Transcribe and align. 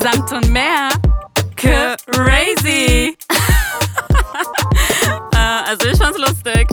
Samt 0.00 0.32
und 0.32 0.50
mehr. 0.50 0.88
Crazy. 1.56 3.16
äh, 5.32 5.36
also 5.66 5.88
ich 5.88 5.98
fand's 5.98 6.18
lustig. 6.18 6.68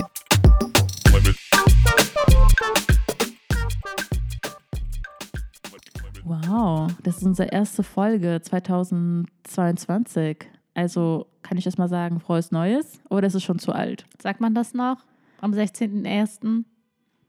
Wow, 6.24 6.90
das 7.02 7.18
ist 7.18 7.24
unsere 7.24 7.48
erste 7.48 7.82
Folge 7.82 8.40
2022. 8.42 10.46
Also 10.74 11.26
kann 11.42 11.58
ich 11.58 11.64
das 11.64 11.78
mal 11.78 11.88
sagen, 11.88 12.20
frohes 12.20 12.50
Neues 12.50 13.00
oder 13.10 13.26
ist 13.26 13.34
es 13.34 13.42
schon 13.42 13.58
zu 13.58 13.72
alt? 13.72 14.06
Sagt 14.20 14.40
man 14.40 14.54
das 14.54 14.74
noch 14.74 14.98
am 15.40 15.52
16.01.? 15.52 16.64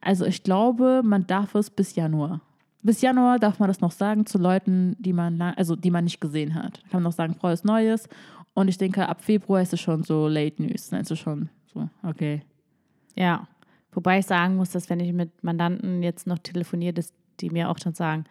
Also 0.02 0.26
ich 0.26 0.44
glaube, 0.44 1.02
man 1.04 1.28
darf 1.28 1.56
es 1.56 1.70
bis 1.70 1.96
Januar. 1.96 2.42
Bis 2.86 3.02
Januar 3.02 3.40
darf 3.40 3.58
man 3.58 3.68
das 3.68 3.82
noch 3.82 3.92
sagen 3.92 4.28
zu 4.28 4.38
Leuten, 4.38 4.96
die 5.00 5.12
man, 5.12 5.42
also 5.42 5.76
die 5.76 5.90
man 5.90 6.04
nicht 6.04 6.22
gesehen 6.22 6.54
hat. 6.54 6.84
Kann 6.92 7.02
man 7.02 7.04
noch 7.04 7.14
sagen, 7.14 7.34
frohes 7.34 7.64
Neues. 7.64 8.08
Und 8.54 8.68
ich 8.68 8.78
denke, 8.78 9.10
ab 9.10 9.24
Februar 9.24 9.60
ist 9.64 9.74
es 9.74 9.82
schon 9.82 10.04
so 10.04 10.28
Late 10.28 10.62
News. 10.62 10.90
Dann 10.90 11.02
ist 11.02 11.10
es 11.10 11.18
schon 11.18 11.50
so, 11.74 11.90
okay. 12.04 12.44
Ja, 13.16 13.48
wobei 13.92 14.20
ich 14.20 14.28
sagen 14.28 14.58
muss, 14.58 14.70
dass 14.70 14.88
wenn 14.92 15.00
ich 15.00 15.14
mit 15.14 15.44
Mandanten 15.44 16.04
jetzt 16.04 16.28
noch 16.28 16.38
telefoniere, 16.38 16.94
dass 16.94 17.12
die 17.40 17.50
mir 17.50 17.72
auch 17.72 17.80
schon 17.80 17.96
sagen, 17.96 18.26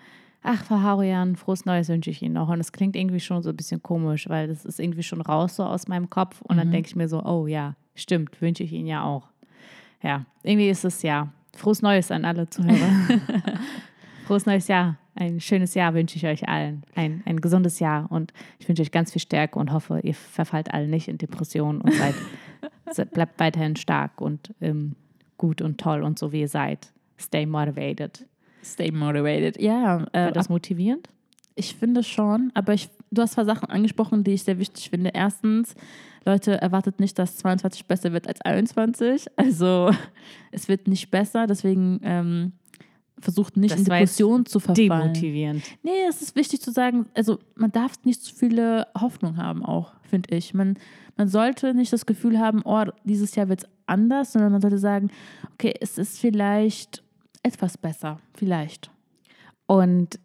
ach, 0.45 0.65
Frau 0.65 0.81
Harian, 0.81 1.35
frohes 1.35 1.65
Neues 1.65 1.89
wünsche 1.89 2.11
ich 2.11 2.23
Ihnen 2.23 2.35
noch. 2.35 2.49
Und 2.49 2.61
es 2.61 2.71
klingt 2.71 2.95
irgendwie 2.95 3.19
schon 3.19 3.43
so 3.43 3.51
ein 3.51 3.57
bisschen 3.57 3.83
komisch, 3.83 4.29
weil 4.29 4.47
das 4.47 4.65
ist 4.65 4.79
irgendwie 4.79 5.03
schon 5.03 5.21
raus 5.21 5.57
so 5.57 5.65
aus 5.65 5.89
meinem 5.89 6.11
Kopf. 6.11 6.43
Und 6.43 6.55
mhm. 6.55 6.61
dann 6.61 6.71
denke 6.71 6.87
ich 6.87 6.95
mir 6.95 7.09
so, 7.09 7.25
oh 7.25 7.49
ja, 7.49 7.75
stimmt, 7.97 8.41
wünsche 8.41 8.63
ich 8.63 8.73
Ihnen 8.73 8.87
ja 8.87 9.03
auch. 9.03 9.31
Ja, 10.01 10.27
irgendwie 10.45 10.71
ist 10.71 10.85
es 10.85 11.03
ja. 11.03 11.33
Frohes 11.57 11.83
Neues 11.83 12.13
an 12.13 12.25
alle 12.25 12.49
Zuhörer. 12.49 12.79
frohes 14.25 14.47
neues 14.47 14.69
Jahr. 14.69 14.97
Ein 15.15 15.41
schönes 15.41 15.75
Jahr 15.75 15.95
wünsche 15.95 16.17
ich 16.17 16.27
euch 16.27 16.49
allen. 16.49 16.83
Ein, 16.95 17.23
ein 17.25 17.41
gesundes 17.41 17.79
Jahr. 17.79 18.11
Und 18.11 18.33
ich 18.59 18.69
wünsche 18.69 18.83
euch 18.83 18.91
ganz 18.91 19.13
viel 19.13 19.23
Stärke 19.23 19.59
und 19.59 19.73
hoffe, 19.73 20.01
ihr 20.03 20.15
verfallt 20.15 20.73
alle 20.75 20.89
nicht 20.89 21.09
in 21.09 21.19
Depressionen 21.19 21.81
und 21.81 21.93
seid, 21.95 23.11
bleibt 23.13 23.39
weiterhin 23.39 23.77
stark 23.77 24.21
und 24.21 24.53
ähm, 24.61 24.97
gut 25.39 25.63
und 25.63 25.79
toll 25.79 26.03
und 26.03 26.19
so 26.19 26.33
wie 26.33 26.41
ihr 26.41 26.49
seid. 26.49 26.93
Stay 27.19 27.47
motivated. 27.47 28.27
Stay 28.65 28.91
motivated, 28.91 29.61
ja. 29.61 30.05
Äh, 30.13 30.25
War 30.25 30.33
das 30.33 30.49
motivierend? 30.49 31.09
Ich 31.55 31.77
finde 31.77 32.03
schon, 32.03 32.51
aber 32.55 32.75
ich, 32.75 32.89
du 33.13 33.23
hast 33.23 33.35
zwei 33.35 33.45
Sachen 33.45 33.69
angesprochen, 33.69 34.25
die 34.25 34.33
ich 34.33 34.43
sehr 34.43 34.59
wichtig 34.59 34.91
finde. 34.91 35.11
Erstens, 35.15 35.75
Leute, 36.25 36.61
erwartet 36.61 36.99
nicht, 36.99 37.17
dass 37.19 37.37
22 37.37 37.87
besser 37.87 38.13
wird 38.13 38.27
als 38.27 38.41
21. 38.41 39.27
Also 39.37 39.91
es 40.51 40.69
wird 40.69 40.89
nicht 40.89 41.11
besser, 41.13 41.47
deswegen 41.47 42.01
ähm, 42.03 42.53
versucht 43.21 43.57
nicht 43.57 43.73
das 43.73 43.81
in 43.81 43.85
Depression 43.85 44.47
zu 44.47 44.61
verfallen. 44.61 45.13
Demotivierend. 45.15 45.65
Nee, 45.83 46.05
es 46.09 46.23
ist 46.23 46.37
wichtig 46.37 46.61
zu 46.61 46.71
sagen, 46.71 47.07
also 47.15 47.39
man 47.55 47.73
darf 47.73 47.93
nicht 48.05 48.23
zu 48.23 48.35
viele 48.35 48.87
Hoffnung 48.99 49.37
haben 49.37 49.65
auch, 49.65 49.93
finde 50.03 50.37
ich. 50.37 50.55
Man, 50.55 50.77
man 51.17 51.29
sollte 51.29 51.75
nicht 51.75 51.93
das 51.93 52.07
Gefühl 52.07 52.39
haben, 52.39 52.63
oh, 52.65 52.85
dieses 53.05 53.35
Jahr 53.35 53.49
wird 53.49 53.65
es 53.65 53.69
anders, 53.87 54.33
sondern 54.33 54.53
man 54.53 54.61
sollte 54.61 54.79
sagen, 54.79 55.11
okay, 55.55 55.75
es 55.81 55.99
ist 55.99 56.19
vielleicht 56.19 57.03
etwas 57.43 57.79
besser, 57.79 58.19
vielleicht. 58.35 58.91
Und 59.67 60.19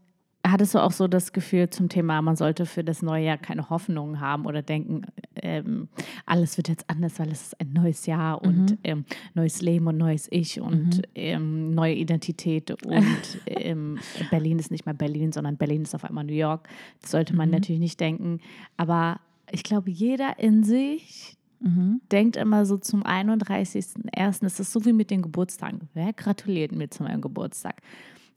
hattest 0.46 0.74
du 0.74 0.80
auch 0.80 0.92
so 0.92 1.08
das 1.08 1.34
Gefühl 1.34 1.70
zum 1.70 1.90
Thema, 1.90 2.22
man 2.22 2.36
sollte 2.36 2.66
für 2.66 2.84
das 2.84 3.02
neue 3.02 3.26
Jahr 3.26 3.38
keine 3.38 3.70
Hoffnung 3.70 4.20
haben 4.20 4.46
oder 4.46 4.62
denken, 4.62 5.04
ähm, 5.36 5.90
alles 6.26 6.58
wird 6.58 6.70
jetzt 6.70 6.90
anders, 6.90 7.20
weil 7.20 7.30
es 7.32 7.48
ist 7.48 7.62
ein 7.62 7.74
neues 7.74 8.06
Jahr 8.06 8.42
und 8.42 8.72
mhm. 8.72 8.78
ähm, 8.84 9.06
neues 9.34 9.62
Leben 9.62 9.88
und 9.88 9.98
neues 9.98 10.28
Ich 10.32 10.60
und 10.62 10.98
mhm. 10.98 11.04
ähm, 11.16 11.74
neue 11.74 11.96
Identität 11.96 12.72
und 12.86 13.18
ähm, 13.46 14.00
Berlin 14.30 14.60
ist 14.60 14.72
nicht 14.72 14.86
mehr 14.86 14.96
Berlin, 14.96 15.32
sondern 15.32 15.58
Berlin 15.58 15.84
ist 15.84 15.96
auf 15.96 16.06
einmal 16.06 16.24
New 16.24 16.34
York. 16.34 16.70
Das 17.02 17.12
sollte 17.12 17.36
man 17.36 17.50
mhm. 17.50 17.56
natürlich 17.56 17.82
nicht 17.82 18.00
denken. 18.00 18.40
Aber 18.78 19.20
ich 19.52 19.64
glaube, 19.64 19.90
jeder 19.90 20.40
in 20.40 20.64
sich 20.64 21.36
Mhm. 21.62 22.02
Denkt 22.12 22.38
immer 22.38 22.66
so 22.66 22.78
zum 22.78 23.04
31.01. 23.04 24.46
Es 24.46 24.60
ist 24.60 24.72
so 24.72 24.86
wie 24.86 24.94
mit 24.94 25.12
den 25.12 25.22
Geburtstagen. 25.22 25.90
Wer 25.94 26.14
gratuliert 26.14 26.72
mir 26.72 26.90
zu 26.90 27.04
meinem 27.04 27.22
Geburtstag? 27.22 27.82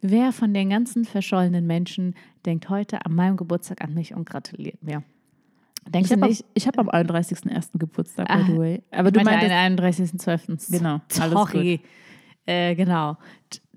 Wer 0.03 0.33
von 0.33 0.53
den 0.53 0.71
ganzen 0.71 1.05
verschollenen 1.05 1.67
Menschen 1.67 2.17
denkt 2.45 2.69
heute 2.69 3.07
an 3.07 3.15
meinem 3.15 3.37
Geburtstag 3.37 3.83
an 3.83 3.95
mich 3.95 4.15
und 4.15 4.29
gratuliert 4.29 4.83
mir? 4.83 5.05
Denkst 5.89 6.11
ich 6.11 6.21
habe 6.21 6.37
ich 6.55 6.67
hab 6.67 6.79
am 6.79 6.89
31.01. 6.91 7.79
Geburtstag, 7.79 8.29
by 8.29 8.45
the 8.47 8.59
way. 8.59 8.83
Aber 8.91 9.11
du 9.13 9.21
meinst 9.21 9.45
am 9.45 9.77
31.12. 9.77 10.71
Genau. 10.73 11.01
Sorry. 11.09 11.81
Äh, 12.47 12.75
genau 12.75 13.16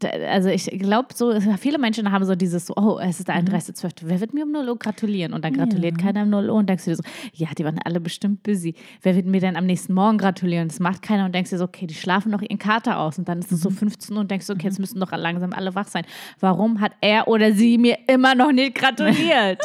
also 0.03 0.49
ich 0.49 0.65
glaube, 0.65 1.09
so 1.13 1.39
viele 1.57 1.77
Menschen 1.77 2.11
haben 2.11 2.25
so 2.25 2.35
dieses 2.35 2.65
so, 2.65 2.73
oh, 2.75 2.99
es 2.99 3.19
ist 3.19 3.27
der 3.27 3.35
31.12. 3.35 4.03
Mhm. 4.03 4.09
Wer 4.09 4.19
wird 4.19 4.33
mir 4.33 4.43
um 4.43 4.51
0 4.51 4.67
Uhr 4.67 4.77
gratulieren? 4.77 5.33
Und 5.33 5.45
dann 5.45 5.53
gratuliert 5.53 5.97
ja. 5.97 6.05
keiner 6.05 6.23
um 6.23 6.29
0 6.29 6.49
Uhr 6.49 6.55
und 6.55 6.69
denkst 6.69 6.85
du 6.85 6.91
dir 6.91 6.97
so, 6.97 7.03
ja, 7.33 7.47
die 7.57 7.63
waren 7.63 7.79
alle 7.83 7.99
bestimmt 7.99 8.43
busy. 8.43 8.75
Wer 9.01 9.15
wird 9.15 9.25
mir 9.25 9.39
denn 9.39 9.55
am 9.55 9.65
nächsten 9.65 9.93
Morgen 9.93 10.17
gratulieren? 10.17 10.67
Das 10.67 10.79
macht 10.79 11.01
keiner 11.01 11.25
und 11.25 11.33
denkst 11.33 11.51
dir 11.51 11.57
so, 11.57 11.65
okay, 11.65 11.87
die 11.87 11.93
schlafen 11.93 12.31
noch 12.31 12.41
ihren 12.41 12.59
Kater 12.59 12.99
aus. 12.99 13.17
Und 13.17 13.29
dann 13.29 13.39
ist 13.39 13.51
es 13.51 13.61
so 13.61 13.69
15 13.69 14.13
mhm. 14.13 14.17
Uhr 14.17 14.21
und 14.21 14.31
denkst 14.31 14.47
du, 14.47 14.53
okay, 14.53 14.65
jetzt 14.65 14.79
mhm. 14.79 14.83
müssen 14.83 14.99
doch 14.99 15.11
langsam 15.11 15.53
alle 15.53 15.73
wach 15.75 15.87
sein. 15.87 16.05
Warum 16.39 16.81
hat 16.81 16.91
er 16.99 17.27
oder 17.27 17.53
sie 17.53 17.77
mir 17.77 17.97
immer 18.07 18.35
noch 18.35 18.51
nicht 18.51 18.75
gratuliert? 18.75 19.61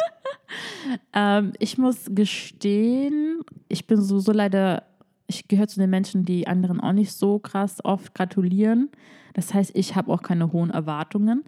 ähm, 1.13 1.51
ich 1.59 1.77
muss 1.77 2.05
gestehen, 2.09 3.41
ich 3.67 3.85
bin 3.85 4.01
so, 4.01 4.19
so 4.19 4.31
leider, 4.31 4.83
ich 5.31 5.47
gehöre 5.47 5.67
zu 5.67 5.79
den 5.79 5.89
Menschen, 5.89 6.25
die 6.25 6.47
anderen 6.47 6.79
auch 6.79 6.91
nicht 6.91 7.13
so 7.13 7.39
krass 7.39 7.83
oft 7.83 8.13
gratulieren. 8.13 8.89
Das 9.33 9.53
heißt, 9.53 9.71
ich 9.75 9.95
habe 9.95 10.11
auch 10.11 10.21
keine 10.21 10.51
hohen 10.51 10.69
Erwartungen. 10.69 11.43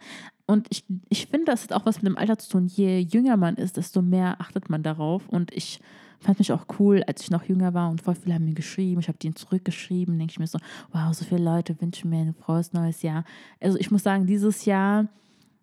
Und 0.46 0.68
ich, 0.70 0.86
ich 1.10 1.28
finde, 1.28 1.46
das 1.46 1.64
hat 1.64 1.74
auch 1.74 1.86
was 1.86 2.02
mit 2.02 2.06
dem 2.06 2.18
Alter 2.18 2.38
zu 2.38 2.50
tun. 2.50 2.68
Je 2.68 3.00
jünger 3.00 3.38
man 3.38 3.56
ist, 3.56 3.78
desto 3.78 4.02
mehr 4.02 4.40
achtet 4.40 4.70
man 4.70 4.84
darauf. 4.84 5.28
Und 5.28 5.54
ich 5.54 5.80
fand 6.20 6.40
mich 6.40 6.54
auch 6.54 6.66
cool, 6.80 7.04
als 7.04 7.22
ich 7.22 7.32
noch 7.32 7.44
jünger 7.44 7.74
war 7.74 7.90
und 7.90 8.02
voll 8.02 8.16
viele 8.16 8.36
haben 8.36 8.46
mir 8.46 8.54
geschrieben. 8.54 9.02
Ich 9.02 9.10
habe 9.10 9.18
denen 9.18 9.36
zurückgeschrieben. 9.36 10.18
Denke 10.18 10.32
ich 10.32 10.40
mir 10.40 10.48
so, 10.48 10.60
wow, 10.92 11.14
so 11.14 11.26
viele 11.26 11.44
Leute 11.44 11.80
wünschen 11.82 12.10
mir 12.10 12.22
ein 12.22 12.34
frohes 12.34 12.72
neues 12.72 13.02
Jahr. 13.02 13.26
Also 13.60 13.78
ich 13.78 13.92
muss 13.92 14.04
sagen, 14.04 14.26
dieses 14.26 14.66
Jahr 14.66 15.08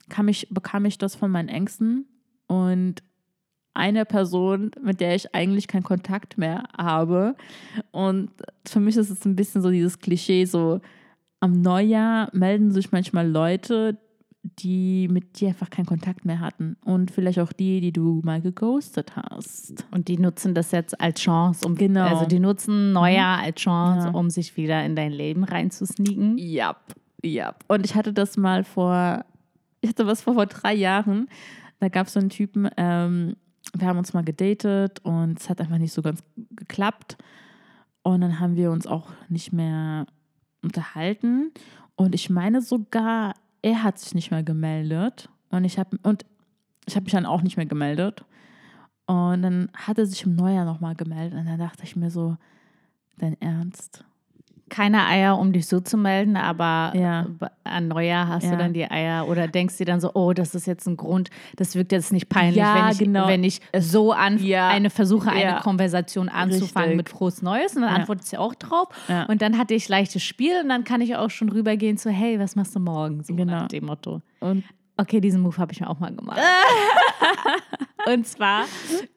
kam 0.08 0.28
ich, 0.28 0.48
bekam 0.50 0.84
ich 0.84 0.98
das 0.98 1.14
von 1.14 1.30
meinen 1.30 1.48
Ängsten 1.48 2.06
und 2.46 3.02
eine 3.74 4.04
Person, 4.04 4.70
mit 4.82 5.00
der 5.00 5.14
ich 5.14 5.34
eigentlich 5.34 5.68
keinen 5.68 5.84
Kontakt 5.84 6.38
mehr 6.38 6.64
habe. 6.76 7.36
Und 7.90 8.30
für 8.66 8.80
mich 8.80 8.96
ist 8.96 9.10
es 9.10 9.24
ein 9.24 9.36
bisschen 9.36 9.62
so 9.62 9.70
dieses 9.70 9.98
Klischee, 9.98 10.44
so 10.44 10.80
am 11.40 11.62
Neujahr 11.62 12.28
melden 12.32 12.70
sich 12.70 12.92
manchmal 12.92 13.28
Leute, 13.28 13.98
die 14.42 15.08
mit 15.10 15.40
dir 15.40 15.48
einfach 15.48 15.68
keinen 15.70 15.86
Kontakt 15.86 16.24
mehr 16.24 16.40
hatten. 16.40 16.76
Und 16.84 17.10
vielleicht 17.10 17.38
auch 17.38 17.52
die, 17.52 17.80
die 17.80 17.92
du 17.92 18.20
mal 18.24 18.40
geghostet 18.40 19.14
hast. 19.16 19.84
Und 19.90 20.08
die 20.08 20.18
nutzen 20.18 20.54
das 20.54 20.70
jetzt 20.72 21.00
als 21.00 21.20
Chance, 21.20 21.66
um 21.66 21.74
genau. 21.74 22.06
Also 22.06 22.26
die 22.26 22.40
nutzen 22.40 22.92
Neujahr 22.92 23.38
mhm. 23.38 23.44
als 23.44 23.60
Chance, 23.60 24.08
ja. 24.08 24.14
um 24.14 24.30
sich 24.30 24.56
wieder 24.56 24.84
in 24.84 24.96
dein 24.96 25.12
Leben 25.12 25.44
reinzusneaken. 25.44 26.38
Ja, 26.38 26.76
ja. 27.22 27.54
Und 27.68 27.84
ich 27.84 27.94
hatte 27.94 28.12
das 28.12 28.36
mal 28.36 28.64
vor, 28.64 29.24
ich 29.80 29.90
hatte 29.90 30.06
was 30.06 30.22
vor, 30.22 30.34
vor 30.34 30.46
drei 30.46 30.74
Jahren. 30.74 31.28
Da 31.78 31.88
gab 31.88 32.06
es 32.06 32.14
so 32.14 32.20
einen 32.20 32.30
Typen, 32.30 32.68
ähm, 32.76 33.36
wir 33.74 33.86
haben 33.86 33.98
uns 33.98 34.12
mal 34.12 34.24
gedatet 34.24 35.00
und 35.04 35.38
es 35.38 35.48
hat 35.48 35.60
einfach 35.60 35.78
nicht 35.78 35.92
so 35.92 36.02
ganz 36.02 36.22
geklappt. 36.50 37.16
Und 38.02 38.22
dann 38.22 38.40
haben 38.40 38.56
wir 38.56 38.70
uns 38.70 38.86
auch 38.86 39.08
nicht 39.28 39.52
mehr 39.52 40.06
unterhalten 40.62 41.52
und 42.00 42.14
ich 42.14 42.30
meine 42.30 42.62
sogar, 42.62 43.34
er 43.60 43.82
hat 43.82 43.98
sich 43.98 44.14
nicht 44.14 44.30
mehr 44.30 44.42
gemeldet 44.42 45.28
und 45.50 45.64
ich 45.64 45.78
habe 45.78 45.98
und 46.02 46.24
ich 46.86 46.96
habe 46.96 47.04
mich 47.04 47.12
dann 47.12 47.26
auch 47.26 47.42
nicht 47.42 47.58
mehr 47.58 47.66
gemeldet. 47.66 48.24
Und 49.06 49.42
dann 49.42 49.70
hat 49.74 49.98
er 49.98 50.06
sich 50.06 50.24
im 50.24 50.34
Neujahr 50.34 50.64
nochmal 50.64 50.94
gemeldet 50.94 51.38
und 51.38 51.44
dann 51.44 51.58
dachte 51.58 51.82
ich 51.84 51.96
mir 51.96 52.10
so, 52.10 52.38
dein 53.18 53.38
Ernst? 53.42 54.04
Keine 54.70 55.06
Eier, 55.06 55.38
um 55.38 55.52
dich 55.52 55.66
so 55.66 55.80
zu 55.80 55.96
melden, 55.96 56.36
aber 56.36 56.92
ja. 56.96 57.26
an 57.64 57.88
Neujahr 57.88 58.28
hast 58.28 58.44
ja. 58.44 58.52
du 58.52 58.56
dann 58.56 58.72
die 58.72 58.90
Eier 58.90 59.28
oder 59.28 59.48
denkst 59.48 59.76
dir 59.76 59.86
dann 59.86 60.00
so, 60.00 60.12
oh, 60.14 60.32
das 60.32 60.54
ist 60.54 60.66
jetzt 60.66 60.86
ein 60.86 60.96
Grund, 60.96 61.30
das 61.56 61.74
wirkt 61.74 61.92
jetzt 61.92 62.12
nicht 62.12 62.28
peinlich, 62.28 62.56
ja, 62.56 62.74
wenn, 62.74 62.92
ich, 62.92 62.98
genau. 62.98 63.26
wenn 63.26 63.44
ich 63.44 63.60
so 63.78 64.12
an 64.12 64.40
eine 64.40 64.90
versuche, 64.90 65.30
eine 65.30 65.60
Konversation 65.60 66.28
anzufangen 66.28 66.90
Richtig. 66.90 66.96
mit 66.96 67.08
frohes 67.08 67.42
Neues 67.42 67.76
und 67.76 67.82
dann 67.82 67.94
antwortet 67.94 68.26
sie 68.26 68.38
auch 68.38 68.54
drauf 68.54 68.88
und 69.28 69.42
dann 69.42 69.58
hatte 69.58 69.74
ich 69.74 69.88
leichtes 69.88 70.22
Spiel 70.22 70.60
und 70.62 70.68
dann 70.68 70.84
kann 70.84 71.00
ich 71.00 71.16
auch 71.16 71.30
schon 71.30 71.48
rübergehen 71.50 71.98
zu, 71.98 72.10
hey, 72.10 72.38
was 72.38 72.56
machst 72.56 72.74
du 72.74 72.80
morgen? 72.80 73.22
So 73.22 73.34
genau. 73.34 73.52
nach 73.52 73.68
dem 73.68 73.86
Motto. 73.86 74.22
Und 74.40 74.64
Okay, 75.00 75.18
diesen 75.18 75.40
Move 75.40 75.56
habe 75.56 75.72
ich 75.72 75.80
mir 75.80 75.88
auch 75.88 75.98
mal 75.98 76.14
gemacht. 76.14 76.38
und 78.06 78.26
zwar 78.26 78.66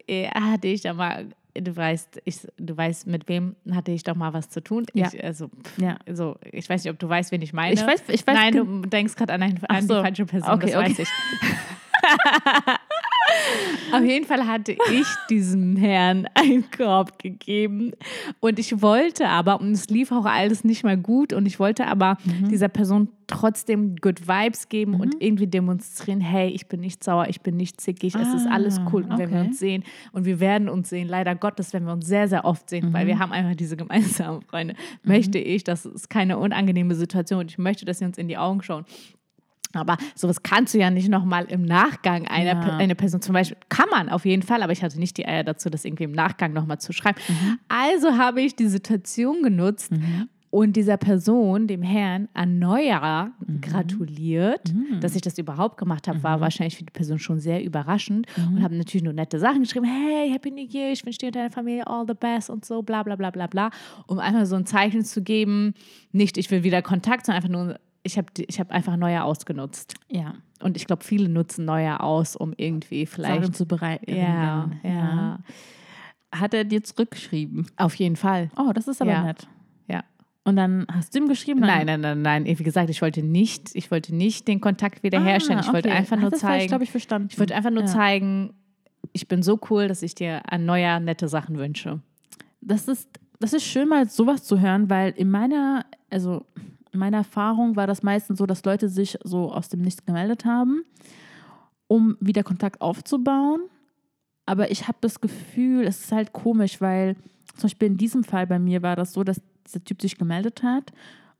äh, 0.07 0.29
hatte 0.29 0.67
ich 0.67 0.81
da 0.81 0.93
mal 0.93 1.27
du 1.55 1.75
weißt, 1.75 2.21
ich, 2.25 2.47
du 2.57 2.75
weißt, 2.75 3.07
mit 3.07 3.27
wem 3.27 3.55
hatte 3.71 3.91
ich 3.91 4.03
doch 4.03 4.15
mal 4.15 4.33
was 4.33 4.49
zu 4.49 4.61
tun. 4.61 4.85
Ja. 4.93 5.09
Ich, 5.13 5.23
also, 5.23 5.49
ja. 5.77 5.97
so, 6.11 6.37
ich 6.51 6.69
weiß 6.69 6.83
nicht, 6.83 6.91
ob 6.91 6.99
du 6.99 7.07
weißt, 7.07 7.31
wen 7.31 7.41
ich 7.41 7.53
meine. 7.53 7.73
Ich 7.73 7.85
weiß, 7.85 8.03
ich 8.07 8.25
weiß 8.25 8.35
Nein, 8.35 8.53
du 8.53 8.81
denkst 8.87 9.15
gerade 9.15 9.33
an, 9.33 9.43
ein, 9.43 9.59
an 9.65 9.87
so. 9.87 9.95
die 9.95 10.01
falsche 10.01 10.25
Person, 10.25 10.51
okay, 10.51 10.71
das 10.71 10.75
okay. 10.75 10.89
weiß 10.89 10.99
ich. 10.99 11.09
Auf 13.91 14.03
jeden 14.03 14.25
Fall 14.25 14.47
hatte 14.47 14.71
ich 14.71 15.05
diesem 15.29 15.75
Herrn 15.75 16.27
einen 16.33 16.69
Korb 16.71 17.19
gegeben. 17.19 17.91
Und 18.39 18.57
ich 18.59 18.81
wollte 18.81 19.27
aber, 19.29 19.59
und 19.61 19.71
es 19.71 19.87
lief 19.89 20.11
auch 20.11 20.25
alles 20.25 20.63
nicht 20.63 20.83
mal 20.83 20.97
gut, 20.97 21.31
und 21.33 21.45
ich 21.45 21.59
wollte 21.59 21.87
aber 21.87 22.17
Mhm. 22.25 22.49
dieser 22.49 22.69
Person 22.69 23.09
trotzdem 23.27 23.95
Good 23.95 24.27
Vibes 24.27 24.67
geben 24.69 24.95
und 24.95 25.15
irgendwie 25.19 25.47
demonstrieren, 25.47 26.21
hey, 26.21 26.49
ich 26.49 26.67
bin 26.67 26.81
nicht 26.81 27.03
sauer, 27.03 27.27
ich 27.29 27.41
bin 27.41 27.55
nicht 27.55 27.79
zickig, 27.81 28.15
es 28.15 28.33
ist 28.33 28.47
alles 28.47 28.79
Ah, 28.79 28.87
cool. 28.91 29.03
Und 29.03 29.17
wenn 29.17 29.31
wir 29.31 29.39
okay. 29.39 29.47
uns 29.47 29.59
sehen, 29.59 29.83
und 30.11 30.25
wir 30.25 30.39
werden 30.39 30.69
uns 30.69 30.89
sehen, 30.89 31.07
leider 31.07 31.33
Gottes, 31.35 31.73
wenn 31.73 31.85
wir 31.85 31.93
uns 31.93 32.05
sehr, 32.05 32.27
sehr 32.27 32.45
oft 32.45 32.69
sehen, 32.69 32.89
Mhm. 32.89 32.93
weil 32.93 33.07
wir 33.07 33.19
haben 33.19 33.31
einfach 33.31 33.55
diese 33.55 33.77
gemeinsamen 33.77 34.41
Freunde, 34.41 34.75
möchte 35.03 35.39
ich, 35.39 35.63
das 35.63 35.85
ist 35.85 36.09
keine 36.09 36.37
unangenehme 36.37 36.95
Situation 36.95 37.39
und 37.39 37.49
ich 37.51 37.57
möchte, 37.57 37.85
dass 37.85 37.99
sie 37.99 38.05
uns 38.05 38.17
in 38.17 38.27
die 38.27 38.37
Augen 38.37 38.61
schauen. 38.61 38.85
Aber 39.73 39.97
sowas 40.15 40.43
kannst 40.43 40.73
du 40.73 40.79
ja 40.79 40.89
nicht 40.89 41.09
nochmal 41.09 41.45
im 41.45 41.63
Nachgang 41.63 42.27
einer 42.27 42.53
Ja. 42.53 42.77
Eine 42.77 42.95
Person 42.95 43.21
zum 43.21 43.33
Beispiel, 43.33 43.57
kann 43.69 43.89
man 43.89 44.09
auf 44.09 44.25
jeden 44.25 44.43
Fall, 44.43 44.61
aber 44.63 44.71
ich 44.71 44.83
hatte 44.83 44.99
nicht 44.99 45.17
die 45.17 45.25
Eier 45.27 45.43
dazu, 45.43 45.69
das 45.69 45.85
irgendwie 45.85 46.03
im 46.03 46.11
Nachgang 46.11 46.53
nochmal 46.53 46.79
zu 46.79 46.93
schreiben. 46.93 47.17
Also 47.67 48.17
habe 48.17 48.41
ich 48.41 48.55
die 48.55 48.67
Situation 48.67 49.41
genutzt 49.41 49.91
und 50.49 50.75
dieser 50.75 50.97
Person, 50.97 51.65
dem 51.65 51.81
Herrn, 51.81 52.29
an 52.33 52.59
Neujahr 52.59 53.31
gratuliert. 53.61 54.71
Dass 55.01 55.15
ich 55.15 55.21
das 55.23 55.37
überhaupt 55.39 55.77
gemacht 55.77 56.07
habe, 56.07 56.21
war 56.21 56.41
wahrscheinlich 56.41 56.77
für 56.77 56.83
die 56.83 56.91
Person 56.91 57.17
schon 57.17 57.39
sehr 57.39 57.63
überraschend 57.63 58.27
und 58.37 58.61
habe 58.61 58.75
natürlich 58.75 59.03
nur 59.03 59.13
nette 59.13 59.39
Sachen 59.39 59.61
geschrieben. 59.61 59.85
Hey, 59.85 60.29
Happy 60.31 60.51
New 60.51 60.67
Year, 60.69 60.91
ich 60.91 61.03
wünsche 61.05 61.19
dir 61.19 61.27
und 61.27 61.35
deiner 61.35 61.49
Familie 61.49 61.87
all 61.87 62.05
the 62.07 62.13
best 62.13 62.49
und 62.51 62.65
so, 62.65 62.83
bla 62.83 63.01
bla 63.01 63.15
bla 63.15 63.31
bla 63.31 63.47
bla, 63.47 63.71
um 64.05 64.19
einfach 64.19 64.45
so 64.45 64.55
ein 64.55 64.65
Zeichen 64.65 65.03
zu 65.03 65.23
geben, 65.23 65.73
nicht 66.11 66.37
ich 66.37 66.51
will 66.51 66.63
wieder 66.63 66.81
Kontakt, 66.83 67.25
sondern 67.25 67.43
einfach 67.43 67.53
nur, 67.53 67.79
ich 68.03 68.17
habe 68.17 68.27
ich 68.37 68.59
hab 68.59 68.71
einfach 68.71 68.95
Neujahr 68.97 69.25
ausgenutzt. 69.25 69.95
Ja. 70.09 70.35
Und 70.61 70.77
ich 70.77 70.85
glaube, 70.85 71.03
viele 71.03 71.29
nutzen 71.29 71.65
Neujahr 71.65 72.01
aus, 72.03 72.35
um 72.35 72.53
irgendwie 72.57 73.05
vielleicht. 73.05 73.41
Sachen 73.41 73.53
zu 73.53 73.65
bereiten. 73.65 74.13
ja, 74.13 74.69
ja, 74.83 75.39
Hat 76.33 76.53
er 76.53 76.63
dir 76.63 76.83
zurückgeschrieben? 76.83 77.67
auf 77.77 77.95
jeden 77.95 78.15
Fall. 78.15 78.49
Oh, 78.57 78.71
das 78.73 78.87
ist 78.87 79.01
aber 79.01 79.11
Ja. 79.11 79.23
nett. 79.23 79.47
Ja. 79.87 80.03
Und 80.45 80.55
dann 80.55 80.85
hast 80.91 81.13
du 81.13 81.19
ihm 81.19 81.27
geschrieben? 81.27 81.59
Nein, 81.61 81.85
nein, 81.85 82.01
nein, 82.01 82.21
nein. 82.21 82.45
Wie 82.45 82.55
gesagt, 82.63 82.89
ich 82.89 83.01
wollte 83.01 83.21
nicht, 83.23 83.71
ich 83.75 83.91
wollte 83.91 84.13
nicht 84.15 84.47
den 84.47 84.59
Kontakt 84.59 85.03
wiederherstellen. 85.03 85.61
ich 85.61 85.71
wollte 85.71 85.91
Ah, 85.91 85.95
einfach 85.95 86.17
nur 86.17 86.31
das 86.31 86.41
falsch, 86.41 86.53
zeigen. 86.61 86.67
glaube 86.69 86.83
ich, 86.83 86.91
verstanden. 86.91 87.29
Ich 87.31 87.39
wollte 87.39 87.55
einfach 87.55 87.69
nur 87.71 87.83
Ja. 87.83 87.87
zeigen, 87.87 88.53
ich 89.13 89.27
bin 89.27 89.43
so 89.43 89.59
cool, 89.69 89.87
dass 89.87 90.01
ich 90.01 90.15
dir 90.15 90.41
an 90.51 90.65
Neujahr 90.65 90.99
nette 90.99 91.27
Sachen 91.27 91.57
wünsche. 91.57 91.99
das 92.61 92.87
ist, 92.87 93.07
das 93.39 93.51
ist 93.53 93.63
schön, 93.65 93.87
mal 93.89 94.07
sowas 94.09 94.43
zu 94.43 94.59
hören, 94.61 94.89
weil 94.89 95.11
in 95.11 95.29
meiner, 95.29 95.85
also 96.09 96.45
in 96.93 96.99
meiner 96.99 97.17
Erfahrung 97.17 97.75
war 97.75 97.87
das 97.87 98.03
meistens 98.03 98.37
so, 98.37 98.45
dass 98.45 98.63
Leute 98.63 98.87
sich 98.87 99.17
so 99.23 99.51
aus 99.51 99.67
dem 99.69 99.81
Nichts 99.81 100.05
gemeldet 100.05 100.45
haben, 100.45 100.83
um 101.87 102.15
wieder 102.19 102.43
Kontakt 102.43 102.81
aufzubauen. 102.81 103.61
Aber 104.45 104.71
ich 104.71 104.87
habe 104.87 104.97
das 105.01 105.19
Gefühl, 105.19 105.85
es 105.85 106.01
ist 106.01 106.11
halt 106.11 106.33
komisch, 106.33 106.81
weil 106.81 107.15
zum 107.55 107.63
Beispiel 107.63 107.87
in 107.87 107.97
diesem 107.97 108.23
Fall 108.23 108.45
bei 108.45 108.59
mir 108.59 108.81
war 108.81 108.95
das 108.95 109.13
so, 109.13 109.23
dass 109.23 109.41
dieser 109.65 109.83
Typ 109.83 110.01
sich 110.01 110.17
gemeldet 110.17 110.63
hat 110.63 110.91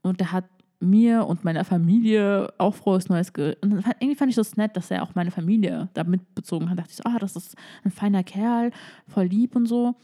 und 0.01 0.19
der 0.19 0.31
hat 0.31 0.45
mir 0.79 1.25
und 1.27 1.43
meiner 1.43 1.63
Familie 1.63 2.53
auch 2.57 2.75
frohes 2.75 3.07
Neues 3.07 3.33
ge 3.33 3.55
und 3.61 3.71
irgendwie 3.99 4.15
fand 4.15 4.29
ich 4.29 4.35
das 4.35 4.57
nett, 4.57 4.75
dass 4.75 4.91
er 4.91 5.03
auch 5.03 5.15
meine 5.15 5.31
Familie 5.31 5.89
da 5.93 6.03
mitbezogen 6.03 6.69
hat. 6.69 6.77
Da 6.77 6.81
dachte 6.81 6.91
ich 6.91 6.97
so, 6.97 7.03
ah, 7.05 7.19
das 7.19 7.35
ist 7.35 7.55
ein 7.83 7.91
feiner 7.91 8.23
Kerl, 8.23 8.71
voll 9.07 9.25
lieb 9.25 9.55
und 9.55 9.65
so. 9.65 9.95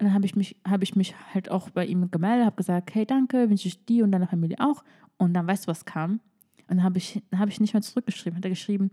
Und 0.00 0.06
dann 0.06 0.14
habe 0.14 0.26
ich, 0.26 0.36
mich, 0.36 0.56
hab 0.68 0.82
ich 0.82 0.94
mich 0.96 1.14
halt 1.34 1.50
auch 1.50 1.70
bei 1.70 1.84
ihm 1.84 2.10
gemeldet, 2.10 2.46
habe 2.46 2.56
gesagt, 2.56 2.94
hey, 2.94 3.04
danke, 3.04 3.50
wünsche 3.50 3.66
ich 3.68 3.84
dir 3.84 4.04
und 4.04 4.12
deiner 4.12 4.28
Familie 4.28 4.56
auch. 4.60 4.84
Und 5.16 5.34
dann 5.34 5.46
weißt 5.46 5.64
du, 5.64 5.68
was 5.68 5.84
kam? 5.84 6.20
Und 6.68 6.76
dann 6.76 6.82
habe 6.84 6.98
ich, 6.98 7.20
dann 7.30 7.40
hab 7.40 7.48
ich 7.48 7.60
nicht 7.60 7.72
mehr 7.74 7.82
zurückgeschrieben. 7.82 8.36
Hat 8.36 8.44
er 8.44 8.50
geschrieben, 8.50 8.90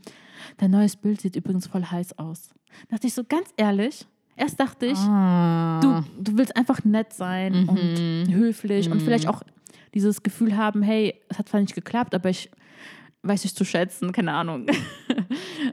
dein 0.58 0.72
neues 0.72 0.96
Bild 0.96 1.22
sieht 1.22 1.36
übrigens 1.36 1.68
voll 1.68 1.84
heiß 1.84 2.18
aus. 2.18 2.50
Da 2.90 2.96
dachte 2.96 3.08
ich 3.08 3.14
so, 3.14 3.24
ganz 3.24 3.50
ehrlich, 3.58 4.08
erst 4.36 4.60
dachte 4.60 4.88
ich, 4.88 4.98
Ah. 4.98 5.80
du, 5.82 6.04
du 6.32 6.38
willst 6.38 6.56
einfach 6.58 6.84
nett 6.84 7.14
sein 7.14 7.64
Mhm. 7.64 7.70
und 7.70 8.34
höflich 8.34 8.90
und 8.90 9.02
vielleicht 9.02 9.28
auch 9.28 9.44
dieses 9.94 10.24
Gefühl 10.24 10.58
haben, 10.58 10.82
hey, 10.82 11.22
es 11.30 11.38
hat 11.38 11.50
zwar 11.50 11.62
nicht 11.62 11.76
geklappt, 11.76 12.16
aber 12.16 12.30
ich 12.30 12.50
weiß 13.28 13.42
dich 13.44 13.56
zu 13.56 13.66
schätzen, 13.66 14.12
keine 14.12 14.34
Ahnung. 14.34 14.68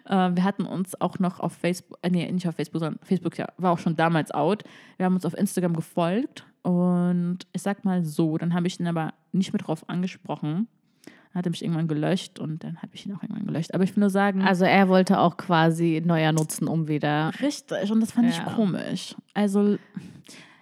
äh, 0.06 0.30
wir 0.34 0.44
hatten 0.44 0.64
uns 0.64 1.00
auch 1.00 1.18
noch 1.18 1.40
auf 1.40 1.52
Facebook, 1.52 1.98
äh, 2.02 2.10
nee, 2.10 2.30
nicht 2.30 2.46
auf 2.48 2.54
Facebook, 2.56 2.80
sondern 2.80 2.98
Facebook 3.04 3.38
ja, 3.38 3.46
war 3.58 3.72
auch 3.72 3.78
schon 3.78 3.96
damals 3.96 4.30
out. 4.30 4.64
Wir 4.96 5.06
haben 5.06 5.14
uns 5.14 5.24
auf 5.26 5.34
Instagram 5.36 5.74
gefolgt 5.74 6.44
und 6.62 7.38
ich 7.52 7.62
sag 7.62 7.84
mal 7.84 8.04
so, 8.04 8.38
dann 8.38 8.54
habe 8.54 8.66
ich 8.66 8.78
ihn 8.80 8.86
aber 8.86 9.12
nicht 9.32 9.52
mehr 9.52 9.58
drauf 9.60 9.88
angesprochen. 9.88 10.68
Dann 11.04 11.38
hat 11.38 11.46
er 11.46 11.50
mich 11.50 11.62
irgendwann 11.62 11.88
gelöscht 11.88 12.38
und 12.38 12.62
dann 12.62 12.76
habe 12.82 12.90
ich 12.94 13.06
ihn 13.06 13.14
auch 13.14 13.22
irgendwann 13.22 13.46
gelöscht. 13.46 13.72
Aber 13.74 13.84
ich 13.84 13.96
will 13.96 14.00
nur 14.02 14.10
sagen, 14.10 14.42
Also 14.42 14.64
er 14.64 14.88
wollte 14.88 15.18
auch 15.18 15.36
quasi 15.38 16.02
Neujahr 16.04 16.32
nutzen, 16.32 16.68
um 16.68 16.88
wieder. 16.88 17.32
richtig, 17.40 17.90
und 17.90 18.00
das 18.00 18.12
fand 18.12 18.28
Ja. 18.28 18.34
ich 18.46 18.54
komisch. 18.54 19.14
Also, 19.34 19.78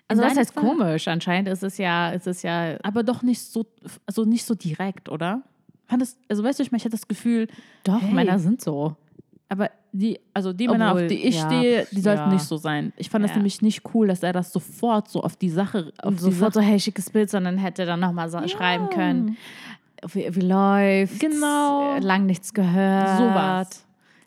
Also 0.09 0.23
was 0.23 0.29
deinem 0.29 0.39
heißt 0.39 0.55
Fall- 0.55 0.63
komisch? 0.65 1.09
Anscheinend 1.09 1.49
ist 1.49 1.63
es 1.65 1.77
ja, 1.77 2.11
ist 2.11 2.27
es 2.29 2.43
ja. 2.43 2.77
aber 2.85 3.03
doch 3.03 3.23
nicht 3.23 3.41
so, 3.43 3.67
also 4.07 4.25
nicht 4.25 4.45
so 4.45 4.55
direkt, 4.55 5.09
oder? 5.09 5.43
Fand 5.91 6.03
es, 6.03 6.17
also 6.29 6.43
weißt 6.45 6.59
du, 6.59 6.63
ich, 6.63 6.71
meine, 6.73 6.79
ich 6.79 6.85
hatte 6.85 6.97
das 6.97 7.09
Gefühl, 7.09 7.49
Doch, 7.85 8.01
Hey. 8.01 8.13
Männer 8.15 8.39
sind 8.39 8.63
so. 8.63 8.97
aber 9.49 9.71
die, 9.93 10.21
also 10.33 10.53
die 10.53 10.69
Männer, 10.69 10.93
Obwohl, 10.93 11.03
auf 11.03 11.09
die 11.09 11.25
ich 11.25 11.35
ja, 11.37 11.47
stehe, 11.47 11.87
die 11.91 12.01
sollten 12.01 12.23
ja. 12.29 12.33
nicht 12.33 12.45
so 12.45 12.57
sein. 12.57 12.93
Ich 12.97 13.11
fand 13.11 13.25
das 13.25 13.33
Ja. 13.33 13.37
nämlich 13.39 13.61
nicht 13.61 13.83
cool, 13.93 14.07
dass 14.07 14.23
er 14.23 14.33
das 14.33 14.53
sofort 14.53 15.09
so 15.09 15.23
auf 15.23 15.35
die 15.37 15.51
Sache, 15.51 15.93
auf 16.01 16.11
Und 16.11 16.21
sofort 16.21 16.55
so, 16.55 16.61
hey, 16.61 16.79
schickes 16.79 17.11
Bild, 17.11 17.29
sondern 17.29 17.59
hätte 17.59 17.85
dann 17.87 17.99
nochmal 18.01 18.31
so 18.31 18.47
schreiben 18.47 18.89
können, 18.91 19.37
wie, 20.13 20.33
wie 20.35 20.41
läuft 20.41 21.19
Genau. 21.21 21.97
lang 21.99 22.25
nichts 22.27 22.55
gehört. 22.55 23.19
sowas. 23.19 23.85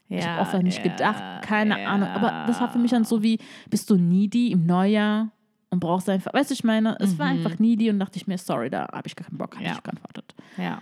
Ja, 0.10 0.18
ich 0.20 0.28
habe 0.28 0.42
oft 0.42 0.54
an 0.56 0.64
mich 0.64 0.76
ja, 0.78 0.84
gedacht, 0.84 1.24
keine 1.44 1.82
ja. 1.82 1.88
Ahnung. 1.90 2.10
Aber 2.10 2.44
das 2.46 2.60
war 2.60 2.70
für 2.72 2.78
mich 2.78 2.92
dann 2.92 3.06
so 3.06 3.24
wie, 3.24 3.40
bist 3.70 3.90
du 3.90 3.96
needy 3.96 4.52
im 4.52 4.66
Neujahr 4.66 5.30
und 5.72 5.80
brauchst 5.80 6.08
einfach, 6.10 6.34
weißt 6.34 6.50
du, 6.52 6.54
ich 6.54 6.64
meine, 6.66 6.98
es 7.00 7.18
war 7.18 7.28
einfach 7.28 7.58
needy 7.58 7.90
und 7.90 7.98
dachte 8.00 8.18
ich 8.18 8.28
mir, 8.28 8.38
sorry, 8.38 8.70
da 8.70 8.88
habe 8.92 9.08
ich 9.08 9.16
gar 9.16 9.26
keinen 9.28 9.38
Bock, 9.38 9.56
habe 9.56 9.62
Mhm. 9.64 9.68
Ja. 9.70 9.74
ich 9.78 9.84
geantwortet. 9.84 10.36
Ja. 10.58 10.82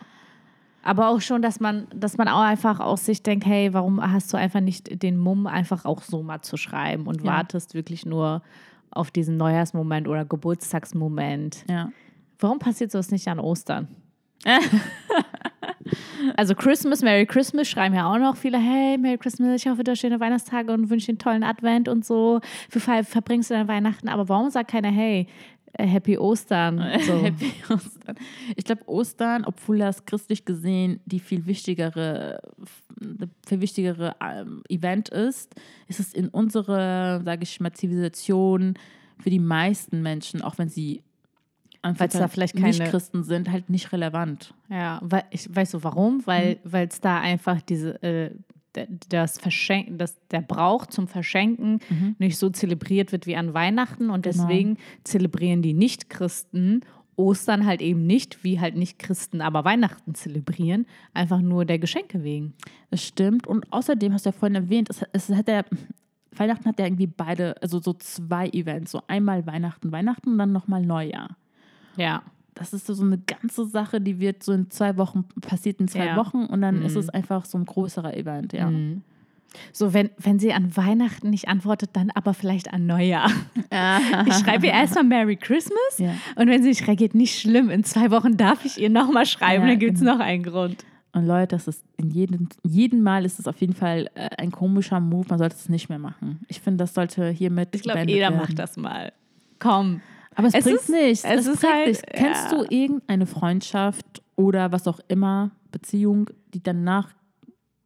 Aber 0.84 1.10
auch 1.10 1.22
schon, 1.22 1.42
dass 1.42 1.60
man, 1.60 1.88
dass 1.94 2.18
man 2.18 2.28
auch 2.28 2.42
einfach 2.42 2.80
aus 2.80 3.06
sich 3.06 3.22
denkt, 3.24 3.46
hey, 3.46 3.74
warum 3.74 4.02
hast 4.12 4.34
du 4.34 4.38
einfach 4.38 4.62
nicht 4.62 5.02
den 5.04 5.18
Mumm, 5.18 5.46
einfach 5.48 5.86
auch 5.86 6.02
so 6.02 6.24
mal 6.24 6.42
zu 6.42 6.58
schreiben 6.58 7.06
und 7.08 7.22
Ja. 7.24 7.34
wartest 7.34 7.74
wirklich 7.76 8.06
nur 8.06 8.42
auf 8.90 9.12
diesen 9.12 9.38
Neujahrsmoment 9.38 10.08
oder 10.08 10.26
Geburtstagsmoment. 10.26 11.64
Ja. 11.70 11.92
Warum 12.40 12.60
passiert 12.60 12.92
sowas 12.92 13.12
nicht 13.12 13.28
an 13.28 13.40
Ostern? 13.40 13.88
also 16.36 16.56
Christmas, 16.56 17.02
Merry 17.02 17.26
Christmas 17.26 17.68
schreiben 17.70 17.96
ja 17.96 18.12
auch 18.12 18.18
noch 18.18 18.36
viele, 18.36 18.58
hey, 18.58 18.98
Merry 18.98 19.18
Christmas, 19.18 19.62
ich 19.62 19.70
hoffe, 19.70 19.84
du 19.84 19.92
hast 19.92 20.00
schöne 20.00 20.20
Weihnachtstage 20.20 20.72
und 20.74 20.90
wünsche 20.90 21.08
dir 21.08 21.12
einen 21.12 21.20
tollen 21.20 21.44
Advent 21.44 21.88
und 21.88 22.06
so. 22.06 22.40
Wie 22.70 22.80
ver- 22.80 23.04
verbringst 23.04 23.50
du 23.50 23.54
deine 23.54 23.68
Weihnachten? 23.68 24.10
Aber 24.10 24.30
warum 24.30 24.50
sagt 24.50 24.72
keiner, 24.72 24.90
hey, 24.90 25.28
Happy 25.78 26.18
Ostern? 26.18 26.78
So. 27.06 27.22
Happy 27.24 27.52
Ostern. 27.70 28.16
Ich 28.56 28.66
glaube, 28.66 28.88
Ostern, 28.88 29.46
obwohl 29.46 29.78
das 29.80 30.06
christlich 30.06 30.46
gesehen 30.46 31.00
die 31.06 31.20
viel 31.20 31.46
wichtigere, 31.46 32.42
viel 33.48 33.62
wichtigere 33.62 34.16
ähm, 34.22 34.64
Event 34.70 35.10
ist, 35.10 35.54
ist 35.88 36.00
es 36.00 36.14
in 36.14 36.28
unserer, 36.30 37.22
sage 37.24 37.44
ich 37.44 37.60
mal, 37.60 37.72
Zivilisation 37.72 38.76
für 39.20 39.30
die 39.30 39.40
meisten 39.40 40.02
Menschen, 40.02 40.42
auch 40.42 40.58
wenn 40.58 40.70
sie 40.70 41.04
Weil's 41.84 42.14
da 42.14 42.28
vielleicht 42.28 42.56
nicht 42.56 42.78
keine- 42.80 42.92
Christen 42.92 43.24
sind, 43.24 43.50
halt 43.50 43.70
nicht 43.72 43.92
relevant. 43.92 44.54
Ja, 44.70 45.00
weil 45.02 45.24
ich 45.32 45.54
weißt 45.54 45.74
du 45.74 45.84
warum? 45.84 46.22
Weil 46.28 46.60
Mhm. 46.64 46.76
es 46.90 47.02
da 47.02 47.20
einfach 47.20 47.60
diese 47.62 48.02
äh, 48.04 48.32
das 49.10 49.38
Verschenken, 49.40 49.98
das 49.98 50.18
der 50.30 50.42
Brauch 50.42 50.86
zum 50.86 51.08
Verschenken 51.08 51.80
Mhm. 51.90 52.16
nicht 52.20 52.38
so 52.38 52.50
zelebriert 52.50 53.12
wird 53.12 53.26
wie 53.28 53.36
an 53.36 53.54
Weihnachten 53.54 54.10
und 54.10 54.24
Genau. 54.24 54.44
deswegen 54.46 54.78
zelebrieren 55.04 55.62
die 55.62 55.74
Nicht-Christen 55.74 56.82
Ostern 57.18 57.66
halt 57.66 57.82
eben 57.82 58.08
nicht, 58.08 58.44
wie 58.44 58.60
halt 58.60 58.76
Nicht-Christen 58.78 59.42
aber 59.42 59.64
Weihnachten 59.66 60.16
zelebrieren, 60.16 60.88
einfach 61.14 61.42
nur 61.42 61.66
der 61.66 61.78
Geschenke 61.78 62.24
wegen. 62.24 62.54
Das 62.90 63.04
stimmt. 63.06 63.46
Und 63.46 63.72
außerdem 63.72 64.14
hast 64.14 64.26
du 64.26 64.30
ja 64.30 64.34
vorhin 64.34 64.56
erwähnt, 64.56 64.90
es, 64.90 65.04
es 65.12 65.30
hat 65.30 65.48
ja, 65.48 65.64
Weihnachten 66.36 66.66
hat 66.66 66.80
ja 66.80 66.86
irgendwie 66.86 67.08
beide, 67.08 67.62
also 67.62 67.80
so 67.80 67.94
zwei 67.94 68.48
Events. 68.50 68.92
So 68.92 69.02
einmal 69.08 69.46
Weihnachten, 69.46 69.92
Weihnachten 69.92 70.30
und 70.32 70.38
dann 70.40 70.52
nochmal 70.54 70.84
Neujahr. 70.84 71.36
Ja. 71.98 72.24
Das 72.54 72.74
ist 72.74 72.86
so 72.88 73.02
eine 73.04 73.18
ganze 73.18 73.66
Sache, 73.66 74.02
die 74.02 74.20
wird 74.20 74.44
so 74.44 74.52
in 74.52 74.70
zwei 74.70 74.98
Wochen, 74.98 75.24
passiert 75.42 75.80
in 75.80 75.88
zwei 75.88 76.06
Ja. 76.08 76.16
Wochen 76.18 76.46
und 76.46 76.62
dann 76.62 76.82
ist 76.84 76.96
es 76.96 77.10
einfach 77.10 77.46
so 77.46 77.58
ein 77.58 77.66
größerer 77.66 78.16
Event, 78.16 78.54
ja. 78.54 78.70
So, 79.74 79.94
wenn, 79.94 80.10
wenn 80.18 80.40
sie 80.40 80.54
an 80.54 80.78
Weihnachten 80.78 81.30
nicht 81.30 81.50
antwortet, 81.50 81.90
dann 81.94 82.10
aber 82.12 82.34
vielleicht 82.34 82.74
an 82.74 82.86
Neujahr. 82.86 83.30
Ich 84.28 84.34
schreibe 84.36 84.68
ihr 84.68 84.72
erstmal 84.74 85.04
Merry 85.04 85.36
Christmas 85.36 85.98
Ja. 85.98 86.14
und 86.36 86.48
wenn 86.48 86.62
sie 86.64 86.70
nicht 86.70 86.88
reagiert, 86.88 87.16
nicht 87.16 87.40
schlimm. 87.40 87.70
In 87.70 87.84
zwei 87.84 88.12
Wochen 88.12 88.38
darf 88.38 88.64
ich 88.66 88.78
ihr 88.80 88.90
nochmal 88.90 89.26
schreiben, 89.26 89.64
Ja, 89.64 89.70
dann 89.72 89.80
gibt 89.80 89.96
es 89.96 90.00
genau. 90.02 90.14
noch 90.16 90.20
einen 90.22 90.44
Grund. 90.44 90.86
Und 91.14 91.26
Leute, 91.28 91.56
das 91.56 91.68
ist 91.68 91.84
in 91.98 92.10
jedem, 92.12 92.48
jeden 92.64 93.02
Mal 93.04 93.26
ist 93.26 93.40
es 93.40 93.48
auf 93.48 93.60
jeden 93.60 93.74
Fall 93.74 94.10
äh, 94.16 94.30
ein 94.38 94.52
komischer 94.52 95.02
Move, 95.02 95.26
man 95.30 95.40
sollte 95.40 95.56
es 95.56 95.68
nicht 95.68 95.90
mehr 95.90 96.00
machen. 96.00 96.40
Ich 96.48 96.62
finde, 96.62 96.84
das 96.84 96.94
sollte 96.94 97.30
hiermit 97.30 97.70
Ich 97.74 97.82
glaube, 97.82 98.00
jeder 98.08 98.30
werden. 98.30 98.38
macht 98.38 98.58
das 98.58 98.78
mal. 98.78 99.12
Komm. 99.60 100.00
Aber 100.36 100.48
es, 100.48 100.54
Es 100.54 100.64
bringt 100.64 100.80
ist- 100.80 100.90
nichts. 100.90 101.24
es 101.26 101.40
Es, 101.42 101.48
ist 101.48 101.60
bringt 101.62 101.74
halt- 101.74 101.88
nichts. 101.88 102.04
Kennst 102.14 102.52
ja. 102.52 102.58
du 102.58 102.66
irgendeine 102.70 103.26
Freundschaft 103.26 104.22
oder 104.36 104.72
was 104.72 104.88
auch 104.88 105.00
immer, 105.08 105.52
Beziehung, 105.72 106.30
die 106.54 106.62
danach 106.64 107.10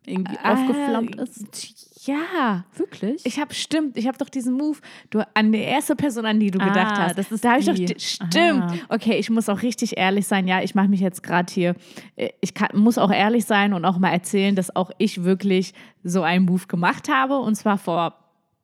irgendwie 0.05 0.37
aufgeflammt 0.43 1.15
ist? 1.15 2.05
Ja. 2.05 2.63
Wirklich? 2.75 3.25
Ich 3.25 3.39
habe 3.39 3.55
stimmt, 3.55 3.97
ich 3.97 4.05
habe 4.07 4.19
doch 4.19 4.29
diesen 4.29 4.53
Move, 4.53 4.77
du 5.09 5.21
an 5.33 5.51
die 5.51 5.57
erste 5.59 5.95
Person, 5.95 6.27
an 6.27 6.39
die 6.39 6.51
du 6.51 6.59
Ah, 6.59 6.67
gedacht 6.67 6.97
hast. 6.99 7.17
das 7.17 7.31
ist 7.31 7.43
da 7.43 7.53
habe 7.53 7.61
ich 7.61 7.65
doch 7.65 7.99
stimmt. 7.99 8.61
Aha. 8.63 8.73
Okay, 8.89 9.17
ich 9.17 9.31
muss 9.31 9.49
auch 9.49 9.63
richtig 9.63 9.97
ehrlich 9.97 10.27
sein. 10.27 10.47
Ja, 10.47 10.61
ich 10.61 10.75
mache 10.75 10.87
mich 10.87 10.99
jetzt 10.99 11.23
gerade 11.23 11.51
hier. 11.51 11.73
äh, 12.15 12.29
Ich 12.41 12.53
kann, 12.53 12.69
muss 12.79 12.99
auch 12.99 13.11
ehrlich 13.11 13.45
sein 13.45 13.73
und 13.73 13.83
auch 13.85 13.97
mal 13.97 14.11
erzählen, 14.11 14.55
dass 14.55 14.75
auch 14.75 14.91
ich 14.99 15.23
wirklich 15.23 15.73
so 16.03 16.21
einen 16.21 16.45
Move 16.45 16.67
gemacht 16.67 17.09
habe 17.09 17.39
und 17.39 17.55
zwar 17.55 17.79
vor 17.79 18.13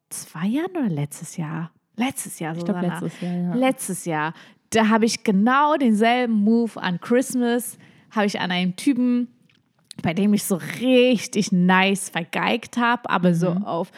zwei 0.10 0.46
Jahren 0.46 0.72
oder 0.78 0.90
letztes 0.90 1.38
Jahr. 1.38 1.72
Letztes 1.96 2.40
Jahr, 2.40 2.56
Ich 2.58 2.64
glaube, 2.64 2.80
Susanna. 2.82 3.00
letztes 3.00 3.22
Jahr, 3.22 3.34
ja. 3.36 3.54
Letztes 3.56 4.06
Jahr. 4.06 4.34
Da 4.72 4.88
habe 4.90 5.06
ich 5.06 5.24
genau 5.24 5.76
denselben 5.76 6.34
Move 6.34 6.82
an 6.82 7.00
Christmas, 7.02 7.78
habe 8.12 8.26
ich 8.26 8.40
an 8.40 8.52
einen 8.52 8.76
Typen, 8.76 9.28
bei 10.02 10.14
dem 10.14 10.34
ich 10.34 10.44
so 10.46 10.56
richtig 10.80 11.52
nice 11.52 12.10
vergeigt 12.10 12.78
habe, 12.78 13.10
aber 13.10 13.34
so 13.34 13.52
Mhm. 13.54 13.66
auf 13.66 13.92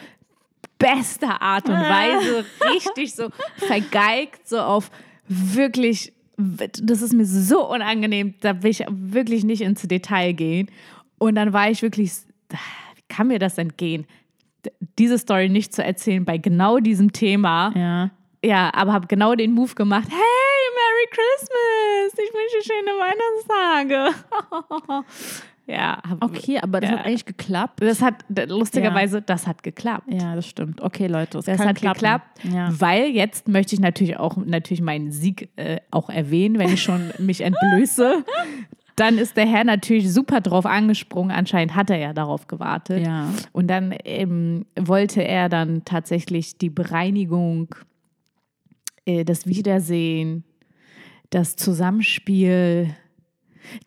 beste 0.78 1.40
Art 1.40 1.68
und 1.68 1.76
Weise, 1.76 2.44
richtig 2.74 3.14
so 3.14 3.28
vergeigt, 3.56 4.46
so 4.48 4.58
auf 4.60 4.90
wirklich, 5.28 6.12
das 6.36 7.00
ist 7.00 7.12
mir 7.14 7.24
so 7.24 7.70
unangenehm, 7.70 8.34
da 8.40 8.62
will 8.62 8.70
ich 8.72 8.84
wirklich 8.90 9.44
nicht 9.44 9.62
ins 9.62 9.82
Detail 9.82 10.32
gehen. 10.32 10.68
Und 11.18 11.36
dann 11.36 11.52
war 11.52 11.70
ich 11.70 11.80
wirklich, 11.80 12.12
wie 12.50 13.02
kann 13.08 13.28
mir 13.28 13.38
das 13.38 13.56
entgehen? 13.56 14.04
Diese 14.98 15.18
Story 15.18 15.48
nicht 15.48 15.72
zu 15.74 15.82
erzählen 15.84 16.24
bei 16.24 16.38
genau 16.38 16.78
diesem 16.78 17.12
Thema. 17.12 17.72
Ja. 17.76 18.10
Ja, 18.44 18.70
aber 18.74 18.92
habe 18.92 19.06
genau 19.06 19.34
den 19.34 19.52
Move 19.52 19.74
gemacht. 19.74 20.08
Hey, 20.10 20.18
Merry 20.76 21.08
Christmas! 21.10 22.12
Ich 22.26 22.32
wünsche 22.34 22.62
schöne 22.68 22.92
Weihnachtstage. 23.00 24.14
ja, 25.66 25.98
hab, 26.08 26.22
Okay, 26.22 26.58
aber 26.62 26.80
das 26.80 26.90
Ja. 26.90 26.98
hat 26.98 27.06
eigentlich 27.06 27.24
geklappt. 27.24 27.80
das 27.80 28.02
hat 28.02 28.16
lustigerweise, 28.48 29.22
das 29.22 29.46
hat 29.46 29.62
geklappt. 29.62 30.04
Ja, 30.08 30.34
das 30.36 30.46
stimmt. 30.46 30.82
Okay, 30.82 31.06
Leute, 31.06 31.40
Das 31.44 31.56
kann 31.56 31.68
hat 31.68 31.76
klappen. 31.76 31.94
geklappt, 31.94 32.40
Ja. 32.52 32.68
weil 32.78 33.06
jetzt 33.06 33.48
möchte 33.48 33.74
ich 33.74 33.80
natürlich 33.80 34.18
auch 34.18 34.36
natürlich 34.36 34.82
meinen 34.82 35.10
Sieg 35.10 35.48
äh, 35.56 35.78
auch 35.90 36.10
erwähnen, 36.10 36.58
wenn 36.58 36.70
ich 36.72 36.82
schon 36.82 37.12
mich 37.18 37.40
entblöße. 37.40 38.24
Dann 38.96 39.18
ist 39.18 39.36
der 39.36 39.46
Herr 39.46 39.64
natürlich 39.64 40.12
super 40.12 40.40
drauf 40.40 40.66
angesprungen. 40.66 41.30
Anscheinend 41.34 41.74
hat 41.74 41.90
er 41.90 41.98
ja 41.98 42.12
darauf 42.12 42.46
gewartet. 42.46 43.04
Ja. 43.04 43.28
Und 43.52 43.66
dann 43.68 43.94
ähm, 44.04 44.66
wollte 44.78 45.22
er 45.24 45.48
dann 45.48 45.84
tatsächlich 45.84 46.58
die 46.58 46.70
Bereinigung, 46.70 47.74
äh, 49.04 49.24
das 49.24 49.46
Wiedersehen, 49.46 50.44
das 51.30 51.56
Zusammenspiel, 51.56 52.94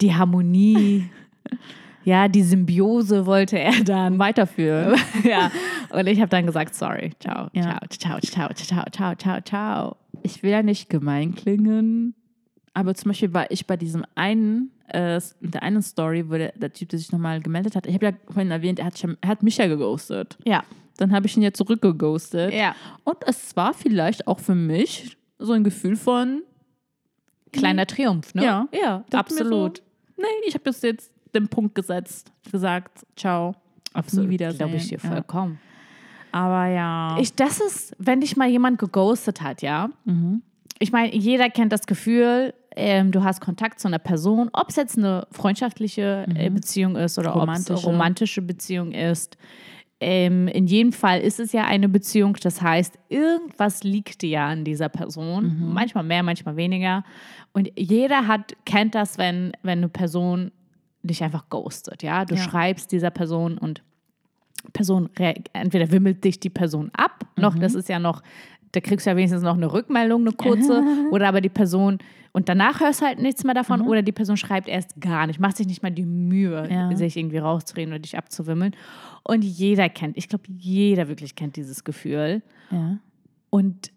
die 0.01 0.13
Harmonie, 0.13 1.09
ja, 2.03 2.27
die 2.27 2.43
Symbiose 2.43 3.25
wollte 3.25 3.57
er 3.59 3.83
dann 3.83 4.19
Weiterführen. 4.19 4.99
ja. 5.23 5.51
Und 5.89 6.07
ich 6.07 6.19
habe 6.19 6.29
dann 6.29 6.45
gesagt, 6.45 6.75
sorry, 6.75 7.11
ciao, 7.19 7.47
Ja. 7.53 7.79
ciao, 7.89 8.19
ciao, 8.19 8.19
ciao, 8.19 8.49
ciao, 8.53 8.83
ciao, 8.91 9.15
ciao, 9.15 9.41
ciao. 9.41 9.95
Ich 10.23 10.43
will 10.43 10.51
ja 10.51 10.63
nicht 10.63 10.89
gemein 10.89 11.33
klingen, 11.35 12.13
aber 12.73 12.93
zum 12.95 13.09
Beispiel 13.11 13.33
war 13.33 13.49
ich 13.51 13.65
bei 13.67 13.77
diesem 13.77 14.03
einen, 14.15 14.71
äh, 14.87 15.19
der 15.41 15.63
einen 15.63 15.81
Story, 15.81 16.29
wo 16.29 16.33
der, 16.33 16.51
der 16.53 16.71
Typ, 16.73 16.89
der 16.89 16.99
sich 16.99 17.11
nochmal 17.11 17.41
gemeldet 17.41 17.75
hat, 17.75 17.85
ich 17.87 17.93
habe 17.93 18.05
ja 18.07 18.11
vorhin 18.29 18.51
erwähnt, 18.51 18.79
er 18.79 18.85
hat, 18.85 19.03
er 19.21 19.29
hat 19.29 19.43
mich 19.43 19.57
ja 19.57 19.67
geghostet. 19.67 20.37
Ja, 20.45 20.63
Dann 20.97 21.11
habe 21.11 21.27
ich 21.27 21.35
ihn 21.37 21.43
ja 21.43 21.51
zurückgeghostet. 21.53 22.53
ja. 22.53 22.75
Und 23.03 23.17
es 23.25 23.55
war 23.55 23.73
vielleicht 23.73 24.27
auch 24.27 24.39
für 24.39 24.55
mich 24.55 25.17
so 25.39 25.53
ein 25.53 25.63
Gefühl 25.63 25.95
von, 25.95 26.41
Kleiner 27.53 27.85
Triumph, 27.87 28.35
ne? 28.35 28.43
Ja. 28.43 28.67
ja, 28.73 29.03
absolut. 29.13 29.77
So, 29.77 29.83
nee, 30.17 30.27
ich 30.47 30.53
habe 30.53 30.63
jetzt, 30.65 30.83
jetzt 30.83 31.11
den 31.33 31.47
Punkt 31.47 31.75
gesetzt, 31.75 32.31
gesagt, 32.51 33.05
ciao, 33.15 33.55
auf 33.93 34.11
nie 34.13 34.29
wiedersehen. 34.29 34.57
Glaube 34.57 34.75
ich 34.75 34.87
dir 34.89 34.99
Ja. 35.01 35.09
vollkommen. 35.09 35.59
Aber 36.31 36.67
ja. 36.67 37.17
Ich, 37.19 37.33
das 37.35 37.61
ist, 37.61 37.95
wenn 37.99 38.19
dich 38.21 38.35
mal 38.35 38.49
jemand 38.49 38.79
geghostet 38.79 39.41
hat, 39.41 39.61
ja. 39.61 39.89
Mhm. 40.05 40.41
Ich 40.79 40.91
meine, 40.91 41.15
jeder 41.15 41.49
kennt 41.49 41.71
das 41.71 41.87
Gefühl, 41.87 42.53
ähm, 42.77 43.11
du 43.11 43.23
hast 43.23 43.41
Kontakt 43.41 43.79
zu 43.79 43.87
einer 43.87 43.99
Person, 43.99 44.49
ob 44.53 44.69
es 44.69 44.75
jetzt 44.75 44.97
eine 44.97 45.27
freundschaftliche 45.31 46.25
äh, 46.35 46.49
Beziehung 46.49 46.95
ist 46.95 47.17
oder 47.19 47.35
ob 47.35 47.49
es 47.49 47.67
Mhm. 47.69 47.75
Eine 47.75 47.83
romantische 47.85 48.41
Beziehung 48.41 48.91
ist. 48.91 49.37
Ähm, 49.99 50.47
in 50.47 50.67
jedem 50.67 50.93
Fall 50.93 51.21
ist 51.21 51.39
es 51.39 51.53
ja 51.53 51.65
eine 51.65 51.89
Beziehung, 51.89 52.37
das 52.41 52.61
heißt, 52.61 52.99
irgendwas 53.09 53.83
liegt 53.83 54.21
dir 54.21 54.29
ja 54.29 54.47
an 54.47 54.63
dieser 54.63 54.89
Person. 54.89 55.57
Mhm. 55.59 55.73
Manchmal 55.73 56.03
mehr, 56.03 56.21
manchmal 56.21 56.55
weniger. 56.55 57.03
Und 57.51 57.71
jeder 57.75 58.27
hat, 58.27 58.53
kennt 58.65 58.93
das, 58.93 59.17
wenn, 59.17 59.53
wenn 59.63 59.79
eine 59.79 59.89
Person 59.89 60.51
dich 61.01 61.23
einfach 61.23 61.49
ghostet. 61.49 62.03
Ja? 62.03 62.25
Du 62.25 62.35
Ja. 62.35 62.41
schreibst 62.41 62.91
dieser 62.91 63.09
Person 63.09 63.57
und 63.57 63.81
Person, 64.73 65.09
entweder 65.53 65.89
wimmelt 65.91 66.23
dich 66.23 66.39
die 66.39 66.49
Person 66.49 66.91
ab, 66.93 67.25
noch, 67.37 67.55
Mhm. 67.55 67.61
das 67.61 67.73
ist 67.73 67.87
ja 67.89 67.99
noch, 67.99 68.21
da 68.71 68.79
kriegst 68.81 69.05
du 69.05 69.09
ja 69.09 69.15
wenigstens 69.15 69.43
noch 69.43 69.55
eine 69.55 69.71
Rückmeldung, 69.71 70.21
eine 70.21 70.31
kurze, 70.31 70.83
oder 71.11 71.27
aber 71.27 71.41
die 71.41 71.49
Person, 71.49 71.99
und 72.33 72.49
danach 72.49 72.79
hörst 72.81 73.01
du 73.01 73.05
halt 73.05 73.19
nichts 73.19 73.43
mehr 73.43 73.53
davon, 73.55 73.81
oder 73.81 74.01
die 74.03 74.11
Person 74.11 74.37
schreibt 74.37 74.67
erst 74.67 74.99
gar 75.01 75.25
nicht, 75.27 75.39
macht 75.39 75.57
sich 75.57 75.65
nicht 75.67 75.81
mal 75.81 75.91
die 75.91 76.05
Mühe, 76.05 76.67
Ja. 76.69 76.93
sich 76.95 77.17
irgendwie 77.17 77.37
rauszureden 77.39 77.93
oder 77.93 77.99
dich 77.99 78.17
abzuwimmeln. 78.17 78.75
Und 79.23 79.43
jeder 79.43 79.89
kennt, 79.89 80.17
ich 80.17 80.29
glaube, 80.29 80.43
jeder 80.57 81.07
wirklich 81.07 81.35
kennt 81.35 81.55
dieses 81.55 81.83
Gefühl. 81.83 82.41
ja. 82.71 82.97
Und 83.49 83.91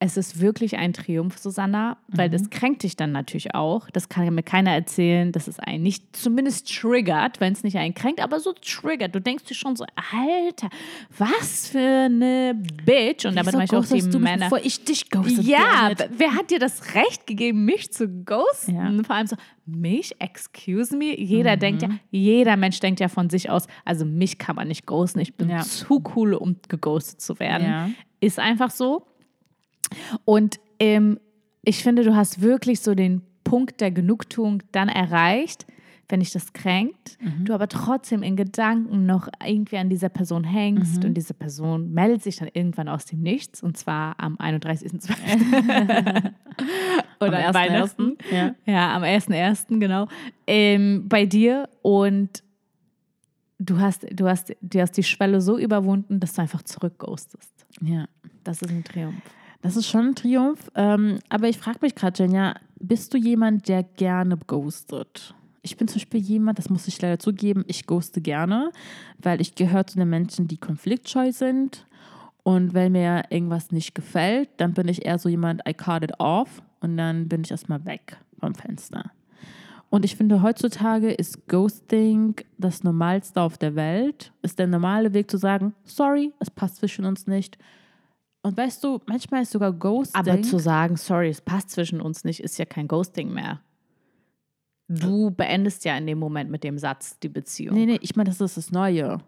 es 0.00 0.16
ist 0.16 0.40
wirklich 0.40 0.76
ein 0.76 0.92
Triumph, 0.92 1.38
Susanna, 1.38 1.96
weil 2.08 2.28
das 2.28 2.50
kränkt 2.50 2.82
dich 2.82 2.96
dann 2.96 3.12
natürlich 3.12 3.54
auch. 3.54 3.88
Das 3.90 4.08
kann 4.08 4.32
mir 4.34 4.42
keiner 4.42 4.72
erzählen, 4.72 5.32
dass 5.32 5.48
es 5.48 5.58
einen 5.58 5.82
nicht 5.82 6.14
zumindest 6.14 6.68
triggert, 6.68 7.40
wenn 7.40 7.52
es 7.52 7.62
nicht 7.62 7.78
einen 7.78 7.94
kränkt, 7.94 8.20
aber 8.20 8.40
so 8.40 8.52
triggert. 8.52 9.14
Du 9.14 9.20
denkst 9.20 9.44
dir 9.44 9.54
schon 9.54 9.76
so, 9.76 9.84
Alter, 10.12 10.68
was 11.16 11.68
für 11.68 11.78
eine 11.78 12.54
Bitch. 12.84 13.24
Und 13.24 13.36
damit 13.36 13.46
Wieso 13.54 13.56
meine 13.58 13.64
ich 13.64 13.72
auch 13.72 13.84
die 13.86 14.00
du 14.10 14.18
mich, 14.18 14.30
Männer. 14.30 14.46
bevor 14.46 14.58
ich 14.64 14.84
dich 14.84 15.10
ghostet 15.10 15.44
Ja, 15.44 15.92
wer 16.16 16.34
hat 16.34 16.50
dir 16.50 16.58
das 16.58 16.94
Recht 16.94 17.26
gegeben, 17.26 17.64
mich 17.64 17.92
zu 17.92 18.08
ghosten? 18.08 18.74
Ja. 18.76 19.04
Vor 19.04 19.16
allem 19.16 19.26
so, 19.26 19.36
mich, 19.64 20.20
excuse 20.20 20.94
me? 20.94 21.18
Jeder 21.18 21.56
denkt 21.56 21.82
ja, 21.82 21.88
jeder 22.10 22.56
Mensch 22.56 22.80
denkt 22.80 23.00
ja 23.00 23.08
von 23.08 23.30
sich 23.30 23.48
aus, 23.48 23.66
also 23.84 24.04
mich 24.04 24.38
kann 24.38 24.56
man 24.56 24.68
nicht 24.68 24.86
ghosten, 24.86 25.20
ich 25.20 25.34
bin 25.34 25.48
Ja. 25.48 25.60
zu 25.60 26.02
cool, 26.14 26.34
um 26.34 26.56
geghostet 26.68 27.20
zu 27.20 27.38
werden. 27.38 27.66
Ja. 27.66 27.90
Ist 28.20 28.38
einfach 28.38 28.70
so. 28.70 29.06
Und 30.24 30.58
ähm, 30.78 31.18
ich 31.62 31.82
finde, 31.82 32.02
du 32.04 32.14
hast 32.14 32.40
wirklich 32.42 32.80
so 32.80 32.94
den 32.94 33.22
Punkt 33.44 33.80
der 33.80 33.90
Genugtuung 33.90 34.62
dann 34.72 34.88
erreicht, 34.88 35.66
wenn 36.10 36.20
dich 36.20 36.32
das 36.32 36.52
kränkt, 36.52 37.16
Mhm. 37.20 37.46
du 37.46 37.54
aber 37.54 37.66
trotzdem 37.66 38.22
in 38.22 38.36
Gedanken 38.36 39.06
noch 39.06 39.26
irgendwie 39.44 39.78
an 39.78 39.88
dieser 39.88 40.10
Person 40.10 40.44
hängst 40.44 40.98
Mhm. 41.02 41.08
und 41.08 41.14
diese 41.14 41.32
Person 41.32 41.92
meldet 41.94 42.22
sich 42.22 42.36
dann 42.36 42.48
irgendwann 42.52 42.88
aus 42.88 43.06
dem 43.06 43.20
Nichts 43.22 43.62
und 43.62 43.78
zwar 43.78 44.14
am 44.20 44.36
31.12. 44.36 45.14
Oder 47.20 47.48
Am 47.48 47.54
Weihnachten. 47.54 48.16
1.1., 48.30 48.34
ja. 48.34 48.54
Ja, 48.66 48.94
am 48.96 49.02
1.1., 49.02 49.78
genau. 49.80 50.08
Ähm, 50.46 51.06
bei 51.08 51.24
dir 51.24 51.68
und 51.82 52.42
du 53.58 53.78
hast, 53.80 54.06
du, 54.12 54.28
hast, 54.28 54.54
du 54.60 54.80
hast 54.80 54.92
die 54.98 55.02
Schwelle 55.02 55.40
so 55.40 55.58
überwunden, 55.58 56.20
dass 56.20 56.34
du 56.34 56.42
einfach 56.42 56.62
zurückghostest. 56.62 57.66
ja. 57.80 58.06
Das 58.44 58.60
ist 58.60 58.70
ein 58.70 58.84
Triumph. 58.84 59.14
Das 59.64 59.76
ist 59.76 59.88
schon 59.88 60.08
ein 60.08 60.14
Triumph. 60.14 60.70
Ähm, 60.74 61.20
aber 61.30 61.48
ich 61.48 61.56
frage 61.56 61.78
mich 61.80 61.94
gerade, 61.94 62.22
Jenja, 62.22 62.54
bist 62.78 63.14
du 63.14 63.16
jemand, 63.16 63.66
der 63.66 63.82
gerne 63.82 64.36
ghostet? 64.36 65.34
Ich 65.62 65.78
bin 65.78 65.88
zum 65.88 65.94
Beispiel 65.94 66.20
jemand, 66.20 66.58
das 66.58 66.68
muss 66.68 66.86
ich 66.86 67.00
leider 67.00 67.18
zugeben, 67.18 67.64
ich 67.66 67.86
ghoste 67.86 68.20
gerne, 68.20 68.70
weil 69.22 69.40
ich 69.40 69.54
gehöre 69.54 69.86
zu 69.86 69.96
den 69.96 70.10
Menschen, 70.10 70.48
die 70.48 70.58
konfliktscheu 70.58 71.32
sind. 71.32 71.86
Und 72.42 72.74
wenn 72.74 72.92
mir 72.92 73.24
irgendwas 73.30 73.72
nicht 73.72 73.94
gefällt, 73.94 74.50
dann 74.58 74.74
bin 74.74 74.86
ich 74.86 75.06
eher 75.06 75.18
so 75.18 75.30
jemand, 75.30 75.62
I 75.66 75.72
cut 75.72 76.04
it 76.04 76.20
off 76.20 76.60
und 76.80 76.98
dann 76.98 77.28
bin 77.28 77.40
ich 77.40 77.50
erstmal 77.50 77.86
weg 77.86 78.18
vom 78.38 78.54
Fenster. 78.54 79.12
Und 79.88 80.04
ich 80.04 80.16
finde, 80.16 80.42
heutzutage 80.42 81.10
ist 81.10 81.48
Ghosting 81.48 82.34
das 82.58 82.84
Normalste 82.84 83.40
auf 83.40 83.56
der 83.56 83.74
Welt. 83.76 84.30
Ist 84.42 84.58
der 84.58 84.66
normale 84.66 85.14
Weg 85.14 85.30
zu 85.30 85.38
sagen, 85.38 85.72
sorry, 85.84 86.34
es 86.38 86.50
passt 86.50 86.76
zwischen 86.76 87.06
uns 87.06 87.26
nicht. 87.26 87.56
Und 88.44 88.58
weißt 88.58 88.84
du, 88.84 89.00
manchmal 89.06 89.42
ist 89.42 89.52
sogar 89.52 89.72
Ghosting. 89.72 90.20
Aber 90.20 90.42
zu 90.42 90.58
sagen, 90.58 90.96
sorry, 90.98 91.30
es 91.30 91.40
passt 91.40 91.70
zwischen 91.70 92.00
uns 92.02 92.24
nicht, 92.24 92.40
ist 92.40 92.58
ja 92.58 92.66
kein 92.66 92.86
Ghosting 92.86 93.32
mehr. 93.32 93.60
Du 94.86 95.30
beendest 95.30 95.84
ja 95.86 95.96
in 95.96 96.06
dem 96.06 96.18
Moment 96.18 96.50
mit 96.50 96.62
dem 96.62 96.76
Satz 96.78 97.18
die 97.20 97.30
Beziehung. 97.30 97.74
nee, 97.74 97.86
nee, 97.86 97.98
ich 98.02 98.16
meine, 98.16 98.28
das 98.28 98.40
ist 98.42 98.58
das 98.58 98.70
Neue. 98.70 99.18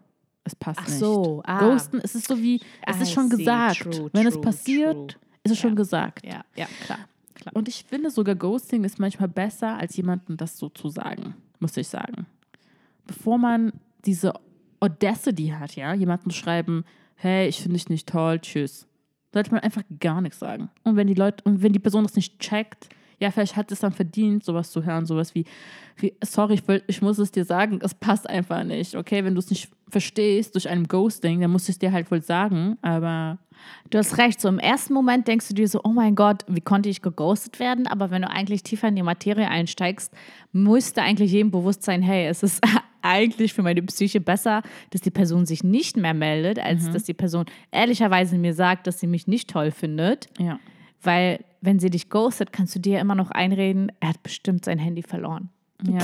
Es 0.43 0.55
passt 0.55 0.79
Ach 0.83 0.87
nicht. 0.87 0.99
so, 0.99 1.41
ah. 1.45 1.59
Ghosten, 1.59 1.99
es 2.03 2.13
ist 2.13 2.27
so 2.27 2.37
wie, 2.37 2.61
es 2.85 2.97
I 2.99 3.01
ist 3.01 3.11
schon 3.11 3.29
see. 3.29 3.37
gesagt. 3.37 3.81
True, 3.91 4.09
Wenn 4.13 4.27
es 4.27 4.35
true, 4.35 4.43
passiert, 4.43 4.93
true. 5.11 5.21
ist 5.43 5.51
es 5.51 5.57
schon 5.57 5.71
Ja. 5.71 5.75
gesagt. 5.75 6.25
Ja, 6.25 6.45
ja, 6.55 6.67
klar. 6.85 6.99
klar. 7.33 7.55
Und 7.55 7.67
ich 7.67 7.83
finde 7.85 8.11
sogar 8.11 8.35
Ghosting 8.35 8.83
ist 8.83 8.99
manchmal 8.99 9.29
besser, 9.29 9.75
als 9.77 9.97
jemandem 9.97 10.37
das 10.37 10.57
so 10.59 10.69
zu 10.69 10.89
sagen, 10.89 11.33
muss 11.59 11.75
ich 11.75 11.87
sagen. 11.87 12.27
Bevor 13.07 13.39
man 13.39 13.73
diese 14.05 14.33
Audacity 14.79 15.47
hat, 15.59 15.75
ja, 15.75 15.93
jemandem 15.95 16.29
schreiben, 16.31 16.85
hey, 17.15 17.47
ich 17.49 17.61
finde 17.63 17.73
dich 17.73 17.89
nicht 17.89 18.07
toll, 18.07 18.39
tschüss. 18.39 18.85
Sollte 19.33 19.51
man 19.51 19.59
einfach 19.61 19.83
gar 19.99 20.21
nichts 20.21 20.39
sagen. 20.39 20.69
Und 20.83 20.95
wenn 20.95 21.07
die 21.07 21.13
Leute, 21.13 21.43
und 21.43 21.61
wenn 21.61 21.73
die 21.73 21.79
Person 21.79 22.03
das 22.03 22.15
nicht 22.15 22.39
checkt, 22.39 22.89
ja, 23.19 23.31
vielleicht 23.31 23.55
hat 23.55 23.71
es 23.71 23.79
dann 23.79 23.91
verdient, 23.91 24.43
sowas 24.43 24.71
zu 24.71 24.85
hören, 24.85 25.05
sowas 25.05 25.33
wie, 25.33 25.45
wie 25.97 26.13
sorry, 26.23 26.55
ich, 26.55 26.67
will, 26.67 26.83
ich 26.87 27.01
muss 27.01 27.17
es 27.17 27.31
dir 27.31 27.45
sagen, 27.45 27.79
es 27.81 27.95
passt 27.95 28.29
einfach 28.29 28.63
nicht, 28.63 28.95
okay? 28.95 29.23
Wenn 29.23 29.33
du 29.33 29.39
es 29.39 29.49
nicht 29.49 29.69
verstehst 29.89 30.53
durch 30.53 30.69
einen 30.69 30.87
Ghosting, 30.87 31.41
dann 31.41 31.51
muss 31.51 31.63
ich 31.63 31.69
es 31.69 31.79
dir 31.79 31.91
halt 31.91 32.11
wohl 32.11 32.21
sagen, 32.21 32.77
aber 32.81 33.39
Du 33.89 33.97
hast 33.97 34.17
recht, 34.17 34.41
so 34.41 34.47
im 34.49 34.59
ersten 34.59 34.93
Moment 34.93 35.27
denkst 35.27 35.47
du 35.47 35.53
dir 35.53 35.67
so, 35.67 35.81
oh 35.83 35.89
mein 35.89 36.15
Gott, 36.15 36.43
wie 36.47 36.61
konnte 36.61 36.89
ich 36.89 37.01
geghostet 37.01 37.59
werden? 37.59 37.87
Aber 37.87 38.11
wenn 38.11 38.21
du 38.21 38.29
eigentlich 38.29 38.63
tiefer 38.63 38.87
in 38.87 38.95
die 38.95 39.03
Materie 39.03 39.47
einsteigst, 39.47 40.13
müsste 40.51 41.01
eigentlich 41.01 41.31
jedem 41.31 41.51
bewusst 41.51 41.83
sein, 41.83 42.01
hey, 42.01 42.27
es 42.27 42.43
ist 42.43 42.61
eigentlich 43.07 43.53
für 43.53 43.63
meine 43.63 43.81
Psyche 43.83 44.21
besser, 44.21 44.61
dass 44.91 45.01
die 45.01 45.11
Person 45.11 45.45
sich 45.45 45.63
nicht 45.63 45.97
mehr 45.97 46.13
meldet, 46.13 46.59
als 46.59 46.91
dass 46.91 47.03
die 47.03 47.13
Person 47.13 47.45
ehrlicherweise 47.71 48.37
mir 48.37 48.53
sagt, 48.53 48.87
dass 48.87 48.99
sie 48.99 49.07
mich 49.07 49.27
nicht 49.27 49.49
toll 49.49 49.71
findet. 49.71 50.27
ja. 50.39 50.59
Weil 51.03 51.45
wenn 51.61 51.79
sie 51.79 51.89
dich 51.89 52.09
ghostet, 52.09 52.51
kannst 52.51 52.75
du 52.75 52.79
dir 52.79 52.99
immer 52.99 53.15
noch 53.15 53.31
einreden, 53.31 53.91
er 53.99 54.09
hat 54.09 54.23
bestimmt 54.23 54.65
sein 54.65 54.79
Handy 54.79 55.03
verloren. 55.03 55.49
Ja. 55.83 55.99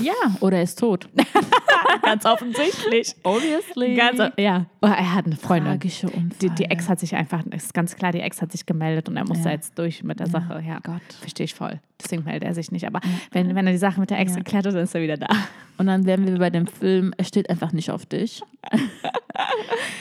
ja, 0.00 0.14
oder 0.40 0.56
er 0.56 0.62
ist 0.62 0.78
tot. 0.78 1.06
Ganz 2.02 2.24
offensichtlich. 2.24 3.14
Obviously. 3.22 3.94
Ganz, 3.94 4.18
ja, 4.38 4.64
oh, 4.80 4.86
er 4.86 5.14
hat 5.14 5.26
eine 5.26 5.36
Freundin. 5.36 5.72
Tragische 5.72 6.06
Unfall. 6.08 6.30
Die, 6.40 6.48
die 6.50 6.64
Ex 6.64 6.88
hat 6.88 6.98
sich 7.00 7.14
einfach, 7.14 7.44
ist 7.46 7.74
ganz 7.74 7.94
klar, 7.96 8.12
die 8.12 8.20
Ex 8.20 8.40
hat 8.40 8.50
sich 8.50 8.64
gemeldet 8.64 9.08
und 9.10 9.18
er 9.18 9.26
muss 9.26 9.38
Ja. 9.38 9.44
da 9.44 9.50
jetzt 9.50 9.78
durch 9.78 10.02
mit 10.02 10.20
der 10.20 10.26
Sache. 10.26 10.62
Ja, 10.66 10.78
Gott. 10.82 11.02
verstehe 11.20 11.44
ich 11.44 11.54
voll. 11.54 11.80
Deswegen 12.02 12.24
meldet 12.24 12.44
er 12.44 12.54
sich 12.54 12.72
nicht. 12.72 12.86
Aber 12.86 13.00
wenn, 13.32 13.54
wenn 13.54 13.66
er 13.66 13.72
die 13.72 13.78
Sache 13.78 14.00
mit 14.00 14.08
der 14.08 14.18
Ex 14.20 14.32
Ja. 14.32 14.38
geklärt 14.38 14.66
hat, 14.66 14.74
dann 14.74 14.84
ist 14.84 14.94
er 14.94 15.02
wieder 15.02 15.18
da. 15.18 15.28
Und 15.76 15.86
dann 15.86 16.06
wären 16.06 16.26
wir 16.26 16.38
bei 16.38 16.48
dem 16.50 16.66
Film, 16.66 17.12
er 17.18 17.24
steht 17.24 17.50
einfach 17.50 17.72
nicht 17.72 17.90
auf 17.90 18.06
dich. 18.06 18.40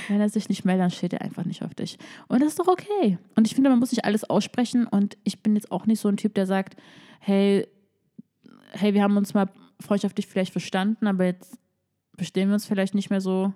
Wenn 0.08 0.20
er 0.22 0.30
sich 0.30 0.50
nicht 0.50 0.66
meldet, 0.66 0.84
dann 0.84 0.92
steht 0.92 1.14
er 1.14 1.22
einfach 1.22 1.46
nicht 1.46 1.62
auf 1.64 1.74
dich. 1.74 1.98
Und 2.28 2.40
das 2.42 2.50
ist 2.50 2.60
doch 2.60 2.68
okay. 2.68 3.18
Und 3.36 3.48
ich 3.48 3.56
finde, 3.56 3.70
man 3.70 3.80
muss 3.80 3.92
nicht 3.92 4.06
alles 4.06 4.24
aussprechen. 4.30 4.88
Und 4.88 5.18
ich 5.24 5.42
bin 5.42 5.56
jetzt 5.56 5.72
auch 5.72 5.86
nicht 5.86 6.00
so 6.00 6.08
ein 6.10 6.18
Typ, 6.18 6.34
der 6.36 6.46
sagt, 6.46 6.76
hey, 7.20 7.68
hey, 8.72 8.94
wir 8.94 9.04
haben 9.04 9.18
uns 9.18 9.34
mal 9.34 9.50
freundschaftlich 9.80 10.28
vielleicht 10.28 10.52
verstanden, 10.52 11.08
aber 11.08 11.26
jetzt 11.26 11.58
verstehen 12.16 12.50
wir 12.50 12.54
uns 12.54 12.66
vielleicht 12.66 12.96
nicht 12.96 13.10
mehr 13.10 13.22
so. 13.22 13.54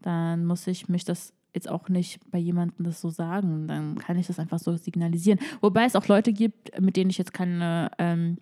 Dann 0.00 0.44
muss 0.44 0.66
ich 0.66 0.88
mich 0.88 1.04
das 1.04 1.32
jetzt 1.54 1.68
auch 1.68 1.88
nicht 1.88 2.20
bei 2.30 2.38
jemandem 2.38 2.84
das 2.84 3.00
so 3.00 3.10
sagen. 3.10 3.68
Dann 3.68 3.96
kann 3.98 4.18
ich 4.18 4.26
das 4.26 4.38
einfach 4.38 4.58
so 4.58 4.76
signalisieren. 4.76 5.38
Wobei 5.60 5.84
es 5.84 5.96
auch 5.96 6.08
Leute 6.08 6.32
gibt, 6.32 6.78
mit 6.80 6.96
denen 6.96 7.10
ich 7.10 7.18
jetzt 7.18 7.32
keine, 7.32 7.90
ähm, 7.98 8.38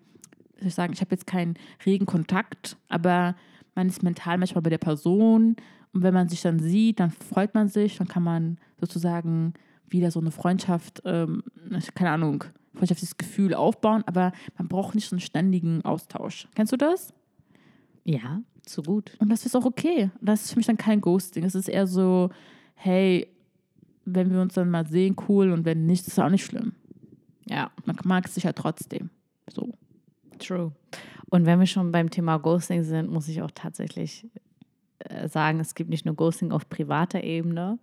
soll 0.57 0.67
ich 0.67 0.75
sagen, 0.75 0.93
ich 0.93 1.01
habe 1.01 1.11
jetzt 1.11 1.27
keinen 1.27 1.55
regen 1.85 2.05
Kontakt, 2.05 2.77
aber 2.89 3.35
man 3.75 3.87
ist 3.87 4.03
mental 4.03 4.37
manchmal 4.37 4.61
bei 4.61 4.69
der 4.69 4.77
Person 4.77 5.55
und 5.93 6.01
wenn 6.01 6.13
man 6.13 6.27
sich 6.27 6.41
dann 6.41 6.59
sieht, 6.59 6.99
dann 6.99 7.11
freut 7.11 7.53
man 7.53 7.69
sich, 7.69 7.97
dann 7.97 8.07
kann 8.07 8.23
man 8.23 8.57
sozusagen 8.79 9.53
wieder 9.87 10.11
so 10.11 10.19
eine 10.19 10.31
Freundschaft, 10.31 11.01
ähm, 11.05 11.43
keine 11.93 12.11
Ahnung, 12.11 12.43
freundschaftliches 12.73 13.17
Gefühl 13.17 13.53
aufbauen, 13.53 14.03
aber 14.05 14.31
man 14.57 14.67
braucht 14.67 14.95
nicht 14.95 15.07
so 15.07 15.15
einen 15.15 15.21
ständigen 15.21 15.83
Austausch. 15.85 16.47
Kennst 16.55 16.71
du 16.71 16.77
das? 16.77 17.13
Ja, 18.03 18.41
zu 18.65 18.81
gut. 18.81 19.15
Und 19.19 19.29
das 19.29 19.45
ist 19.45 19.55
auch 19.55 19.65
okay. 19.65 20.09
Das 20.21 20.43
ist 20.43 20.51
für 20.51 20.57
mich 20.59 20.65
dann 20.65 20.77
kein 20.77 21.01
Ghosting. 21.01 21.43
Es 21.43 21.55
ist 21.55 21.67
eher 21.69 21.87
so, 21.87 22.29
hey, 22.75 23.27
wenn 24.05 24.31
wir 24.31 24.41
uns 24.41 24.53
dann 24.53 24.69
mal 24.69 24.87
sehen, 24.87 25.15
cool, 25.27 25.51
und 25.51 25.65
wenn 25.65 25.85
nicht, 25.85 26.07
ist 26.07 26.19
auch 26.19 26.29
nicht 26.29 26.45
schlimm. 26.45 26.73
Ja, 27.45 27.71
Man 27.85 27.97
mag 28.03 28.25
es 28.25 28.35
sich 28.35 28.43
ja 28.43 28.53
trotzdem. 28.53 29.09
So. 29.49 29.71
true. 30.39 30.71
Und 31.29 31.45
wenn 31.45 31.59
wir 31.59 31.67
schon 31.67 31.91
beim 31.91 32.09
Thema 32.09 32.37
Ghosting 32.37 32.83
sind, 32.83 33.09
muss 33.09 33.27
ich 33.27 33.41
auch 33.41 33.51
tatsächlich 33.53 34.27
sagen, 35.27 35.59
es 35.59 35.75
gibt 35.75 35.89
nicht 35.89 36.05
nur 36.05 36.15
Ghosting 36.15 36.51
auf 36.51 36.69
privater 36.69 37.23
Ebene 37.23 37.77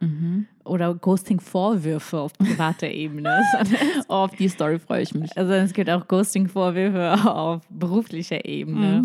oder 0.64 0.94
Ghosting-Vorwürfe 0.94 2.18
auf 2.18 2.32
privater 2.34 2.88
Ebene, 2.88 3.42
Oh, 4.08 4.14
auf 4.24 4.36
die 4.36 4.48
Story 4.48 4.78
freue 4.78 5.02
ich 5.02 5.14
mich. 5.14 5.36
Also 5.36 5.52
es 5.52 5.72
gibt 5.72 5.90
auch 5.90 6.06
Ghosting-Vorwürfe 6.08 7.30
auf 7.30 7.62
beruflicher 7.68 8.44
Ebene. 8.44 9.02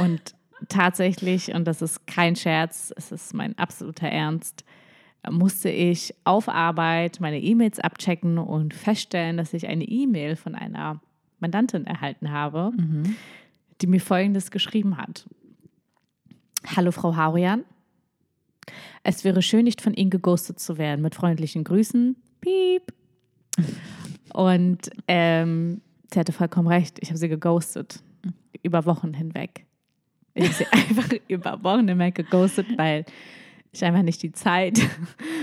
Und 0.00 0.34
tatsächlich, 0.68 1.54
und 1.54 1.66
das 1.66 1.82
ist 1.82 2.06
kein 2.06 2.36
Scherz, 2.36 2.92
es 2.96 3.12
ist 3.12 3.34
mein 3.34 3.56
absoluter 3.58 4.08
Ernst, 4.08 4.64
musste 5.28 5.68
ich 5.68 6.14
auf 6.24 6.48
Arbeit 6.48 7.20
meine 7.20 7.40
E-Mails 7.40 7.78
abchecken 7.78 8.38
und 8.38 8.72
feststellen, 8.72 9.36
dass 9.36 9.52
ich 9.52 9.66
eine 9.68 9.84
E-Mail 9.84 10.36
von 10.36 10.54
einer 10.54 11.00
Mandantin 11.40 11.86
erhalten 11.86 12.30
habe, 12.30 12.72
die 13.80 13.86
mir 13.86 14.00
Folgendes 14.00 14.50
geschrieben 14.50 14.96
hat. 14.96 15.26
Hallo 16.66 16.92
Frau 16.92 17.16
Haurian. 17.16 17.64
Es 19.02 19.24
wäre 19.24 19.42
schön, 19.42 19.64
nicht 19.64 19.80
von 19.80 19.94
Ihnen 19.94 20.10
geghostet 20.10 20.60
zu 20.60 20.78
werden. 20.78 21.00
Mit 21.02 21.14
freundlichen 21.14 21.64
Grüßen. 21.64 22.16
Piep. 22.40 22.92
Und 24.32 24.90
ähm, 25.08 25.80
sie 26.12 26.20
hatte 26.20 26.32
vollkommen 26.32 26.68
recht. 26.68 26.98
Ich 27.00 27.08
habe 27.08 27.18
sie 27.18 27.28
geghostet. 27.28 28.02
Über 28.62 28.84
Wochen 28.84 29.14
hinweg. 29.14 29.64
Ich 30.34 30.44
habe 30.44 30.54
sie 30.54 30.66
einfach 30.70 31.08
über 31.28 31.62
Wochen 31.64 31.88
hinweg 31.88 32.14
geghostet, 32.14 32.66
weil 32.76 33.04
ich 33.72 33.84
einfach 33.84 34.02
nicht 34.02 34.22
die 34.22 34.32
Zeit 34.32 34.78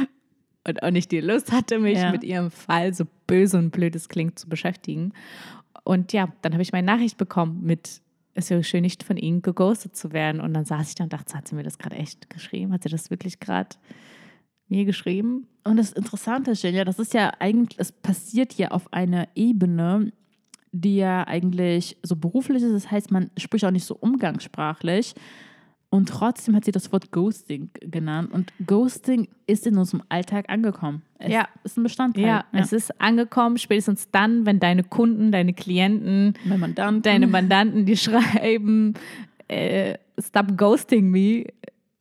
und 0.68 0.84
auch 0.84 0.92
nicht 0.92 1.12
die 1.12 1.20
Lust 1.22 1.52
hatte, 1.52 1.80
mich 1.80 1.98
Ja. 1.98 2.12
mit 2.12 2.24
ihrem 2.24 2.52
Fall, 2.52 2.94
so 2.94 3.06
böse 3.26 3.58
und 3.58 3.72
blöd 3.72 3.96
es 3.96 4.08
klingt, 4.08 4.38
zu 4.38 4.48
beschäftigen. 4.48 5.14
Und 5.84 6.14
ja, 6.14 6.32
dann 6.42 6.54
habe 6.54 6.62
ich 6.62 6.72
meine 6.72 6.86
Nachricht 6.86 7.18
bekommen 7.18 7.64
mit, 7.64 8.02
es 8.38 8.52
wäre 8.52 8.64
schön, 8.64 8.84
nicht 8.84 9.02
von 9.02 9.18
Ihnen 9.18 9.42
geghostet 9.42 9.96
zu 9.96 10.14
werden. 10.14 10.42
Und 10.42 10.54
dann 10.54 10.64
saß 10.64 10.90
ich 10.90 10.96
da 10.96 11.06
und 11.06 11.14
dachte, 11.14 11.36
hat 11.36 11.48
sie 11.48 11.56
mir 11.56 11.64
das 11.64 11.80
gerade 11.80 11.96
echt 11.96 12.30
geschrieben? 12.30 12.72
Hat 12.72 12.84
sie 12.84 12.90
das 12.90 13.10
wirklich 13.10 13.40
gerade 13.40 13.76
mir 14.68 14.86
geschrieben? 14.86 15.48
Und 15.64 15.78
das 15.78 15.92
Interessante 15.92 16.52
ist, 16.52 16.62
ja, 16.62 16.86
das 16.86 17.00
ist 17.00 17.16
ja 17.16 17.32
eigentlich, 17.40 17.80
es 17.80 17.92
passiert 17.92 18.54
ja 18.54 18.70
auf 18.70 18.94
einer 18.94 19.28
Ebene, 19.34 20.14
die 20.72 20.98
ja 20.98 21.26
eigentlich 21.26 21.98
so 22.04 22.16
beruflich 22.16 22.62
ist. 22.62 22.74
Das 22.74 22.92
heißt, 22.92 23.10
man 23.10 23.32
spricht 23.38 23.66
auch 23.66 23.72
nicht 23.72 23.86
so 23.86 23.96
umgangssprachlich. 23.96 25.16
Und 25.90 26.10
trotzdem 26.10 26.54
hat 26.56 26.66
sie 26.66 26.72
das 26.74 26.92
Wort 26.92 27.12
Ghosting 27.12 27.70
genannt. 27.80 28.32
Und 28.34 28.52
Ghosting 28.66 29.30
ist 29.46 29.66
in 29.66 29.78
unserem 29.78 30.04
Alltag 30.10 30.50
angekommen. 30.50 31.02
Es 31.18 31.32
Ja. 31.32 31.48
ist 31.64 31.78
ein 31.78 31.84
Bestandteil. 31.84 32.26
Ja, 32.26 32.46
es 32.52 32.74
ist 32.74 33.00
angekommen, 33.00 33.58
spätestens 33.58 34.12
dann, 34.12 34.46
wenn 34.46 34.60
deine 34.60 34.84
Kunden, 34.84 35.32
deine 35.32 35.54
Klienten, 35.54 36.34
Wenn 36.46 36.60
man 36.60 36.76
dann 36.76 37.02
deine 37.02 37.28
Mandanten, 37.28 37.86
die 37.86 37.96
schreiben, 37.98 38.96
äh, 39.48 39.98
stop 40.20 40.58
ghosting 40.58 41.10
me, 41.10 41.46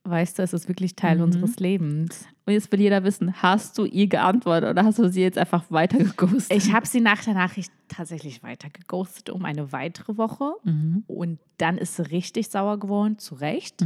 weißt 0.03 0.37
du, 0.39 0.43
es 0.43 0.53
ist 0.53 0.67
wirklich 0.67 0.95
Teil 0.97 1.21
unseres 1.21 1.57
Lebens. 1.59 2.27
Und 2.47 2.53
jetzt 2.53 2.71
will 2.71 2.79
jeder 2.79 3.03
wissen, 3.03 3.41
hast 3.41 3.77
du 3.77 3.83
ihr 3.83 4.07
geantwortet 4.07 4.69
oder 4.69 4.85
hast 4.85 4.99
du 4.99 5.09
sie 5.09 5.21
jetzt 5.21 5.37
einfach 5.37 5.65
weiter 5.69 5.97
geghostet? 5.97 6.55
Ich 6.55 6.71
habe 6.71 6.87
sie 6.87 7.01
nach 7.01 7.21
der 7.21 7.33
Nachricht 7.33 7.73
tatsächlich 7.89 8.41
weiter 8.41 8.69
geghostet 8.69 9.29
um 9.29 9.43
eine 9.43 9.73
weitere 9.73 10.15
Woche 10.17 10.53
und 11.07 11.39
dann 11.57 11.77
ist 11.77 11.97
sie 11.97 12.09
richtig 12.09 12.47
sauer 12.47 12.79
geworden, 12.79 13.19
zu 13.19 13.35
Recht. 13.35 13.81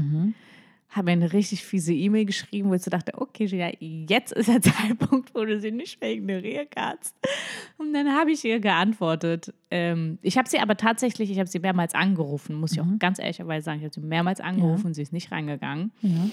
Habe 0.90 1.06
mir 1.06 1.12
eine 1.14 1.34
richtig 1.34 1.64
fiese 1.64 1.94
E-Mail 1.94 2.26
geschrieben, 2.26 2.70
wo 2.70 2.74
ich 2.76 2.84
so 2.84 2.92
dachte, 2.92 3.14
okay, 3.20 3.48
Gina, 3.48 3.72
jetzt 3.80 4.32
ist 4.34 4.48
der 4.48 4.62
Zeitpunkt, 4.62 5.34
wo 5.34 5.44
du 5.44 5.60
sie 5.60 5.72
nicht 5.72 6.00
mehr 6.00 6.12
ignorieren 6.12 6.68
kannst. 6.70 7.16
Und 7.78 7.94
dann 7.94 8.10
habe 8.14 8.32
ich 8.32 8.46
ihr 8.46 8.60
geantwortet. 8.60 9.54
Ähm, 9.72 10.20
ich 10.22 10.38
habe 10.38 10.48
sie 10.50 10.60
aber 10.60 10.78
tatsächlich, 10.78 11.32
ich 11.32 11.40
habe 11.40 11.50
sie 11.50 11.60
mehrmals 11.60 11.96
angerufen, 11.96 12.56
muss 12.58 12.74
ich 12.74 12.82
auch 12.82 13.00
ganz 13.00 13.18
ehrlicherweise 13.18 13.66
sagen. 13.66 13.80
Ich 13.80 13.86
habe 13.86 13.94
sie 13.94 14.02
mehrmals 14.02 14.40
angerufen, 14.40 14.94
sie 14.94 15.02
ist 15.02 15.14
nicht 15.14 15.32
reingegangen. 15.32 15.92
Ja. 16.02 16.30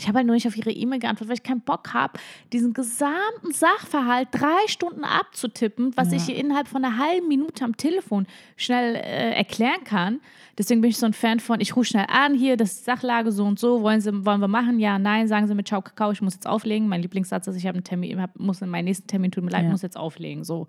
Ich 0.00 0.08
habe 0.08 0.18
halt 0.18 0.26
nur 0.26 0.34
nicht 0.34 0.46
auf 0.46 0.56
ihre 0.56 0.70
E-Mail 0.70 0.98
geantwortet, 0.98 1.28
weil 1.28 1.36
ich 1.36 1.42
keinen 1.42 1.60
Bock 1.60 1.92
habe, 1.94 2.18
diesen 2.52 2.72
gesamten 2.72 3.52
Sachverhalt 3.52 4.28
drei 4.32 4.66
Stunden 4.66 5.04
abzutippen, 5.04 5.92
was 5.96 6.12
ich 6.12 6.28
ihr 6.28 6.36
innerhalb 6.36 6.68
von 6.68 6.84
einer 6.84 6.96
halben 6.98 7.28
Minute 7.28 7.64
am 7.64 7.76
Telefon 7.76 8.26
schnell 8.56 8.96
äh, 8.96 9.34
erklären 9.34 9.84
kann. 9.84 10.20
Deswegen 10.58 10.80
bin 10.82 10.90
ich 10.90 10.98
so 10.98 11.06
ein 11.06 11.12
Fan 11.12 11.40
von, 11.40 11.60
ich 11.60 11.74
rufe 11.76 11.86
schnell 11.86 12.06
an, 12.08 12.34
hier, 12.34 12.56
das 12.56 12.72
ist 12.72 12.80
die 12.80 12.84
Sachlage 12.84 13.32
so 13.32 13.44
und 13.44 13.58
so, 13.58 13.82
wollen, 13.82 14.00
Sie, 14.00 14.26
wollen 14.26 14.40
wir 14.40 14.48
machen? 14.48 14.78
Ja, 14.78 14.98
nein, 14.98 15.26
sagen 15.28 15.46
Sie 15.46 15.54
mir 15.54 15.64
Ciao, 15.64 15.80
Kakao, 15.80 16.10
ich 16.12 16.20
muss 16.20 16.34
jetzt 16.34 16.46
auflegen. 16.46 16.88
Mein 16.88 17.00
Lieblingssatz 17.02 17.46
ist, 17.46 17.56
ich 17.56 17.66
habe 17.66 17.76
einen 17.76 17.84
Termin, 17.84 18.20
hab, 18.20 18.38
muss 18.38 18.60
in 18.60 18.68
meinen 18.68 18.84
nächsten 18.84 19.06
Termin, 19.06 19.30
tut 19.30 19.44
mir 19.44 19.50
leid, 19.50 19.64
Ja. 19.64 19.70
muss 19.70 19.82
jetzt 19.82 19.96
auflegen. 19.96 20.44
So. 20.44 20.66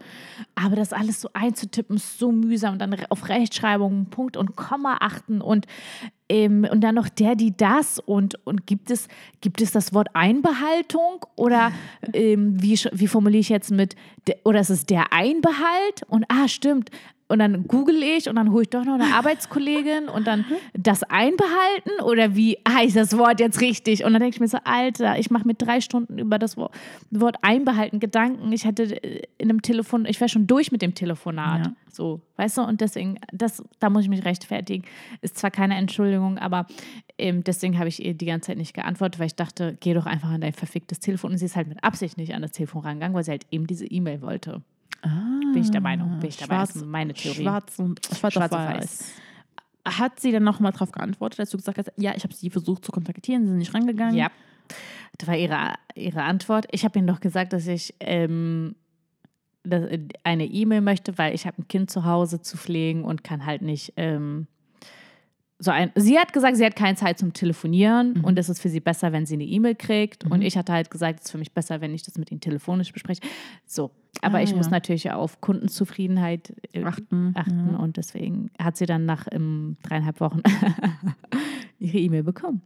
Aber 0.55 0.75
das 0.75 0.93
alles 0.93 1.19
so 1.19 1.29
einzutippen, 1.33 1.97
ist 1.97 2.19
so 2.19 2.31
mühsam. 2.31 2.73
Und 2.73 2.79
dann 2.79 2.95
auf 3.09 3.27
Rechtschreibung, 3.27 4.05
Punkt 4.05 4.37
und 4.37 4.55
Komma 4.55 4.97
achten 5.01 5.41
und 5.41 5.65
ähm, 6.31 6.65
und 6.71 6.81
dann 6.81 6.95
noch 6.95 7.09
der, 7.09 7.35
die 7.35 7.55
das 7.55 7.99
und, 7.99 8.35
und 8.45 8.65
gibt 8.65 8.89
es, 8.89 9.09
gibt 9.41 9.59
es 9.61 9.71
das 9.71 9.93
Wort 9.93 10.07
Einbehaltung 10.13 11.25
oder 11.35 11.73
ähm, 12.13 12.61
wie, 12.61 12.79
wie 12.93 13.07
formuliere 13.07 13.41
ich 13.41 13.49
jetzt 13.49 13.69
mit, 13.69 13.95
de, 14.29 14.35
oder 14.45 14.61
ist 14.61 14.69
es 14.69 14.85
der 14.85 15.11
Einbehalt 15.11 16.03
und 16.07 16.25
ah, 16.29 16.47
stimmt. 16.47 16.89
Und 17.31 17.39
dann 17.39 17.65
google 17.65 18.03
ich 18.03 18.27
und 18.27 18.35
dann 18.35 18.51
hole 18.51 18.63
ich 18.63 18.69
doch 18.69 18.83
noch 18.83 18.95
eine 18.95 19.15
Arbeitskollegin 19.15 20.09
und 20.09 20.27
dann 20.27 20.43
das 20.73 21.03
Einbehalten 21.03 22.03
oder 22.03 22.35
wie 22.35 22.57
heißt 22.67 22.97
das 22.97 23.17
Wort 23.17 23.39
jetzt 23.39 23.61
richtig? 23.61 24.03
Und 24.03 24.11
dann 24.11 24.21
denke 24.21 24.35
ich 24.35 24.41
mir 24.41 24.49
so, 24.49 24.57
Alter, 24.65 25.17
ich 25.17 25.31
mache 25.31 25.47
mit 25.47 25.61
drei 25.61 25.79
Stunden 25.79 26.19
über 26.19 26.37
das 26.37 26.57
Wort, 26.57 26.75
Wort 27.09 27.37
Einbehalten 27.41 28.01
Gedanken. 28.01 28.51
Ich 28.51 28.65
hätte 28.65 29.01
äh, 29.01 29.21
in 29.37 29.49
einem 29.49 29.61
Telefon, 29.61 30.05
ich 30.05 30.19
wäre 30.19 30.27
schon 30.27 30.45
durch 30.45 30.73
mit 30.73 30.81
dem 30.81 30.93
Telefonat. 30.93 31.67
Ja. 31.67 31.73
So, 31.89 32.19
weißt 32.35 32.57
du, 32.57 32.61
und 32.63 32.81
deswegen, 32.81 33.17
das, 33.31 33.63
da 33.79 33.89
muss 33.89 34.03
ich 34.03 34.09
mich 34.09 34.25
rechtfertigen. 34.25 34.83
Ist 35.21 35.37
zwar 35.37 35.51
keine 35.51 35.75
Entschuldigung, 35.75 36.37
aber 36.37 36.67
ähm, 37.17 37.45
deswegen 37.45 37.79
habe 37.79 37.87
ich 37.87 38.03
ihr 38.03 38.13
die 38.13 38.25
ganze 38.25 38.47
Zeit 38.47 38.57
nicht 38.57 38.73
geantwortet, 38.73 39.19
weil 39.19 39.27
ich 39.27 39.35
dachte, 39.35 39.77
geh 39.79 39.93
doch 39.93 40.05
einfach 40.05 40.31
an 40.31 40.41
dein 40.41 40.53
verficktes 40.53 40.99
Telefon. 40.99 41.31
Und 41.31 41.37
sie 41.37 41.45
ist 41.45 41.55
halt 41.55 41.69
mit 41.69 41.81
Absicht 41.81 42.17
nicht 42.17 42.33
an 42.33 42.41
das 42.41 42.51
Telefon 42.51 42.81
rangegangen, 42.81 43.15
weil 43.15 43.23
sie 43.23 43.31
halt 43.31 43.45
eben 43.51 43.67
diese 43.67 43.85
E-Mail 43.85 44.21
wollte. 44.21 44.61
Bin 45.03 45.61
ich 45.61 45.71
der 45.71 45.81
Meinung. 45.81 46.19
Bin 46.19 46.29
ich 46.29 46.37
der 46.37 46.47
Meinung. 46.47 46.65
Schwarz, 46.65 46.73
Das 46.73 46.81
ist 46.81 46.87
meine 46.87 47.13
Theorie. 47.13 47.43
Schwarz 47.43 47.79
und 47.79 48.05
schwarz, 48.05 48.33
Schwarz 48.33 48.51
auf 48.51 48.59
weiß. 48.59 49.13
Hat 49.85 50.19
sie 50.19 50.31
dann 50.31 50.43
nochmal 50.43 50.71
darauf 50.71 50.91
geantwortet, 50.91 51.39
dass 51.39 51.49
du 51.49 51.57
gesagt 51.57 51.79
hast, 51.79 51.91
ja, 51.97 52.13
ich 52.15 52.23
habe 52.23 52.33
sie 52.33 52.49
versucht 52.49 52.85
zu 52.85 52.91
kontaktieren, 52.91 53.43
sie 53.43 53.49
sind 53.49 53.57
nicht 53.57 53.73
rangegangen? 53.73 54.15
Ja. 54.15 54.29
Das 55.17 55.27
war 55.27 55.35
ihre, 55.35 55.73
ihre 55.95 56.23
Antwort. 56.23 56.67
Ich 56.71 56.85
habe 56.85 56.99
ihnen 56.99 57.07
doch 57.07 57.19
gesagt, 57.19 57.53
dass 57.53 57.67
ich 57.67 57.95
ähm, 57.99 58.75
äh, 59.63 59.99
eine 60.23 60.45
E-Mail 60.45 60.81
möchte, 60.81 61.17
weil 61.17 61.33
ich 61.33 61.45
habe 61.45 61.61
ein 61.61 61.67
Kind 61.67 61.89
zu 61.89 62.05
Hause 62.05 62.41
zu 62.41 62.57
pflegen 62.57 63.03
und 63.03 63.23
kann 63.23 63.45
halt 63.45 63.61
nicht 63.61 63.93
ähm, 63.97 64.47
so 65.63 65.69
ein. 65.69 65.91
Sie 65.95 66.17
hat 66.17 66.33
gesagt, 66.33 66.57
sie 66.57 66.65
hat 66.65 66.75
keine 66.75 66.95
Zeit 66.97 67.19
zum 67.19 67.33
Telefonieren 67.33 68.13
Mhm. 68.15 68.23
und 68.23 68.39
es 68.39 68.49
ist 68.49 68.59
für 68.59 68.69
sie 68.69 68.79
besser, 68.79 69.11
wenn 69.11 69.27
sie 69.27 69.35
eine 69.35 69.43
E-Mail 69.45 69.75
kriegt. 69.75 70.25
Und 70.25 70.41
ich 70.41 70.57
hatte 70.57 70.73
halt 70.73 70.89
gesagt, 70.89 71.19
es 71.19 71.25
ist 71.25 71.31
für 71.31 71.37
mich 71.37 71.53
besser, 71.53 71.81
wenn 71.81 71.93
ich 71.93 72.01
das 72.03 72.17
mit 72.17 72.31
ihnen 72.31 72.41
telefonisch 72.41 72.91
bespreche. 72.91 73.21
So. 73.67 73.91
Aber 74.23 74.39
Ah, 74.39 74.41
ich 74.41 74.55
muss 74.55 74.65
ja. 74.65 74.71
natürlich 74.71 75.11
auf 75.11 75.39
Kundenzufriedenheit 75.39 76.53
äh, 76.73 76.83
Achten. 76.83 77.33
achten 77.35 77.75
und 77.75 77.97
deswegen 77.97 78.49
hat 78.59 78.75
sie 78.75 78.85
dann 78.87 79.05
nach 79.05 79.27
ähm, 79.31 79.77
dreieinhalb 79.83 80.19
Wochen 80.19 80.41
ihre 81.79 81.97
E-Mail 81.97 82.23
bekommen. 82.23 82.61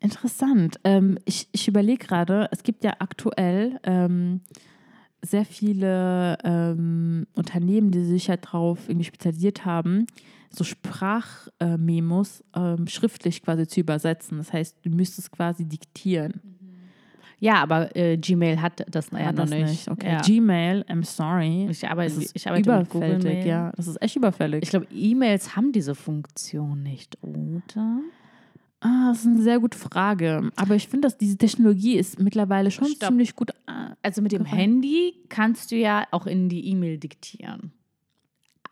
Interessant. 0.00 0.80
Ähm, 0.84 1.18
ich 1.24 1.48
ich 1.52 1.68
überlege 1.68 2.04
gerade, 2.04 2.48
es 2.50 2.62
gibt 2.64 2.82
ja 2.82 2.94
aktuell 2.98 3.78
ähm, 3.84 4.40
sehr 5.22 5.44
viele 5.44 6.36
ähm, 6.44 7.26
Unternehmen, 7.34 7.90
die 7.90 8.04
sich 8.04 8.26
ja 8.26 8.36
darauf 8.36 8.88
irgendwie 8.88 9.06
spezialisiert 9.06 9.64
haben, 9.64 10.06
so 10.50 10.64
Sprachmemos 10.64 12.44
ähm, 12.54 12.86
schriftlich 12.88 13.42
quasi 13.42 13.66
zu 13.66 13.80
übersetzen. 13.80 14.38
Das 14.38 14.52
heißt, 14.52 14.76
du 14.82 14.90
müsstest 14.90 15.30
quasi 15.32 15.64
diktieren. 15.64 16.40
Ja, 17.38 17.54
aber 17.54 17.96
äh, 17.96 18.18
Gmail 18.18 18.62
hat 18.62 18.84
das 18.88 19.10
ja 19.10 19.18
Hat 19.18 19.34
noch 19.34 19.48
das 19.48 19.50
nicht. 19.50 19.90
Okay. 19.90 20.12
Ja. 20.12 20.20
Gmail, 20.20 20.84
I'm 20.88 21.04
sorry. 21.04 21.66
Ich 21.70 21.88
arbeite, 21.88 22.14
Das 22.14 22.24
ist 22.24 22.36
ich 22.36 22.46
arbeite 22.46 22.70
überfällig, 22.70 23.44
ja. 23.44 23.72
Das 23.76 23.88
ist 23.88 24.00
echt 24.00 24.14
überfällig. 24.14 24.62
Ich 24.62 24.70
glaube, 24.70 24.86
E-Mails 24.92 25.56
haben 25.56 25.72
diese 25.72 25.96
Funktion 25.96 26.84
nicht, 26.84 27.18
oder? 27.20 27.98
Ah, 28.82 29.08
das 29.10 29.20
ist 29.20 29.26
eine 29.26 29.42
sehr 29.42 29.58
gute 29.60 29.78
Frage. 29.78 30.50
Aber 30.56 30.74
ich 30.74 30.88
finde, 30.88 31.06
dass 31.06 31.16
diese 31.18 31.36
Technologie 31.38 31.96
ist 31.96 32.18
mittlerweile 32.18 32.70
schon 32.70 32.88
Stopp. 32.88 33.08
ziemlich 33.08 33.34
gut. 33.36 33.50
ah, 33.66 33.94
Also 34.02 34.20
mit 34.22 34.32
dem 34.32 34.44
Gefallen. 34.44 34.60
Handy 34.60 35.14
kannst 35.28 35.70
du 35.70 35.76
ja 35.76 36.06
auch 36.10 36.26
in 36.26 36.48
die 36.48 36.66
E-Mail 36.68 36.98
diktieren. 36.98 37.72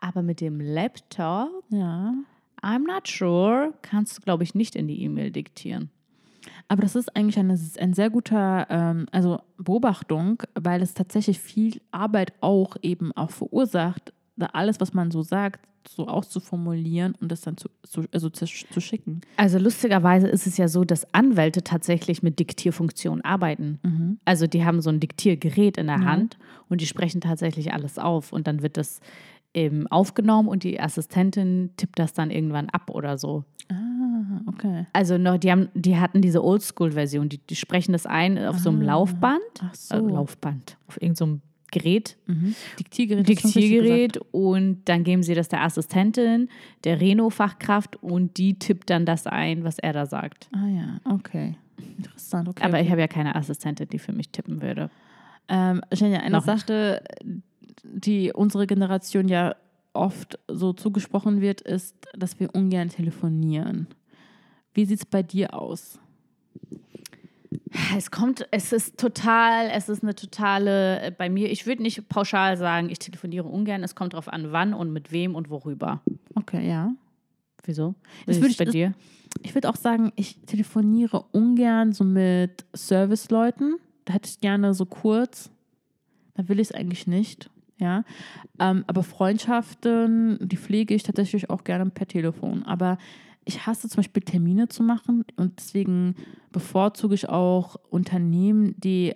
Aber 0.01 0.23
mit 0.23 0.41
dem 0.41 0.61
Laptop, 0.61 1.65
Ja. 1.71 2.15
I'm 2.63 2.87
not 2.87 3.09
sure, 3.09 3.73
kannst 3.81 4.19
du, 4.19 4.23
glaube 4.23 4.43
ich, 4.45 4.55
nicht 4.55 4.77
in 4.77 4.87
die 4.87 5.03
E-Mail 5.03 5.31
diktieren. 5.31 5.89
Aber 6.69 6.83
das 6.83 6.95
ist 6.95 7.17
eigentlich 7.17 7.39
eine, 7.39 7.59
ein 7.79 7.95
sehr 7.95 8.11
guter 8.11 8.67
ähm, 8.69 9.07
also 9.13 9.41
Beobachtung, 9.57 10.43
weil 10.55 10.83
es 10.83 10.93
tatsächlich 10.93 11.39
viel 11.41 11.81
Arbeit 11.91 12.35
auch 12.43 12.77
eben 12.83 13.13
auch 13.13 13.31
verursacht, 13.31 14.13
da 14.37 14.47
alles, 14.53 14.79
was 14.81 14.93
man 14.93 15.11
so 15.11 15.23
sagt, 15.23 15.67
so 15.89 16.07
auszuformulieren 16.09 17.15
und 17.21 17.31
das 17.31 17.41
dann 17.43 17.57
zu, 17.57 17.69
zu, 17.83 18.05
also 18.13 18.31
zu, 18.31 18.47
zu 18.47 18.81
schicken. 18.81 19.21
Also 19.37 19.59
lustigerweise 19.59 20.29
ist 20.29 20.47
es 20.47 20.57
ja 20.57 20.69
so, 20.69 20.85
dass 20.85 21.13
Anwälte 21.15 21.63
tatsächlich 21.63 22.23
mit 22.23 22.39
Diktierfunktionen 22.39 23.25
arbeiten. 23.25 24.19
Also 24.25 24.47
die 24.47 24.65
haben 24.65 24.81
so 24.81 24.91
ein 24.91 25.01
Diktiergerät 25.01 25.77
in 25.77 25.87
der 25.87 26.05
Hand 26.05 26.39
und 26.69 26.81
die 26.81 26.87
sprechen 26.87 27.21
tatsächlich 27.21 27.73
alles 27.73 27.99
auf 27.99 28.33
und 28.33 28.47
dann 28.47 28.63
wird 28.63 28.77
das 28.77 29.01
ähm, 29.55 29.87
aufgenommen 29.89 30.49
und 30.49 30.63
die 30.63 30.81
Assistentin 30.81 31.71
tippt 31.77 31.99
das 31.99 32.13
dann 32.13 32.31
irgendwann 32.31 32.71
ab 32.71 32.91
oder 32.91 33.19
so. 33.19 33.45
Ah, 33.69 34.41
okay. 34.47 34.87
Also 34.93 35.19
noch, 35.19 35.39
die 35.39 35.51
haben, 35.51 35.69
die 35.75 35.97
hatten 35.97 36.21
diese 36.21 36.45
Oldschool-Version, 36.45 37.29
die, 37.29 37.39
die 37.39 37.57
sprechen 37.57 37.93
das 37.93 38.07
ein 38.07 38.39
auf 38.39 38.59
so 38.59 38.71
einem 38.71 38.83
Laufband, 38.83 39.41
Ach 39.61 39.75
so. 39.75 39.95
äh, 39.97 39.99
Laufband, 40.13 40.77
auf 40.87 41.01
irgendeinem 41.01 41.41
so 41.41 41.50
Gerät, 41.71 42.17
Mhm. 42.27 42.55
Diktiergerät. 42.79 43.29
Diktiergerät 43.29 44.21
und 44.33 44.83
dann 44.87 45.05
geben 45.05 45.23
sie 45.23 45.35
das 45.35 45.49
der 45.49 45.63
Assistentin, 45.63 46.49
der 46.85 47.01
Reno-Fachkraft 47.01 48.03
und 48.03 48.37
die 48.39 48.59
tippt 48.59 48.91
dann 48.91 49.07
das 49.07 49.27
ein, 49.27 49.65
was 49.65 49.79
er 49.79 49.93
da 49.93 50.07
sagt. 50.07 50.49
Ah 50.53 50.69
ja, 50.69 51.01
okay. 51.05 51.57
Interessant, 51.97 52.49
okay. 52.49 52.63
Aber 52.63 52.75
okay. 52.75 52.85
ich 52.85 52.91
habe 52.91 53.01
ja 53.01 53.09
keine 53.09 53.35
Assistentin, 53.35 53.89
die 53.89 53.99
für 53.99 54.13
mich 54.13 54.31
tippen 54.31 54.61
würde. 54.63 54.91
Ähm, 55.49 55.81
Jenja, 55.93 56.21
eine 56.21 56.37
Noch. 56.37 56.45
Sache, 56.45 57.03
die 57.83 58.33
unsere 58.33 58.67
Generation 58.67 59.29
ja 59.29 59.55
oft 59.93 60.39
so 60.49 60.73
zugesprochen 60.73 61.41
wird, 61.41 61.61
ist, 61.61 61.95
dass 62.17 62.39
wir 62.39 62.55
ungern 62.55 62.89
telefonieren. 62.89 63.89
Wie 64.73 64.85
sieht 64.85 65.01
es 65.01 65.07
bei 65.07 65.23
dir 65.23 65.55
aus? 65.55 65.99
Es 67.97 68.11
kommt, 68.11 68.47
es 68.53 68.73
ist 68.73 68.99
total, 68.99 69.69
es 69.73 69.89
ist 69.89 70.03
eine 70.03 70.15
totale, 70.15 71.01
äh, 71.03 71.11
bei 71.11 71.29
mir, 71.29 71.51
ich 71.51 71.67
würde 71.67 71.83
nicht 71.83 72.09
pauschal 72.09 72.57
sagen, 72.57 72.89
ich 72.91 72.99
telefoniere 73.01 73.47
ungern, 73.49 73.83
es 73.83 73.95
kommt 73.95 74.13
darauf 74.13 74.29
an, 74.29 74.53
wann 74.53 74.73
und 74.75 74.93
mit 74.93 75.11
wem 75.13 75.35
und 75.35 75.51
worüber. 75.51 76.01
Okay, 76.35 76.69
ja. 76.69 76.93
Wieso? 77.65 77.95
Das 78.27 78.37
würde 78.37 78.49
ist 78.51 78.59
bei 78.59 78.65
ich- 78.65 78.71
dir? 78.71 78.95
Ich 79.43 79.55
würde 79.55 79.69
auch 79.69 79.77
sagen, 79.77 80.13
ich 80.17 80.39
telefoniere 80.47 81.25
ungern 81.33 81.93
so 81.93 82.03
mit 82.03 82.65
Serviceleuten. 82.73 83.77
Da 84.05 84.15
hätte 84.15 84.29
ich 84.29 84.41
gerne 84.41 84.75
so 84.75 84.87
kurz. 84.87 85.51
Da 86.35 86.49
will 86.49 86.59
ich 86.59 86.69
es 86.71 86.75
eigentlich 86.75 87.07
nicht. 87.07 87.49
Ja. 87.79 88.05
Ähm, 88.59 88.85
aber 88.89 89.03
Freundschaften, 89.05 90.39
die 90.49 90.57
pflege 90.57 90.95
ich 90.95 91.03
tatsächlich 91.05 91.49
auch 91.49 91.65
gerne 91.65 91.89
per 91.91 92.07
Telefon. 92.09 92.65
Aber 92.65 92.99
ich 93.45 93.67
hasse 93.67 93.89
zum 93.89 93.99
Beispiel 93.99 94.23
Termine 94.23 94.69
zu 94.69 94.83
machen 94.83 95.25
und 95.37 95.59
deswegen 95.59 96.15
bevorzuge 96.53 97.15
ich 97.15 97.29
auch 97.29 97.77
Unternehmen, 97.89 98.75
die 98.79 99.15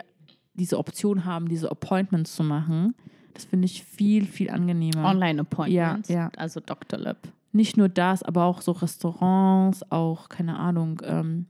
diese 0.54 0.78
Option 0.78 1.24
haben, 1.24 1.48
diese 1.48 1.70
Appointments 1.70 2.34
zu 2.34 2.42
machen. 2.44 2.94
Das 3.34 3.44
finde 3.44 3.66
ich 3.66 3.82
viel, 3.84 4.24
viel 4.26 4.50
angenehmer. 4.50 5.04
Online-Appointments, 5.04 6.08
Ja, 6.08 6.14
ja. 6.14 6.30
also 6.36 6.60
Dr. 6.60 6.98
Lab. 6.98 7.18
Nicht 7.52 7.76
nur 7.76 7.88
das, 7.88 8.22
aber 8.22 8.44
auch 8.44 8.60
so 8.62 8.72
Restaurants, 8.72 9.90
auch, 9.90 10.28
keine 10.28 10.56
Ahnung, 10.58 11.00
ähm, 11.04 11.46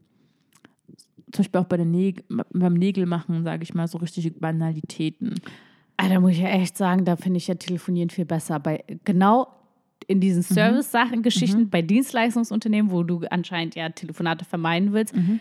zum 1.31 1.43
Beispiel 1.43 1.61
auch 1.61 1.65
bei 1.65 1.77
der 1.77 1.85
Näg 1.85 2.23
beim 2.51 2.73
Nägel 2.73 3.05
machen, 3.05 3.43
sage 3.43 3.63
ich 3.63 3.73
mal, 3.73 3.87
so 3.87 3.97
richtige 3.97 4.31
Banalitäten. 4.31 5.35
Ah, 5.97 6.09
da 6.09 6.19
muss 6.19 6.31
ich 6.31 6.39
ja 6.39 6.49
echt 6.49 6.77
sagen, 6.77 7.05
da 7.05 7.15
finde 7.15 7.37
ich 7.37 7.47
ja 7.47 7.55
Telefonieren 7.55 8.09
viel 8.09 8.25
besser. 8.25 8.59
Bei 8.59 8.83
genau 9.03 9.47
in 10.07 10.19
diesen 10.19 10.39
Mhm. 10.39 10.53
Service-Sachen, 10.53 11.23
Geschichten, 11.23 11.69
bei 11.69 11.81
Dienstleistungsunternehmen, 11.81 12.91
wo 12.91 13.03
du 13.03 13.21
anscheinend 13.29 13.75
ja 13.75 13.89
Telefonate 13.89 14.45
vermeiden 14.45 14.93
willst, 14.93 15.15
Mhm. 15.15 15.39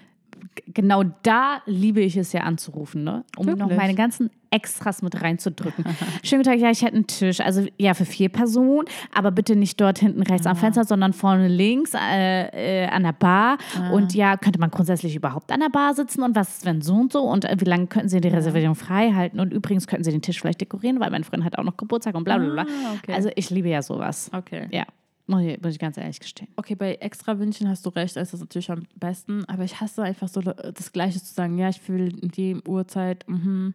Genau 0.67 1.03
da 1.23 1.63
liebe 1.67 2.01
ich 2.01 2.17
es 2.17 2.33
ja 2.33 2.43
anzurufen, 2.43 3.05
ne? 3.05 3.25
um 3.37 3.47
noch 3.47 3.59
Wirklich? 3.59 3.77
meine 3.79 3.95
ganzen 3.95 4.31
Extras 4.51 5.03
mit 5.03 5.21
reinzudrücken. 5.21 5.85
Schönen 6.23 6.43
guten 6.43 6.53
Tag, 6.55 6.61
ja, 6.61 6.71
ich 6.71 6.83
hätte 6.83 6.95
einen 6.95 7.07
Tisch, 7.09 7.41
also 7.41 7.67
ja, 7.77 7.93
für 7.95 8.05
vier 8.05 8.29
Personen, 8.29 8.87
aber 9.13 9.33
bitte 9.33 9.57
nicht 9.57 9.81
dort 9.81 9.99
hinten 9.99 10.23
rechts 10.23 10.47
Ah. 10.47 10.51
am 10.51 10.57
Fenster, 10.57 10.85
sondern 10.85 11.13
vorne 11.13 11.49
links 11.49 11.93
äh, 11.95 12.85
äh, 12.85 12.87
an 12.89 13.03
der 13.03 13.13
Bar. 13.13 13.59
Ah. 13.77 13.91
Und 13.91 14.15
ja, 14.15 14.37
könnte 14.37 14.61
man 14.61 14.71
grundsätzlich 14.71 15.17
überhaupt 15.17 15.51
an 15.51 15.59
der 15.61 15.71
Bar 15.71 15.95
sitzen 15.95 16.23
und 16.23 16.37
was 16.37 16.59
ist, 16.59 16.67
wenn 16.67 16.83
so 16.83 16.95
und 16.95 17.13
so 17.13 17.23
und 17.23 17.45
äh, 17.45 17.57
wie 17.59 17.65
lange 17.65 17.89
könnten 17.89 18.09
Sie 18.09 18.21
die 18.21 18.29
Reservierung 18.29 18.77
frei 18.77 19.13
halten 19.13 19.41
und 19.41 19.53
übrigens 19.53 19.87
könnten 19.89 20.05
Sie 20.05 20.13
den 20.13 20.23
Tisch 20.23 20.41
vielleicht 20.41 20.61
dekorieren, 20.61 21.01
weil 21.01 21.11
mein 21.11 21.25
Freund 21.25 21.45
hat 21.45 21.59
auch 21.59 21.65
noch 21.65 21.77
Geburtstag 21.77 22.15
und 22.15 22.23
bla 22.25 22.39
bla 22.39 22.51
bla. 22.51 22.63
Ah, 22.63 22.95
okay. 23.03 23.13
Also 23.13 23.31
ich 23.35 23.51
liebe 23.51 23.69
ja 23.69 23.83
sowas. 23.83 24.31
Okay. 24.33 24.69
Ja, 24.71 24.85
muss 25.27 25.43
ich, 25.43 25.61
muss 25.63 25.73
ich 25.73 25.79
ganz 25.79 25.97
ehrlich 25.97 26.21
gestehen. 26.21 26.49
Okay, 26.57 26.75
bei 26.75 26.95
Extrawünschen 26.97 27.69
hast 27.69 27.85
du 27.87 27.91
recht, 27.91 28.17
ist 28.17 28.33
das 28.33 28.41
natürlich 28.41 28.71
am 28.71 28.83
besten, 28.97 29.45
aber 29.47 29.65
ich 29.65 29.81
hasse 29.81 30.03
einfach 30.03 30.29
so 30.29 30.41
das 30.41 30.93
Gleiche 30.93 31.19
zu 31.23 31.33
sagen, 31.33 31.59
ja, 31.59 31.69
ich 31.69 31.87
will 31.89 32.19
in 32.21 32.29
die 32.29 32.57
Uhrzeit, 32.67 33.29
mhm. 33.29 33.75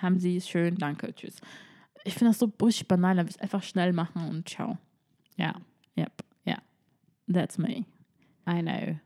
haben 0.00 0.18
Sie 0.18 0.36
es 0.36 0.48
schön, 0.48 0.76
danke, 0.76 1.14
tschüss. 1.14 1.36
Ich 2.04 2.14
finde 2.14 2.30
das 2.30 2.40
so 2.40 2.52
richtig 2.64 2.88
banal, 2.88 3.16
da 3.16 3.22
will 3.22 3.30
ich 3.30 3.40
einfach 3.40 3.62
schnell 3.62 3.92
machen 3.92 4.28
und 4.28 4.48
ciao. 4.48 4.78
Ja, 5.36 5.54
Yep. 5.96 6.24
Ja. 6.44 6.56
That's 7.32 7.58
me. 7.58 7.84
I 8.48 8.60
know. 8.62 8.96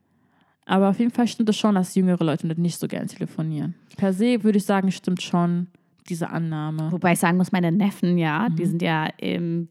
Aber 0.65 0.89
auf 0.91 0.99
jeden 0.99 1.11
Fall 1.11 1.29
stimmt 1.29 1.49
es 1.49 1.57
schon, 1.57 1.75
dass 1.75 1.95
jüngere 1.95 2.25
Leute 2.25 2.47
nicht 2.61 2.79
so 2.79 2.89
gern 2.89 3.07
telefonieren. 3.07 3.75
Per 3.97 4.13
se 4.13 4.43
würde 4.43 4.59
ich 4.59 4.65
sagen, 4.65 4.91
stimmt 4.91 5.23
schon 5.23 5.69
diese 6.09 6.31
Annahme. 6.31 6.91
Wobei 6.93 7.13
ich 7.13 7.19
sagen 7.19 7.37
muss, 7.37 7.53
meine 7.53 7.71
Neffen, 7.73 8.19
ja, 8.19 8.49
Mhm. 8.49 8.57
die 8.57 8.67
sind 8.67 8.83
ja 8.83 9.07
im 9.19 9.69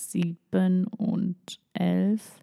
sieben 0.00 0.86
und 0.86 1.60
elf. 1.72 2.40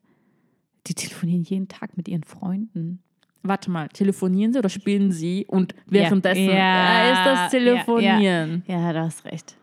Die 0.88 0.94
telefonieren 0.94 1.44
jeden 1.44 1.68
Tag 1.68 1.98
mit 1.98 2.08
ihren 2.08 2.24
Freunden. 2.24 3.02
Warte 3.44 3.70
mal, 3.72 3.88
telefonieren 3.90 4.52
sie 4.54 4.60
oder 4.60 4.70
spielen 4.70 5.12
sie 5.12 5.46
und 5.48 5.74
währenddessen 5.86 6.46
Ja. 6.46 6.54
Ja, 6.56 7.12
ist 7.12 7.18
Ja, 7.18 7.24
das 7.44 7.52
Telefonieren. 7.52 8.64
Ja, 8.68 8.94
da 8.94 9.04
hast 9.04 9.26
recht. 9.26 9.56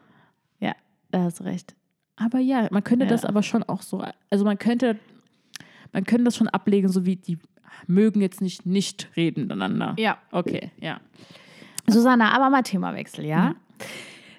Ja, 0.61 0.75
da 1.11 1.23
hast 1.25 1.43
recht. 1.43 1.75
Aber 2.17 2.39
ja, 2.39 2.69
man 2.71 2.85
könnte 2.85 3.05
Ja. 3.05 3.11
das 3.11 3.25
aber 3.25 3.43
schon 3.43 3.63
auch 3.65 3.83
so, 3.83 4.03
also 4.31 4.45
man 4.45 4.59
könnte, 4.59 4.99
man 5.93 6.05
könnte 6.05 6.25
das 6.25 6.37
schon 6.37 6.49
ablegen, 6.49 6.89
so 6.89 7.05
wie 7.05 7.17
die 7.17 7.39
mögen 7.87 8.21
jetzt 8.21 8.41
nicht 8.41 8.65
nicht 8.65 9.09
reden 9.17 9.43
miteinander. 9.43 9.95
Ja. 9.99 10.19
Okay, 10.31 10.71
ja. 10.81 11.01
Susanna, 11.89 12.31
aber 12.33 12.49
mal 12.51 12.63
Themawechsel, 12.63 13.25
ja? 13.27 13.55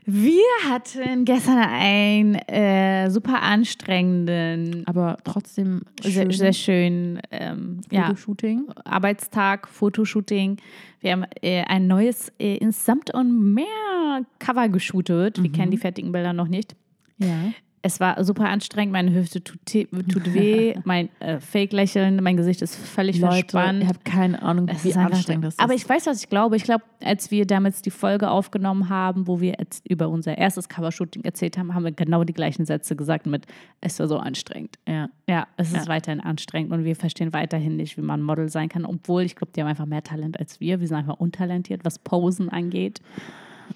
Wir 0.08 0.44
hatten 0.70 1.26
gestern 1.26 1.58
einen 1.58 2.36
äh, 2.36 3.10
super 3.10 3.42
anstrengenden, 3.42 4.84
Aber 4.86 5.18
trotzdem 5.24 5.82
sehr, 6.02 6.24
schön. 6.24 6.32
sehr 6.32 6.54
schönen 6.54 7.20
ähm, 7.32 7.82
ja, 7.90 8.08
Fotoshooting. 8.08 8.68
Arbeitstag, 8.84 9.68
Fotoshooting. 9.68 10.58
Wir 11.02 11.12
haben 11.14 11.26
äh, 11.42 11.64
ein 11.64 11.88
neues 11.88 12.32
äh, 12.40 12.58
in 12.58 12.72
Samt 12.72 13.14
und 13.14 13.54
nur 13.56 14.26
Cover 14.40 14.70
geshootet. 14.70 15.42
Wir 15.42 15.52
kennen 15.52 15.72
die 15.72 15.78
fertigen 15.78 16.12
Bilder 16.12 16.34
noch 16.34 16.48
nicht. 16.48 16.76
Ja. 17.18 17.52
Es 17.88 18.00
war 18.00 18.24
super 18.24 18.50
anstrengend, 18.50 18.94
meine 18.94 19.14
Hüfte 19.14 19.44
tut, 19.44 19.60
tut 19.64 20.34
weh, 20.34 20.74
mein 20.86 21.08
äh, 21.20 21.40
Fake-Lächeln, 21.40 22.20
mein 22.24 22.36
Gesicht 22.36 22.64
ist 22.64 22.76
völlig 22.76 23.20
Leute, 23.20 23.34
verspannt. 23.52 23.84
ich 23.84 23.88
habe 23.88 24.00
keine 24.04 24.42
Ahnung, 24.42 24.68
Es 24.68 24.84
wie 24.84 24.96
anstrengend 24.96 25.46
das 25.46 25.54
ist. 25.54 25.60
Aber 25.60 25.76
ich 25.76 25.88
weiß, 25.88 26.08
was 26.08 26.24
ich 26.24 26.30
glaube. 26.30 26.56
Ich 26.56 26.64
glaube, 26.64 26.84
als 27.04 27.30
wir 27.30 27.46
damals 27.46 27.84
die 27.84 27.92
Folge 27.92 28.32
aufgenommen 28.32 28.90
haben, 28.90 29.28
wo 29.28 29.40
wir 29.40 29.58
jetzt 29.60 29.88
über 29.88 30.10
unser 30.10 30.36
erstes 30.36 30.68
Covershooting 30.68 31.24
erzählt 31.26 31.60
haben, 31.60 31.76
haben 31.76 31.84
wir 31.84 31.92
genau 31.92 32.24
die 32.24 32.34
gleichen 32.34 32.66
Sätze 32.66 32.96
gesagt 32.96 33.28
mit, 33.28 33.46
es 33.82 34.00
war 34.00 34.08
so 34.08 34.18
anstrengend. 34.18 34.80
ja. 34.88 35.08
Ja, 35.28 35.46
es 35.58 35.72
ist 35.72 35.86
Ja. 35.86 35.88
weiterhin 35.88 36.22
anstrengend 36.22 36.72
und 36.72 36.86
wir 36.86 36.96
verstehen 36.96 37.34
weiterhin 37.34 37.76
nicht, 37.78 37.98
wie 37.98 38.02
man 38.02 38.24
Model 38.24 38.50
sein 38.50 38.68
kann, 38.68 38.86
obwohl 38.86 39.22
ich 39.24 39.36
glaube, 39.36 39.52
die 39.56 39.62
haben 39.62 39.68
einfach 39.68 39.86
mehr 39.86 40.02
Talent 40.04 40.40
als 40.40 40.60
wir. 40.60 40.80
Wir 40.80 40.88
sind 40.88 40.98
einfach 40.98 41.20
untalentiert, 41.20 41.86
was 41.86 42.00
Posen 42.00 42.50
angeht. 42.50 43.00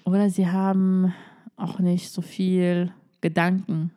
Oder 0.04 0.30
sie 0.30 0.48
haben 0.48 1.12
auch 1.56 1.78
nicht 1.78 2.10
so 2.10 2.22
viel 2.22 2.90
Gedanken, 3.20 3.90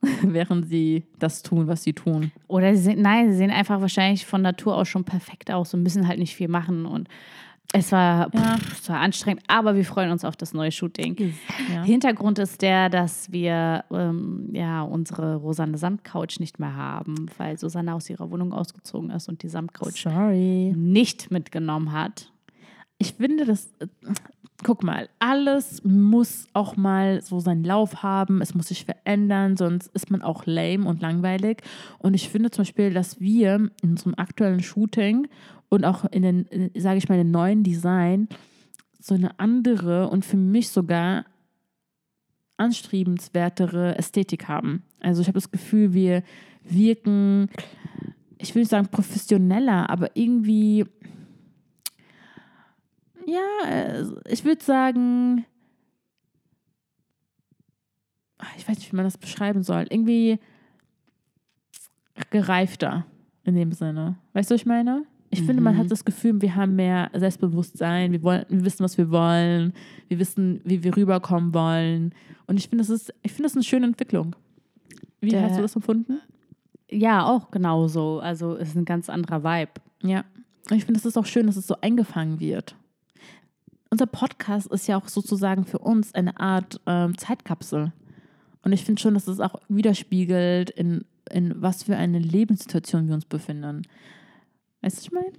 während 0.22 0.68
sie 0.68 1.04
das 1.18 1.42
tun, 1.42 1.66
was 1.66 1.82
sie 1.82 1.92
tun. 1.92 2.32
Oder 2.46 2.74
sie 2.74 2.82
sehen, 2.82 3.02
nein, 3.02 3.30
sie 3.30 3.38
sehen 3.38 3.50
einfach 3.50 3.80
wahrscheinlich 3.80 4.26
von 4.26 4.42
Natur 4.42 4.76
aus 4.76 4.88
schon 4.88 5.04
perfekt 5.04 5.50
aus 5.50 5.74
und 5.74 5.82
müssen 5.82 6.06
halt 6.06 6.18
nicht 6.18 6.34
viel 6.34 6.48
machen 6.48 6.86
und 6.86 7.08
es 7.74 7.92
war, 7.92 8.30
pff, 8.30 8.80
es 8.80 8.88
war 8.88 9.00
anstrengend, 9.00 9.42
aber 9.46 9.76
wir 9.76 9.84
freuen 9.84 10.10
uns 10.10 10.24
auf 10.24 10.36
das 10.36 10.54
neue 10.54 10.72
Shooting. 10.72 11.34
Ja. 11.70 11.82
Hintergrund 11.82 12.38
ist 12.38 12.62
der, 12.62 12.88
dass 12.88 13.30
wir 13.30 13.84
ähm, 13.90 14.48
ja 14.52 14.80
unsere 14.80 15.36
rosane 15.36 15.76
Samtcouch 15.76 16.40
nicht 16.40 16.58
mehr 16.58 16.74
haben, 16.74 17.26
weil 17.36 17.58
Susanne 17.58 17.94
aus 17.94 18.08
ihrer 18.08 18.30
Wohnung 18.30 18.54
ausgezogen 18.54 19.10
ist 19.10 19.28
und 19.28 19.42
die 19.42 19.48
Samtcouch 19.48 20.02
Sorry. 20.02 20.72
nicht 20.74 21.30
mitgenommen 21.30 21.92
hat. 21.92 22.32
Ich 22.96 23.12
finde, 23.14 23.44
das. 23.44 23.70
Äh, 24.60 24.64
Guck 24.64 24.82
mal, 24.82 25.08
alles 25.18 25.82
muss 25.84 26.46
auch 26.52 26.76
mal 26.76 27.22
so 27.22 27.40
seinen 27.40 27.64
Lauf 27.64 28.02
haben, 28.02 28.40
es 28.40 28.54
muss 28.54 28.68
sich 28.68 28.84
verändern, 28.84 29.56
sonst 29.56 29.88
ist 29.94 30.10
man 30.10 30.22
auch 30.22 30.46
lame 30.46 30.88
und 30.88 31.00
langweilig. 31.00 31.62
Und 31.98 32.14
ich 32.14 32.28
finde 32.28 32.50
zum 32.50 32.62
Beispiel, 32.62 32.92
dass 32.92 33.20
wir 33.20 33.70
in 33.82 33.90
unserem 33.90 34.14
aktuellen 34.16 34.62
Shooting 34.62 35.28
und 35.68 35.84
auch 35.84 36.04
in 36.06 36.22
den, 36.22 36.70
sage 36.76 36.98
ich 36.98 37.08
mal, 37.08 37.18
den 37.18 37.30
neuen 37.30 37.62
Design 37.62 38.28
so 39.00 39.14
eine 39.14 39.38
andere 39.38 40.08
und 40.08 40.24
für 40.24 40.36
mich 40.36 40.70
sogar 40.70 41.24
anstrebenswertere 42.56 43.96
Ästhetik 43.96 44.48
haben. 44.48 44.82
Also 45.00 45.22
ich 45.22 45.28
habe 45.28 45.38
das 45.38 45.50
Gefühl, 45.50 45.94
wir 45.94 46.22
wirken, 46.64 47.48
ich 48.38 48.54
will 48.54 48.62
nicht 48.62 48.70
sagen 48.70 48.88
professioneller, 48.88 49.88
aber 49.88 50.16
irgendwie 50.16 50.84
ja, 53.28 53.68
äh, 53.68 54.04
ich 54.28 54.44
würde 54.44 54.64
sagen, 54.64 55.44
ah, 58.38 58.46
ich 58.56 58.68
weiß 58.68 58.78
nicht, 58.78 58.92
wie 58.92 58.96
man 58.96 59.04
das 59.04 59.18
beschreiben 59.18 59.62
soll. 59.62 59.86
Irgendwie 59.90 60.38
gereifter 62.30 63.06
in 63.44 63.54
dem 63.54 63.72
Sinne. 63.72 64.16
Weißt 64.32 64.50
du, 64.50 64.54
was 64.54 64.62
ich 64.62 64.66
meine? 64.66 65.04
Ich 65.30 65.42
finde, 65.42 65.62
man 65.62 65.76
hat 65.76 65.90
das 65.90 66.06
Gefühl, 66.06 66.40
wir 66.40 66.54
haben 66.54 66.74
mehr 66.74 67.10
Selbstbewusstsein, 67.14 68.12
wir, 68.12 68.22
wollen, 68.22 68.46
wir 68.48 68.64
wissen, 68.64 68.82
was 68.82 68.96
wir 68.96 69.10
wollen, 69.10 69.74
wir 70.08 70.18
wissen, 70.18 70.62
wie 70.64 70.82
wir 70.82 70.96
rüberkommen 70.96 71.52
wollen. 71.52 72.14
Und 72.46 72.56
ich 72.56 72.68
finde, 72.68 72.82
das 72.82 72.88
ist, 72.88 73.12
ich 73.22 73.32
finde 73.32 73.42
das 73.44 73.54
eine 73.54 73.62
schöne 73.62 73.86
Entwicklung. 73.86 74.34
Wie 75.20 75.28
Der- 75.28 75.42
hast 75.42 75.58
du 75.58 75.62
das 75.62 75.76
empfunden? 75.76 76.20
Ja, 76.90 77.26
auch 77.26 77.50
genauso. 77.50 78.20
Also 78.20 78.56
es 78.56 78.70
ist 78.70 78.76
ein 78.76 78.86
ganz 78.86 79.10
anderer 79.10 79.44
Vibe. 79.44 79.72
Ja. 80.02 80.24
Und 80.70 80.76
ich 80.78 80.86
finde, 80.86 80.98
es 80.98 81.04
ist 81.04 81.18
auch 81.18 81.26
schön, 81.26 81.46
dass 81.46 81.56
es 81.56 81.66
so 81.66 81.76
eingefangen 81.82 82.40
wird. 82.40 82.74
Unser 83.90 84.06
Podcast 84.06 84.66
ist 84.68 84.86
ja 84.86 84.98
auch 84.98 85.08
sozusagen 85.08 85.64
für 85.64 85.78
uns 85.78 86.14
eine 86.14 86.38
Art 86.38 86.80
ähm, 86.86 87.16
Zeitkapsel. 87.16 87.92
Und 88.62 88.72
ich 88.72 88.84
finde 88.84 89.00
schon, 89.00 89.14
dass 89.14 89.28
es 89.28 89.40
auch 89.40 89.54
widerspiegelt, 89.68 90.70
in, 90.70 91.04
in 91.30 91.54
was 91.62 91.84
für 91.84 91.96
eine 91.96 92.18
Lebenssituation 92.18 93.08
wir 93.08 93.14
uns 93.14 93.24
befinden. 93.24 93.82
Weißt 94.82 94.96
du, 94.96 94.98
was 94.98 95.04
ich 95.06 95.12
meine? 95.12 95.32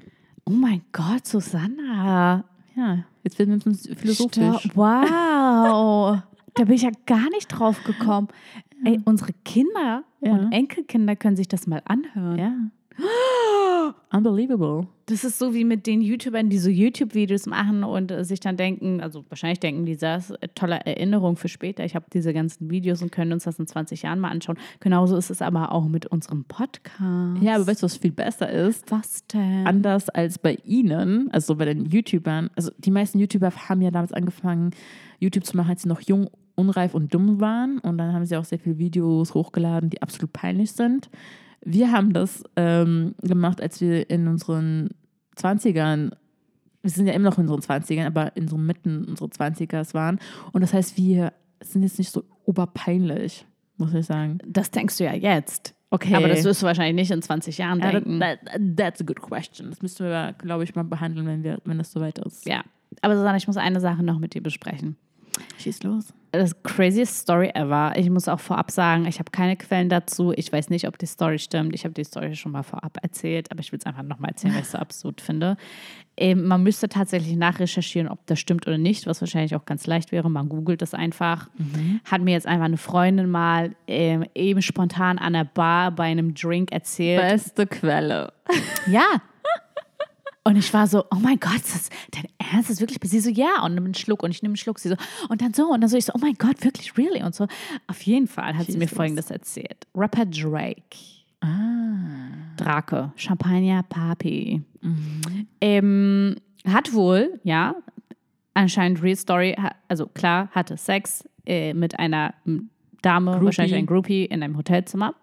Oh 0.45 0.51
mein 0.51 0.81
Gott, 0.91 1.27
Susanna. 1.27 2.43
Ja, 2.75 3.05
jetzt 3.23 3.37
werden 3.37 3.59
wir 3.59 3.65
uns 3.67 3.87
philosophisch. 3.87 4.61
Stopp. 4.61 4.75
Wow. 4.75 6.19
da 6.55 6.63
bin 6.63 6.73
ich 6.73 6.81
ja 6.81 6.91
gar 7.05 7.29
nicht 7.29 7.47
drauf 7.47 7.83
gekommen. 7.83 8.29
Ey, 8.83 8.99
unsere 9.05 9.33
Kinder 9.45 10.03
Ja. 10.21 10.31
und 10.31 10.51
Enkelkinder 10.51 11.15
können 11.15 11.35
sich 11.35 11.47
das 11.49 11.67
mal 11.67 11.81
anhören. 11.85 12.39
Ja. 12.39 12.53
Unbelievable. 14.11 14.87
Das 15.05 15.23
ist 15.23 15.37
so 15.37 15.53
wie 15.53 15.63
mit 15.63 15.85
den 15.85 16.01
YouTubern, 16.01 16.49
die 16.49 16.57
so 16.57 16.69
YouTube-Videos 16.69 17.45
machen 17.45 17.83
und 17.83 18.09
äh, 18.09 18.25
sich 18.25 18.39
dann 18.39 18.57
denken, 18.57 19.01
also 19.01 19.23
wahrscheinlich 19.29 19.59
denken 19.59 19.85
die, 19.85 19.97
das 19.97 20.31
ist 20.31 20.41
eine 20.41 20.53
tolle 20.55 20.79
Erinnerung 20.85 21.35
für 21.35 21.47
später. 21.47 21.85
Ich 21.85 21.95
habe 21.95 22.05
diese 22.11 22.33
ganzen 22.33 22.71
Videos 22.71 23.03
und 23.03 23.11
können 23.11 23.33
uns 23.33 23.43
das 23.43 23.59
in 23.59 23.67
20 23.67 24.01
Jahren 24.01 24.19
mal 24.19 24.29
anschauen. 24.29 24.57
Genauso 24.79 25.15
ist 25.15 25.29
es 25.29 25.43
aber 25.43 25.71
auch 25.71 25.87
mit 25.87 26.07
unserem 26.07 26.43
Podcast. 26.43 27.41
Ja, 27.41 27.55
aber 27.55 27.67
weißt 27.67 27.83
du, 27.83 27.85
was 27.85 27.97
viel 27.97 28.11
besser 28.11 28.49
ist? 28.49 28.89
was 28.91 29.25
denn? 29.27 29.67
anders 29.67 30.09
als 30.09 30.39
bei 30.39 30.57
ihnen, 30.63 31.29
also 31.31 31.55
bei 31.55 31.65
den 31.65 31.85
YouTubern. 31.85 32.49
Also 32.55 32.71
die 32.79 32.91
meisten 32.91 33.19
YouTuber 33.19 33.51
haben 33.69 33.81
ja 33.81 33.91
damals 33.91 34.13
angefangen, 34.13 34.71
YouTube 35.19 35.45
zu 35.45 35.55
machen, 35.55 35.69
als 35.69 35.83
sie 35.83 35.89
noch 35.89 36.01
jung, 36.01 36.29
unreif 36.55 36.95
und 36.95 37.13
dumm 37.13 37.39
waren. 37.39 37.77
Und 37.79 37.99
dann 37.99 38.13
haben 38.13 38.25
sie 38.25 38.37
auch 38.37 38.45
sehr 38.45 38.59
viele 38.59 38.79
Videos 38.79 39.35
hochgeladen, 39.35 39.91
die 39.91 40.01
absolut 40.01 40.33
peinlich 40.33 40.71
sind. 40.71 41.09
Wir 41.61 41.91
haben 41.91 42.13
das 42.13 42.43
ähm, 42.55 43.15
gemacht, 43.21 43.61
als 43.61 43.81
wir 43.81 44.09
in 44.09 44.27
unseren 44.27 44.89
20ern, 45.37 46.11
wir 46.81 46.91
sind 46.91 47.07
ja 47.07 47.13
immer 47.13 47.29
noch 47.29 47.37
in 47.37 47.47
unseren 47.47 47.81
20ern, 47.81 48.05
aber 48.05 48.35
in 48.35 48.47
so 48.47 48.57
Mitten 48.57 49.05
unserer 49.05 49.27
20ers 49.29 49.93
waren. 49.93 50.19
Und 50.53 50.61
das 50.61 50.73
heißt, 50.73 50.97
wir 50.97 51.33
sind 51.61 51.83
jetzt 51.83 51.97
nicht 51.97 52.11
so 52.11 52.23
oberpeinlich, 52.45 53.45
muss 53.77 53.93
ich 53.93 54.05
sagen. 54.05 54.39
das 54.45 54.71
denkst 54.71 54.97
du 54.97 55.03
ja 55.03 55.13
jetzt. 55.13 55.75
Okay. 55.91 56.15
Aber 56.15 56.27
das 56.27 56.43
wirst 56.43 56.61
du 56.61 56.67
wahrscheinlich 56.67 56.95
nicht 56.95 57.11
in 57.11 57.21
20 57.21 57.57
Jahren 57.57 57.79
Ja, 57.79 57.91
denken. 57.91 58.19
that, 58.19 58.39
that, 58.45 58.61
that's 58.77 59.01
a 59.01 59.03
good 59.03 59.19
question. 59.21 59.69
Das 59.71 59.81
müssten 59.81 60.03
wir, 60.05 60.33
glaube 60.37 60.63
ich, 60.63 60.75
mal 60.75 60.83
behandeln, 60.83 61.25
wenn, 61.25 61.43
wir, 61.43 61.59
wenn 61.65 61.77
das 61.79 61.91
soweit 61.91 62.19
ist. 62.19 62.45
ja. 62.47 62.63
Aber 63.01 63.15
Susanne, 63.15 63.37
ich 63.37 63.45
muss 63.47 63.55
eine 63.57 63.79
Sache 63.79 64.01
noch 64.03 64.17
mit 64.19 64.33
dir 64.33 64.41
besprechen. 64.41 64.97
Schieß 65.59 65.83
los. 65.83 66.11
Das 66.31 66.61
craziest 66.63 67.17
Story 67.17 67.51
ever. 67.53 67.93
Ich 67.95 68.09
muss 68.09 68.27
auch 68.27 68.39
vorab 68.39 68.71
sagen, 68.71 69.05
ich 69.05 69.19
habe 69.19 69.31
keine 69.31 69.57
Quellen 69.57 69.89
dazu. 69.89 70.31
Ich 70.35 70.51
weiß 70.51 70.69
nicht, 70.69 70.87
ob 70.87 70.97
die 70.97 71.05
Story 71.05 71.39
stimmt. 71.39 71.73
Ich 71.73 71.83
habe 71.83 71.93
die 71.93 72.03
Story 72.03 72.35
schon 72.35 72.51
mal 72.51 72.63
vorab 72.63 72.97
erzählt, 73.01 73.51
aber 73.51 73.61
ich 73.61 73.71
will 73.71 73.79
es 73.79 73.85
einfach 73.85 74.03
nochmal 74.03 74.31
erzählen, 74.31 74.53
weil 74.53 74.61
ich 74.61 74.67
es 74.67 74.71
so 74.73 74.77
absurd 74.77 75.21
finde. 75.21 75.57
Ähm, 76.17 76.45
man 76.45 76.63
müsste 76.63 76.89
tatsächlich 76.89 77.35
nachrecherchieren, 77.35 78.09
ob 78.09 78.25
das 78.27 78.39
stimmt 78.39 78.67
oder 78.67 78.77
nicht, 78.77 79.07
was 79.07 79.21
wahrscheinlich 79.21 79.55
auch 79.55 79.65
ganz 79.65 79.87
leicht 79.87 80.11
wäre. 80.11 80.29
Man 80.29 80.49
googelt 80.49 80.81
das 80.81 80.93
einfach. 80.93 81.49
Hat 82.05 82.21
mir 82.21 82.31
jetzt 82.31 82.47
einfach 82.47 82.65
eine 82.65 82.77
Freundin 82.77 83.29
mal 83.29 83.75
ähm, 83.87 84.25
eben 84.35 84.61
spontan 84.61 85.17
an 85.17 85.33
der 85.33 85.45
Bar 85.45 85.91
bei 85.91 86.05
einem 86.05 86.33
Drink 86.33 86.71
erzählt. 86.71 87.21
Beste 87.21 87.65
Quelle. 87.65 88.33
Ja. 88.87 89.21
Und 90.43 90.55
ich 90.55 90.73
war 90.73 90.87
so, 90.87 91.03
oh 91.11 91.17
mein 91.19 91.39
Gott, 91.39 91.57
ist 91.57 91.75
das 91.75 91.89
dein 92.11 92.25
Ernst? 92.37 92.69
Ist 92.69 92.79
wirklich? 92.81 92.99
Sie 93.03 93.19
so, 93.19 93.29
ja. 93.29 93.63
Und 93.63 93.75
nimm 93.75 93.85
einen 93.85 93.93
Schluck 93.93 94.23
und 94.23 94.31
ich 94.31 94.41
nehme 94.41 94.51
einen 94.51 94.57
Schluck. 94.57 94.79
Sie 94.79 94.89
so, 94.89 94.95
und 95.27 95.41
dann 95.41 95.53
so. 95.53 95.67
Und 95.71 95.81
dann 95.81 95.89
so, 95.89 95.97
ich 95.97 96.05
so, 96.05 96.13
oh 96.15 96.19
mein 96.19 96.35
Gott, 96.35 96.63
wirklich, 96.63 96.97
really? 96.97 97.23
Und 97.23 97.35
so. 97.35 97.47
Auf 97.87 98.01
jeden 98.03 98.27
Fall 98.27 98.57
hat 98.57 98.65
sie 98.67 98.73
mir 98.73 98.85
Jesus. 98.85 98.97
Folgendes 98.97 99.29
erzählt. 99.29 99.87
Rapper 99.93 100.25
Drake. 100.25 100.97
Ah. 101.41 102.55
Drake. 102.57 103.11
Champagner 103.15 103.83
Papi. 103.83 104.61
Ähm, 105.61 106.35
hat 106.65 106.93
wohl, 106.93 107.39
ja, 107.43 107.75
anscheinend 108.53 109.01
Real 109.01 109.15
Story, 109.15 109.55
also 109.87 110.07
klar, 110.07 110.49
hatte 110.51 110.77
Sex 110.77 111.23
äh, 111.45 111.73
mit 111.73 111.97
einer 111.99 112.33
Dame, 113.01 113.31
Groupie. 113.31 113.45
wahrscheinlich 113.45 113.75
ein 113.75 113.85
Groupie 113.85 114.25
in 114.25 114.43
einem 114.43 114.57
Hotelzimmer. 114.57 115.15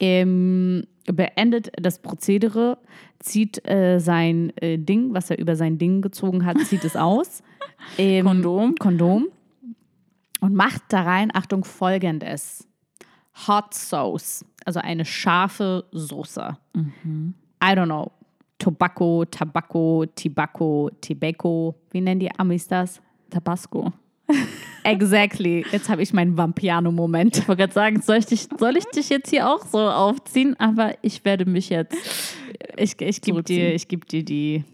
Ähm, 0.00 0.86
beendet 1.06 1.72
das 1.80 2.00
Prozedere, 2.00 2.78
zieht 3.22 3.66
äh, 3.68 3.98
sein 3.98 4.52
äh, 4.56 4.78
Ding, 4.78 5.14
was 5.14 5.30
er 5.30 5.38
über 5.38 5.56
sein 5.56 5.78
Ding 5.78 6.02
gezogen 6.02 6.44
hat, 6.44 6.58
zieht 6.60 6.84
es 6.84 6.96
aus. 6.96 7.42
Ähm, 7.98 8.26
Kondom. 8.26 8.76
Kondom. 8.76 9.26
Und 10.40 10.54
macht 10.54 10.82
da 10.90 11.02
rein, 11.02 11.32
Achtung, 11.34 11.64
folgendes. 11.64 12.68
Hot 13.48 13.74
Sauce, 13.74 14.44
also 14.64 14.78
eine 14.78 15.04
scharfe 15.04 15.84
Soße. 15.90 16.56
I 16.76 17.66
don't 17.66 17.86
know. 17.86 18.12
Tobacco, 18.58 19.24
Tabacco, 19.24 20.06
Tibacco, 20.14 20.90
Tibacco. 21.00 21.74
Wie 21.90 22.00
nennen 22.00 22.20
die 22.20 22.30
Amis 22.38 22.68
das? 22.68 23.02
Tabasco. 23.28 23.92
Exactly. 24.84 25.64
Jetzt 25.70 25.88
habe 25.88 26.02
ich 26.02 26.12
meinen 26.12 26.36
Vampiano-Moment. 26.36 27.38
Ich 27.38 27.48
wollte 27.48 27.60
gerade 27.60 27.72
sagen, 27.72 28.02
soll 28.02 28.16
ich, 28.16 28.26
dich, 28.26 28.48
soll 28.58 28.76
ich 28.76 28.84
dich 28.86 29.08
jetzt 29.10 29.30
hier 29.30 29.48
auch 29.48 29.64
so 29.64 29.78
aufziehen? 29.78 30.58
Aber 30.58 30.94
ich 31.02 31.24
werde 31.24 31.46
mich 31.46 31.68
jetzt 31.68 31.96
Ich, 32.76 33.00
ich 33.00 33.20
gebe 33.20 33.42
dir, 33.42 33.74
ich 33.74 33.88
geb 33.88 34.08
dir 34.08 34.24
die. 34.24 34.64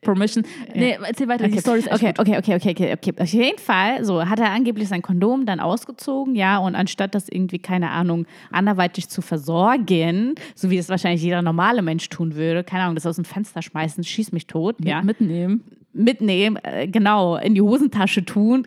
Permission. 0.00 0.44
Nee, 0.74 0.96
erzähl 1.06 1.28
weiter. 1.28 1.44
Die 1.44 1.52
Okay. 1.52 1.60
Story 1.60 1.78
ist 1.80 1.92
okay, 1.92 2.14
okay, 2.16 2.38
okay, 2.38 2.54
okay, 2.54 2.70
okay, 2.70 2.92
okay. 2.94 3.12
Auf 3.18 3.28
jeden 3.28 3.58
Fall, 3.58 4.02
so 4.06 4.26
hat 4.26 4.40
er 4.40 4.50
angeblich 4.50 4.88
sein 4.88 5.02
Kondom 5.02 5.44
dann 5.44 5.60
ausgezogen, 5.60 6.34
ja, 6.34 6.56
und 6.56 6.74
anstatt 6.74 7.14
das 7.14 7.28
irgendwie, 7.28 7.58
keine 7.58 7.90
Ahnung, 7.90 8.26
anderweitig 8.50 9.10
zu 9.10 9.20
versorgen, 9.20 10.34
so 10.54 10.70
wie 10.70 10.78
es 10.78 10.88
wahrscheinlich 10.88 11.22
jeder 11.22 11.42
normale 11.42 11.82
Mensch 11.82 12.08
tun 12.08 12.36
würde, 12.36 12.64
keine 12.64 12.84
Ahnung, 12.84 12.94
das 12.94 13.04
aus 13.04 13.16
dem 13.16 13.26
Fenster 13.26 13.60
schmeißen, 13.60 14.02
schieß 14.02 14.32
mich 14.32 14.46
tot, 14.46 14.76
ja, 14.82 15.02
Mitnehmen. 15.02 15.62
Mitnehmen, 15.92 16.58
äh, 16.62 16.88
genau, 16.88 17.36
in 17.36 17.54
die 17.54 17.62
Hosentasche 17.62 18.24
tun. 18.24 18.66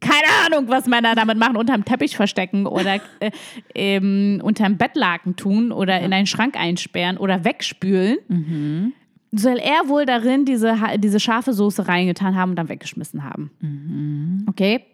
Keine 0.00 0.28
Ahnung, 0.46 0.68
was 0.68 0.86
Männer 0.86 1.14
damit 1.14 1.36
machen, 1.38 1.56
unterm 1.56 1.84
Teppich 1.84 2.16
verstecken 2.16 2.66
oder 2.66 3.00
äh, 3.20 3.30
ähm, 3.74 4.40
unterm 4.42 4.76
Bettlaken 4.76 5.36
tun 5.36 5.72
oder 5.72 6.00
in 6.00 6.12
einen 6.12 6.26
Schrank 6.26 6.56
einsperren 6.58 7.18
oder 7.18 7.44
wegspülen. 7.44 8.18
Soll 9.32 9.58
er 9.58 9.88
wohl 9.88 10.06
darin 10.06 10.44
diese, 10.44 10.76
diese 10.98 11.20
scharfe 11.20 11.52
Soße 11.52 11.86
reingetan 11.86 12.34
haben 12.34 12.50
und 12.50 12.56
dann 12.56 12.68
weggeschmissen 12.68 13.22
haben. 13.22 14.44
Okay. 14.48 14.84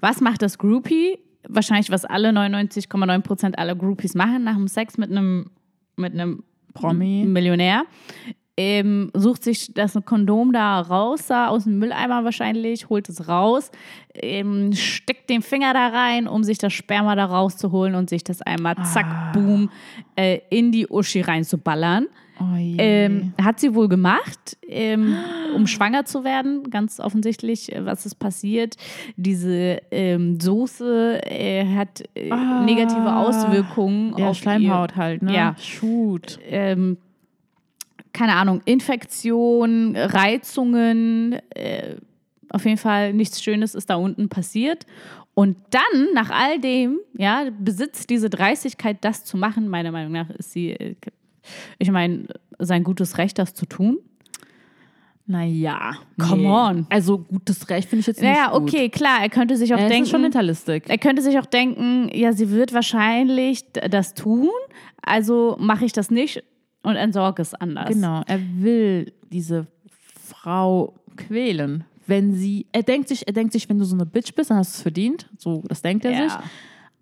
Was 0.00 0.20
macht 0.20 0.42
das 0.42 0.58
Groupie? 0.58 1.18
Wahrscheinlich, 1.48 1.90
was 1.90 2.04
alle 2.04 2.28
99,9 2.30 3.20
Prozent 3.22 3.58
aller 3.58 3.74
Groupies 3.74 4.14
machen 4.14 4.44
nach 4.44 4.54
dem 4.54 4.68
Sex 4.68 4.98
mit 4.98 5.10
einem 5.10 5.50
mit 5.96 6.14
einem 6.14 6.42
Promi. 6.74 7.24
Millionär. 7.26 7.84
Ähm, 8.56 9.10
sucht 9.14 9.42
sich 9.44 9.72
das 9.72 9.98
Kondom 10.04 10.52
da 10.52 10.80
raus, 10.80 11.26
da 11.28 11.48
aus 11.48 11.64
dem 11.64 11.78
Mülleimer 11.78 12.24
wahrscheinlich, 12.24 12.90
holt 12.90 13.08
es 13.08 13.26
raus, 13.26 13.70
ähm, 14.14 14.72
steckt 14.74 15.30
den 15.30 15.40
Finger 15.40 15.72
da 15.72 15.88
rein, 15.88 16.26
um 16.28 16.44
sich 16.44 16.58
das 16.58 16.72
Sperma 16.72 17.14
da 17.16 17.24
rauszuholen 17.24 17.94
und 17.94 18.10
sich 18.10 18.22
das 18.22 18.42
einmal 18.42 18.76
zack, 18.84 19.32
boom, 19.32 19.70
äh, 20.16 20.40
in 20.50 20.72
die 20.72 20.86
Uschi 20.88 21.22
reinzuballern. 21.22 22.06
Oh. 22.42 22.44
Ähm, 22.56 23.34
hat 23.40 23.60
sie 23.60 23.74
wohl 23.74 23.88
gemacht, 23.88 24.56
ähm, 24.66 25.14
um 25.54 25.66
schwanger 25.66 26.06
zu 26.06 26.24
werden, 26.24 26.70
ganz 26.70 26.98
offensichtlich, 26.98 27.70
äh, 27.74 27.84
was 27.84 28.04
ist 28.06 28.14
passiert. 28.14 28.76
Diese 29.16 29.78
ähm, 29.90 30.40
Soße 30.40 31.20
äh, 31.24 31.66
hat 31.76 32.02
äh, 32.14 32.30
Ah. 32.30 32.62
negative 32.64 33.14
Auswirkungen 33.14 34.14
ja, 34.18 34.28
auf 34.28 34.36
Schleimhaut 34.38 34.96
halt, 34.96 35.22
ne? 35.22 35.34
Ja. 35.34 35.54
Shoot. 35.58 36.38
Keine 38.20 38.34
Ahnung, 38.34 38.60
Infektion, 38.66 39.96
Reizungen, 39.96 41.38
äh, 41.54 41.96
auf 42.50 42.66
jeden 42.66 42.76
Fall 42.76 43.14
nichts 43.14 43.42
Schönes 43.42 43.74
ist 43.74 43.88
da 43.88 43.94
unten 43.94 44.28
passiert. 44.28 44.84
Und 45.32 45.56
dann, 45.70 46.08
nach 46.12 46.28
all 46.28 46.60
dem, 46.60 46.98
ja, 47.16 47.46
besitzt 47.58 48.10
diese 48.10 48.28
Dreistigkeit, 48.28 48.98
das 49.00 49.24
zu 49.24 49.38
machen. 49.38 49.68
Meiner 49.68 49.90
Meinung 49.90 50.12
nach 50.12 50.28
ist 50.28 50.52
sie, 50.52 50.72
äh, 50.72 50.96
ich 51.78 51.90
meine, 51.90 52.26
sein 52.58 52.84
gutes 52.84 53.16
Recht, 53.16 53.38
das 53.38 53.54
zu 53.54 53.64
tun. 53.64 53.96
Naja. 55.24 55.92
Come 56.20 56.46
on. 56.46 56.86
Also 56.90 57.20
gutes 57.20 57.70
Recht 57.70 57.88
finde 57.88 58.00
ich 58.00 58.06
jetzt 58.08 58.20
nicht 58.20 58.30
Naja, 58.30 58.50
gut. 58.50 58.62
okay, 58.62 58.90
klar, 58.90 59.20
er 59.22 59.30
könnte 59.30 59.56
sich 59.56 59.72
auch 59.72 59.78
Ja, 59.78 59.88
denken. 59.88 60.02
ist 60.04 60.10
schon 60.10 60.22
Hinterlistig. 60.24 60.82
Er 60.88 60.98
könnte 60.98 61.22
sich 61.22 61.38
auch 61.38 61.46
denken, 61.46 62.10
ja, 62.12 62.34
sie 62.34 62.50
wird 62.50 62.74
wahrscheinlich 62.74 63.64
das 63.72 64.12
tun, 64.12 64.50
also 65.00 65.56
mache 65.58 65.86
ich 65.86 65.92
das 65.94 66.10
nicht 66.10 66.42
und 66.82 66.96
entsorge 66.96 67.42
es 67.42 67.54
anders. 67.54 67.88
Genau, 67.88 68.22
er 68.26 68.40
will 68.58 69.12
diese 69.30 69.66
Frau 70.24 70.94
quälen. 71.16 71.84
Wenn 72.06 72.34
sie, 72.34 72.66
er 72.72 72.82
denkt 72.82 73.08
sich, 73.08 73.26
er 73.26 73.32
denkt 73.32 73.52
sich, 73.52 73.68
wenn 73.68 73.78
du 73.78 73.84
so 73.84 73.94
eine 73.94 74.06
Bitch 74.06 74.34
bist, 74.34 74.50
dann 74.50 74.58
hast 74.58 74.74
du 74.74 74.76
es 74.78 74.82
verdient. 74.82 75.28
So, 75.38 75.62
das 75.68 75.82
denkt 75.82 76.04
er 76.04 76.12
sich. 76.12 76.32
Ja. 76.32 76.42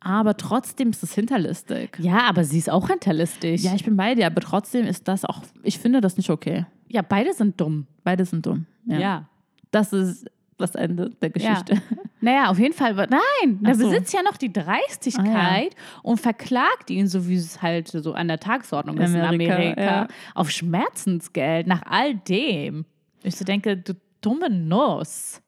Aber 0.00 0.36
trotzdem 0.36 0.90
ist 0.90 1.02
es 1.02 1.14
hinterlistig. 1.14 1.98
ja, 1.98 2.28
aber 2.28 2.44
sie 2.44 2.58
ist 2.58 2.70
auch 2.70 2.88
hinterlistig. 2.88 3.62
Ja, 3.62 3.74
ich 3.74 3.84
bin 3.84 3.96
bei 3.96 4.14
dir, 4.14 4.26
aber 4.26 4.40
trotzdem 4.40 4.86
ist 4.86 5.08
das 5.08 5.24
auch, 5.24 5.42
ich 5.62 5.78
finde 5.78 6.00
das 6.00 6.16
nicht 6.16 6.30
okay. 6.30 6.66
Ja, 6.88 7.02
beide 7.02 7.32
sind 7.32 7.60
dumm. 7.60 7.86
Beide 8.04 8.24
sind 8.24 8.46
dumm. 8.46 8.66
Ja. 8.86 8.98
Ja. 8.98 9.28
Das 9.70 9.92
ist 9.92 10.26
das 10.58 10.74
Ende 10.74 11.10
der 11.22 11.30
Geschichte. 11.30 11.80
Naja, 12.20 12.50
auf 12.50 12.58
jeden 12.58 12.74
Fall. 12.74 12.94
Nein, 12.94 13.62
der 13.62 13.76
so. 13.76 13.84
besitzt 13.84 14.12
ja 14.12 14.24
noch 14.24 14.36
die 14.36 14.52
Dreistigkeit 14.52 15.76
und 16.02 16.20
verklagt 16.20 16.90
ihn, 16.90 17.06
so 17.06 17.28
wie 17.28 17.36
es 17.36 17.62
halt 17.62 17.86
so 17.86 18.12
an 18.12 18.26
der 18.26 18.40
Tagesordnung 18.40 18.98
ist 18.98 19.14
in 19.14 19.20
Amerika, 19.20 19.54
Amerika, 19.54 19.80
ja. 19.80 20.08
auf 20.34 20.50
Schmerzensgeld 20.50 21.68
nach 21.68 21.82
all 21.86 22.16
dem. 22.16 22.86
Ich 23.22 23.36
so 23.36 23.44
denke, 23.44 23.76
du 23.76 23.94
dumme 24.20 24.50
Nuss. 24.50 25.40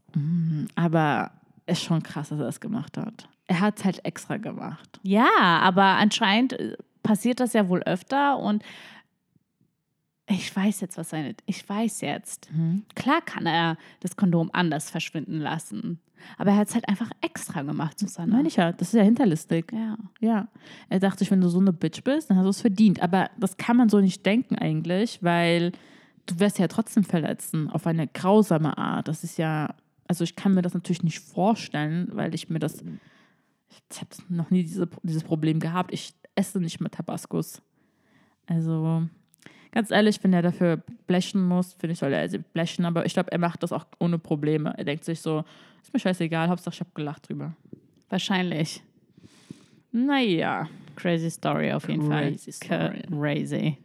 Aber 0.77 1.33
es 1.67 1.79
ist 1.79 1.85
schon 1.85 2.05
krass, 2.05 2.29
dass 2.29 2.39
er 2.39 2.45
das 2.45 2.61
gemacht 2.61 2.97
hat. 2.97 3.29
Er 3.49 3.61
hat 3.61 3.79
es 3.79 3.85
halt 3.85 4.05
extra 4.05 4.37
gemacht. 4.37 5.01
Ja, 5.03 5.29
aber 5.61 5.83
anscheinend 5.83 6.53
äh, 6.53 6.77
passiert 7.03 7.41
das 7.41 7.53
ja 7.53 7.69
wohl 7.69 7.83
öfter 7.83 8.39
und 8.39 8.63
ich 10.31 10.55
weiß 10.55 10.81
jetzt, 10.81 10.97
was 10.97 11.11
seine. 11.11 11.35
Ich 11.47 11.69
weiß 11.69 12.03
jetzt. 12.03 12.49
Klar 12.95 13.21
kann 13.23 13.47
er 13.47 13.77
das 14.01 14.17
Kondom 14.17 14.51
anders 14.53 14.91
verschwinden 14.91 15.39
lassen. 15.39 16.01
Aber 16.39 16.51
er 16.51 16.57
hat 16.57 16.69
es 16.69 16.75
halt 16.75 16.89
einfach 16.89 17.11
extra 17.21 17.63
gemacht, 17.63 17.99
Susanne. 17.99 18.33
Meine 18.33 18.49
ich 18.49 18.57
ja, 18.57 18.73
das 18.73 18.89
ist 18.89 18.95
ja 18.95 19.03
hinterlistig. 19.03 19.73
Ja. 19.73 19.97
Ja. 20.21 20.49
Er 20.89 21.01
dachte 21.01 21.21
sich, 21.21 21.31
wenn 21.31 21.41
du 21.41 21.49
so 21.49 21.59
eine 21.59 21.73
Bitch 21.73 22.05
bist, 22.05 22.31
dann 22.31 22.37
hast 22.37 22.45
du 22.45 22.51
es 22.51 22.61
verdient. 22.61 23.03
Aber 23.03 23.31
das 23.39 23.57
kann 23.57 23.77
man 23.77 23.89
so 23.89 24.01
nicht 24.01 24.25
denken 24.25 24.57
eigentlich, 24.57 25.23
weil 25.23 25.73
du 26.27 26.39
wirst 26.39 26.59
ja 26.59 26.69
trotzdem 26.69 27.05
verletzen 27.05 27.71
auf 27.71 27.87
eine 27.87 28.07
grausame 28.07 28.77
Art. 28.77 29.09
Das 29.09 29.25
ist 29.25 29.39
ja, 29.39 29.75
also 30.07 30.25
ich 30.25 30.37
kann 30.37 30.55
mir 30.55 30.63
das 30.63 30.75
natürlich 30.75 31.03
nicht 31.03 31.21
vorstellen, 31.21 32.09
weil 32.13 32.35
ich 32.35 32.51
mir 32.51 32.59
das, 32.59 32.85
ich 33.91 34.01
habe 34.01 34.11
noch 34.29 34.51
nie 34.51 34.63
diese, 34.63 34.89
dieses 35.03 35.25
Problem 35.25 35.59
gehabt. 35.59 35.93
Ich 35.93 36.15
esse 36.35 36.61
nicht 36.61 36.81
mit 36.81 36.93
Tabaskus. 36.93 37.63
Also 38.47 39.09
ganz 39.73 39.91
ehrlich, 39.91 40.23
wenn 40.23 40.33
er 40.33 40.43
dafür 40.43 40.83
blechen 41.07 41.43
muss, 41.43 41.75
finde 41.75 41.93
ich, 41.93 41.99
soll 41.99 42.13
er 42.13 42.29
blechen. 42.29 42.85
Aber 42.85 43.07
ich 43.07 43.15
glaube, 43.15 43.33
er 43.33 43.39
macht 43.39 43.63
das 43.63 43.73
auch 43.73 43.87
ohne 43.99 44.19
Probleme. 44.19 44.75
Er 44.77 44.85
denkt 44.85 45.05
sich 45.05 45.21
so, 45.21 45.45
ist 45.83 45.93
mir 45.93 46.01
scheißegal, 46.01 46.49
Hauptsache 46.49 46.75
ich 46.75 46.81
habe 46.81 46.91
gelacht 46.95 47.29
drüber. 47.29 47.55
Wahrscheinlich. 48.09 48.83
Naja. 49.93 50.69
Crazy 50.97 51.31
Story 51.31 51.73
auf 51.73 51.89
jeden 51.89 52.09
Crazy 52.09 52.53
Fall. 52.53 52.93
Story. 52.93 53.03
Crazy. 53.11 53.79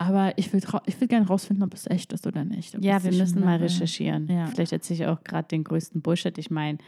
Aber 0.00 0.32
ich 0.38 0.50
will, 0.50 0.62
ich 0.86 0.98
will 0.98 1.08
gerne 1.08 1.26
rausfinden, 1.26 1.62
ob 1.62 1.74
es 1.74 1.86
echt 1.86 2.14
ist 2.14 2.26
oder 2.26 2.42
nicht. 2.42 2.74
Ob 2.74 2.82
Ja, 2.82 3.04
wir 3.04 3.12
müssen 3.12 3.44
mal 3.44 3.58
recherchieren. 3.58 4.28
Ja. 4.28 4.46
Vielleicht 4.46 4.72
erzähle 4.72 5.00
ich 5.00 5.06
auch 5.06 5.22
gerade 5.22 5.48
den 5.48 5.62
größten 5.62 6.00
Bullshit. 6.00 6.38
Ich 6.38 6.50
meine, 6.50 6.78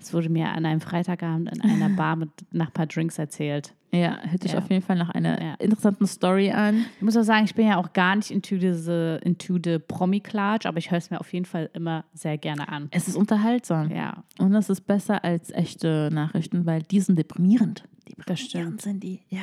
es 0.00 0.14
wurde 0.14 0.30
mir 0.30 0.48
an 0.48 0.64
einem 0.64 0.80
Freitagabend 0.80 1.54
in 1.54 1.60
einer 1.60 1.90
Bar 1.90 2.16
mit 2.16 2.30
nach 2.50 2.68
ein 2.68 2.72
paar 2.72 2.86
Drinks 2.86 3.18
erzählt. 3.18 3.74
Ja, 3.94 4.18
hört 4.22 4.42
sich 4.42 4.52
Ja. 4.52 4.58
auf 4.58 4.70
jeden 4.70 4.82
Fall 4.82 4.96
nach 4.96 5.10
einer 5.10 5.40
Ja. 5.42 5.54
interessanten 5.54 6.06
Story 6.06 6.50
an. 6.50 6.86
Ich 6.96 7.02
muss 7.02 7.16
auch 7.16 7.24
sagen, 7.24 7.44
ich 7.44 7.54
bin 7.54 7.66
ja 7.66 7.76
auch 7.76 7.92
gar 7.92 8.16
nicht 8.16 8.30
into 8.30 8.56
diese 8.56 9.20
into 9.22 9.58
the 9.62 9.78
Promi-Klatsch, 9.78 10.64
aber 10.64 10.78
ich 10.78 10.90
höre 10.90 10.96
es 10.98 11.10
mir 11.10 11.20
auf 11.20 11.30
jeden 11.32 11.44
Fall 11.44 11.68
immer 11.74 12.04
sehr 12.14 12.38
gerne 12.38 12.68
an. 12.70 12.88
Es 12.90 13.06
ist 13.06 13.16
unterhaltsam. 13.16 13.90
Ja, 13.90 14.24
Und 14.38 14.54
es 14.54 14.70
ist 14.70 14.82
besser 14.86 15.22
als 15.24 15.50
echte 15.50 16.08
Nachrichten, 16.12 16.64
weil 16.64 16.82
die 16.82 17.00
sind 17.00 17.18
deprimierend. 17.18 17.84
das 18.26 18.40
stimmt. 18.40 18.80
sind 18.82 19.02
die. 19.02 19.20
Ja. 19.28 19.42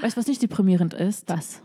Weißt 0.00 0.16
du, 0.16 0.20
was 0.20 0.26
nicht 0.26 0.42
deprimierend 0.42 0.94
ist? 0.94 1.28
Was? 1.28 1.62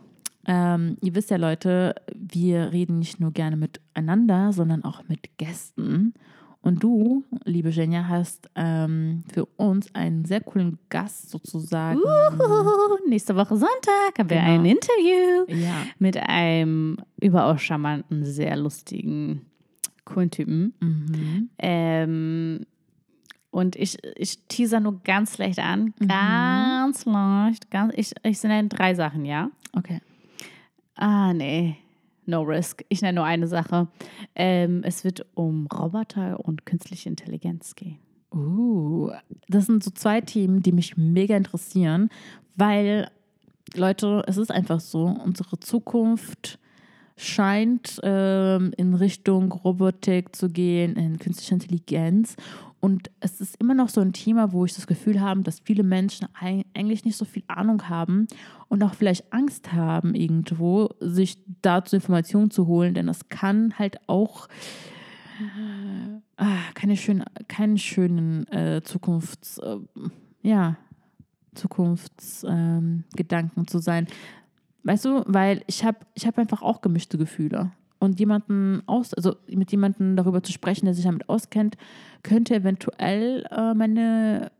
Ähm, 0.47 0.97
ihr 1.01 1.13
wisst 1.15 1.29
ja, 1.29 1.37
Leute, 1.37 1.95
wir 2.15 2.71
reden 2.71 2.99
nicht 2.99 3.19
nur 3.19 3.31
gerne 3.31 3.57
miteinander, 3.57 4.53
sondern 4.53 4.83
auch 4.83 5.03
mit 5.07 5.37
Gästen. 5.37 6.13
Und 6.63 6.83
du, 6.83 7.23
liebe 7.43 7.69
Jenja, 7.69 8.07
hast 8.07 8.47
ähm, 8.55 9.23
für 9.33 9.45
uns 9.57 9.93
einen 9.95 10.25
sehr 10.25 10.41
coolen 10.41 10.77
Gast 10.89 11.31
sozusagen. 11.31 11.99
Uhu, 11.99 13.09
nächste 13.09 13.35
Woche 13.35 13.57
Sonntag 13.57 14.19
haben 14.19 14.29
wir 14.29 14.37
Genau. 14.37 14.53
ein 14.53 14.65
Interview 14.65 15.45
Ja. 15.63 15.73
mit 15.97 16.17
einem 16.17 16.97
überaus 17.19 17.61
charmanten, 17.63 18.23
sehr 18.25 18.55
lustigen, 18.57 19.41
coolen 20.05 20.29
Typen. 20.29 20.73
Mhm. 20.81 21.49
Ähm, 21.57 22.65
und 23.49 23.75
ich, 23.75 23.97
ich 24.15 24.45
teaser 24.47 24.79
nur 24.79 25.01
ganz 25.03 25.39
leicht 25.39 25.59
an. 25.59 25.93
Ganz 26.07 27.05
leicht. 27.05 27.71
Ganz, 27.71 27.93
ich, 27.97 28.13
ich 28.23 28.41
nenne 28.43 28.69
drei 28.69 28.93
Sachen, 28.93 29.25
ja? 29.25 29.49
Okay. 29.73 29.99
Ah, 30.95 31.33
nee. 31.33 31.77
No 32.25 32.41
risk. 32.41 32.83
Ich 32.89 33.01
nenne 33.01 33.15
nur 33.15 33.25
eine 33.25 33.47
Sache. 33.47 33.87
Ähm, 34.35 34.81
es 34.83 35.03
wird 35.03 35.25
um 35.33 35.67
Roboter 35.67 36.39
und 36.39 36.65
künstliche 36.65 37.09
Intelligenz 37.09 37.75
gehen. 37.75 37.99
Uh, 38.33 39.11
das 39.49 39.65
sind 39.65 39.83
so 39.83 39.91
zwei 39.91 40.21
Themen, 40.21 40.61
die 40.61 40.71
mich 40.71 40.95
mega 40.95 41.35
interessieren, 41.35 42.09
weil, 42.55 43.09
Leute, 43.75 44.23
es 44.27 44.37
ist 44.37 44.51
einfach 44.51 44.79
so, 44.79 45.05
unsere 45.05 45.59
Zukunft 45.59 46.57
scheint 47.17 47.99
ähm, 48.03 48.73
in 48.77 48.93
Richtung 48.93 49.51
Robotik 49.51 50.35
zu 50.35 50.49
gehen, 50.49 50.95
in 50.95 51.19
künstliche 51.19 51.53
Intelligenz. 51.53 52.35
Und 52.81 53.11
es 53.19 53.39
ist 53.39 53.55
immer 53.57 53.75
noch 53.75 53.89
so 53.89 54.01
ein 54.01 54.11
Thema, 54.11 54.51
wo 54.51 54.65
ich 54.65 54.73
das 54.73 54.87
Gefühl 54.87 55.21
habe, 55.21 55.43
dass 55.43 55.59
viele 55.59 55.83
Menschen 55.83 56.27
eig- 56.39 56.65
eigentlich 56.73 57.05
nicht 57.05 57.15
so 57.15 57.25
viel 57.25 57.43
Ahnung 57.47 57.87
haben 57.87 58.25
und 58.69 58.81
auch 58.83 58.95
vielleicht 58.95 59.31
Angst 59.31 59.71
haben, 59.71 60.15
irgendwo 60.15 60.89
sich 60.99 61.37
dazu 61.61 61.95
Informationen 61.95 62.49
zu 62.49 62.65
holen, 62.65 62.95
denn 62.95 63.05
das 63.05 63.29
kann 63.29 63.77
halt 63.77 63.97
auch 64.09 64.47
ah, 66.37 66.57
keine 66.73 66.97
schönen, 66.97 67.23
keinen 67.47 67.77
schönen 67.77 68.47
äh, 68.47 68.81
Zukunfts, 68.83 69.59
äh, 69.59 69.77
ja, 70.41 70.75
Zukunftsgedanken 71.53 73.61
ähm, 73.61 73.67
zu 73.67 73.79
sein. 73.79 74.07
Weißt 74.83 75.05
du, 75.05 75.23
weil 75.27 75.63
ich 75.67 75.85
habe 75.85 75.99
ich 76.15 76.25
hab 76.25 76.39
einfach 76.39 76.63
auch 76.63 76.81
gemischte 76.81 77.17
Gefühle. 77.17 77.71
Und 78.01 78.19
jemanden 78.19 78.81
aus, 78.87 79.13
also 79.13 79.35
mit 79.47 79.71
jemandem 79.71 80.15
darüber 80.15 80.41
zu 80.41 80.51
sprechen, 80.51 80.85
der 80.85 80.95
sich 80.95 81.05
damit 81.05 81.29
auskennt, 81.29 81.77
könnte 82.23 82.55
eventuell 82.55 83.45
äh, 83.51 83.73
meine 83.75 84.51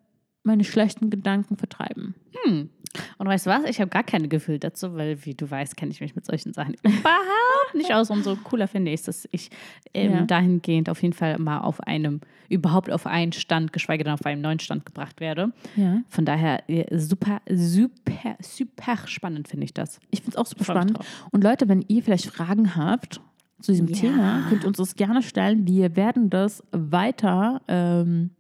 meine 0.44 0.64
schlechten 0.64 1.10
Gedanken 1.10 1.56
vertreiben. 1.58 2.16
Hm. 2.44 2.70
Und 3.18 3.28
weißt 3.28 3.46
du 3.46 3.52
was? 3.52 3.64
Ich 3.66 3.80
habe 3.80 3.90
gar 3.90 4.04
keine 4.04 4.28
Gefühle 4.28 4.60
dazu, 4.60 4.96
weil, 4.96 5.24
wie 5.24 5.34
du 5.36 5.50
weißt, 5.50 5.78
kenne 5.78 5.92
ich 5.92 6.02
mich 6.02 6.16
mit 6.16 6.26
solchen 6.26 6.52
Sachen 6.54 6.74
überhaupt 6.84 7.76
nicht 7.76 7.94
aus. 7.94 8.10
Umso 8.10 8.36
cooler 8.38 8.68
finde 8.68 8.92
ich 8.92 9.02
es, 9.02 9.06
dass 9.06 9.30
ich 9.32 9.50
ähm, 9.94 10.12
Ja. 10.12 10.22
dahingehend 10.24 10.90
auf 10.90 11.02
jeden 11.02 11.14
Fall 11.14 11.38
mal 11.38 11.60
auf 11.60 11.80
einem, 11.82 12.22
überhaupt 12.50 12.92
auf 12.92 13.06
einen 13.06 13.32
Stand, 13.34 13.72
geschweige 13.72 14.04
denn 14.04 14.14
auf 14.14 14.26
einen 14.26 14.42
neuen 14.42 14.60
Stand 14.60 14.86
gebracht 14.86 15.20
werde. 15.22 15.54
Ja. 15.76 16.02
Von 16.10 16.26
daher 16.26 16.68
äh, 16.70 16.98
super, 16.98 17.42
super, 17.48 18.36
super 18.42 18.98
spannend 19.06 19.48
finde 19.48 19.66
ich 19.66 19.74
das. 19.74 20.00
Ich 20.10 20.22
finde 20.22 20.32
es 20.32 20.38
auch 20.38 20.48
super 20.48 20.64
spannend. 20.66 20.98
Und 21.32 21.44
Leute, 21.44 21.70
wenn 21.70 21.86
ihr 21.88 22.02
vielleicht 22.04 22.26
Fragen 22.26 22.76
habt 22.76 23.22
zu 23.62 23.72
diesem 23.72 23.88
Ja. 23.88 23.96
Thema, 23.96 24.46
könnt 24.50 24.64
ihr 24.64 24.68
uns 24.68 24.78
das 24.78 24.96
gerne 24.96 25.22
stellen. 25.22 25.68
Wir 25.68 25.96
werden 25.96 26.30
das 26.30 26.64
weiter 26.72 27.62
ähm, 27.68 28.32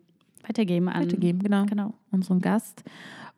Weitergeben 0.47 0.89
an 0.89 1.03
weitergeben, 1.03 1.39
genau, 1.39 1.65
Genau. 1.65 1.93
unseren 2.11 2.41
Gast. 2.41 2.83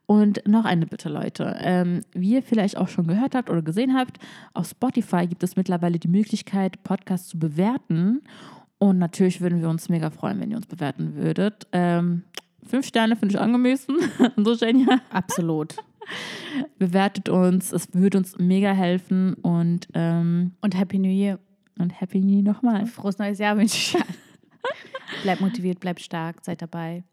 Und 0.06 0.42
noch 0.46 0.64
eine 0.64 0.86
Bitte, 0.86 1.08
Leute. 1.08 1.56
Ähm, 1.60 2.00
wie 2.12 2.32
ihr 2.34 2.42
vielleicht 2.42 2.76
auch 2.76 2.88
schon 2.88 3.06
gehört 3.06 3.34
habt 3.34 3.48
oder 3.50 3.62
gesehen 3.62 3.94
habt, 3.94 4.18
auf 4.52 4.68
Spotify 4.68 5.26
gibt 5.26 5.42
es 5.42 5.56
mittlerweile 5.56 5.98
die 5.98 6.08
Möglichkeit, 6.08 6.82
Podcasts 6.82 7.28
zu 7.28 7.38
bewerten. 7.38 8.22
Und 8.78 8.98
natürlich 8.98 9.40
würden 9.40 9.60
wir 9.60 9.68
uns 9.70 9.88
mega 9.88 10.10
freuen, 10.10 10.40
wenn 10.40 10.50
ihr 10.50 10.56
uns 10.58 10.66
bewerten 10.66 11.14
würdet. 11.14 11.66
Ähm, 11.72 12.22
fünf 12.66 12.86
Sterne 12.86 13.16
finde 13.16 13.34
ich 13.34 13.40
angemessen. 13.40 13.96
so, 14.36 14.52
Jenja. 14.54 15.00
Absolut. 15.10 15.76
Bewertet 16.78 17.28
uns. 17.30 17.72
Es 17.72 17.94
würde 17.94 18.18
uns 18.18 18.36
mega 18.38 18.72
helfen. 18.72 19.34
Und, 19.34 19.88
ähm, 19.94 20.52
Und 20.60 20.76
Happy 20.78 20.98
New 20.98 21.08
Year. 21.08 21.38
Und 21.78 21.90
Happy 22.00 22.20
New 22.20 22.32
Year 22.34 22.42
nochmal. 22.42 22.86
Frohes 22.86 23.18
neues 23.18 23.38
Jahr 23.38 23.56
wünsche 23.56 23.76
ich 23.76 23.94
allen. 23.94 24.14
Bleibt 25.22 25.40
motiviert, 25.40 25.80
bleibt 25.80 26.00
stark, 26.00 26.36
seid 26.44 26.62
dabei. 26.62 27.04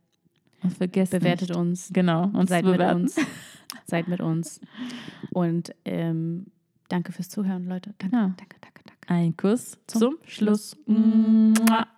Und 0.63 0.73
vergesst 0.77 1.11
Bewertet 1.11 1.49
nicht. 1.49 1.57
uns. 1.57 1.89
Genau, 1.91 2.25
uns 2.33 2.49
seid 2.49 2.63
zu 2.63 2.69
mit 2.69 2.77
bewerten. 2.79 3.01
uns. 3.03 3.15
Seid 3.85 4.07
mit 4.07 4.19
uns. 4.21 4.59
Und 5.31 5.73
ähm, 5.85 6.47
danke 6.89 7.11
fürs 7.11 7.29
Zuhören, 7.29 7.67
Leute. 7.67 7.93
Danke, 7.97 8.15
Ja. 8.15 8.21
danke, 8.37 8.55
danke, 8.61 8.81
danke. 8.85 9.07
Ein 9.07 9.35
Kuss 9.35 9.77
Zum 9.87 9.99
zum, 10.01 10.17
Schluss. 10.25 10.77
Schluss. 10.85 11.91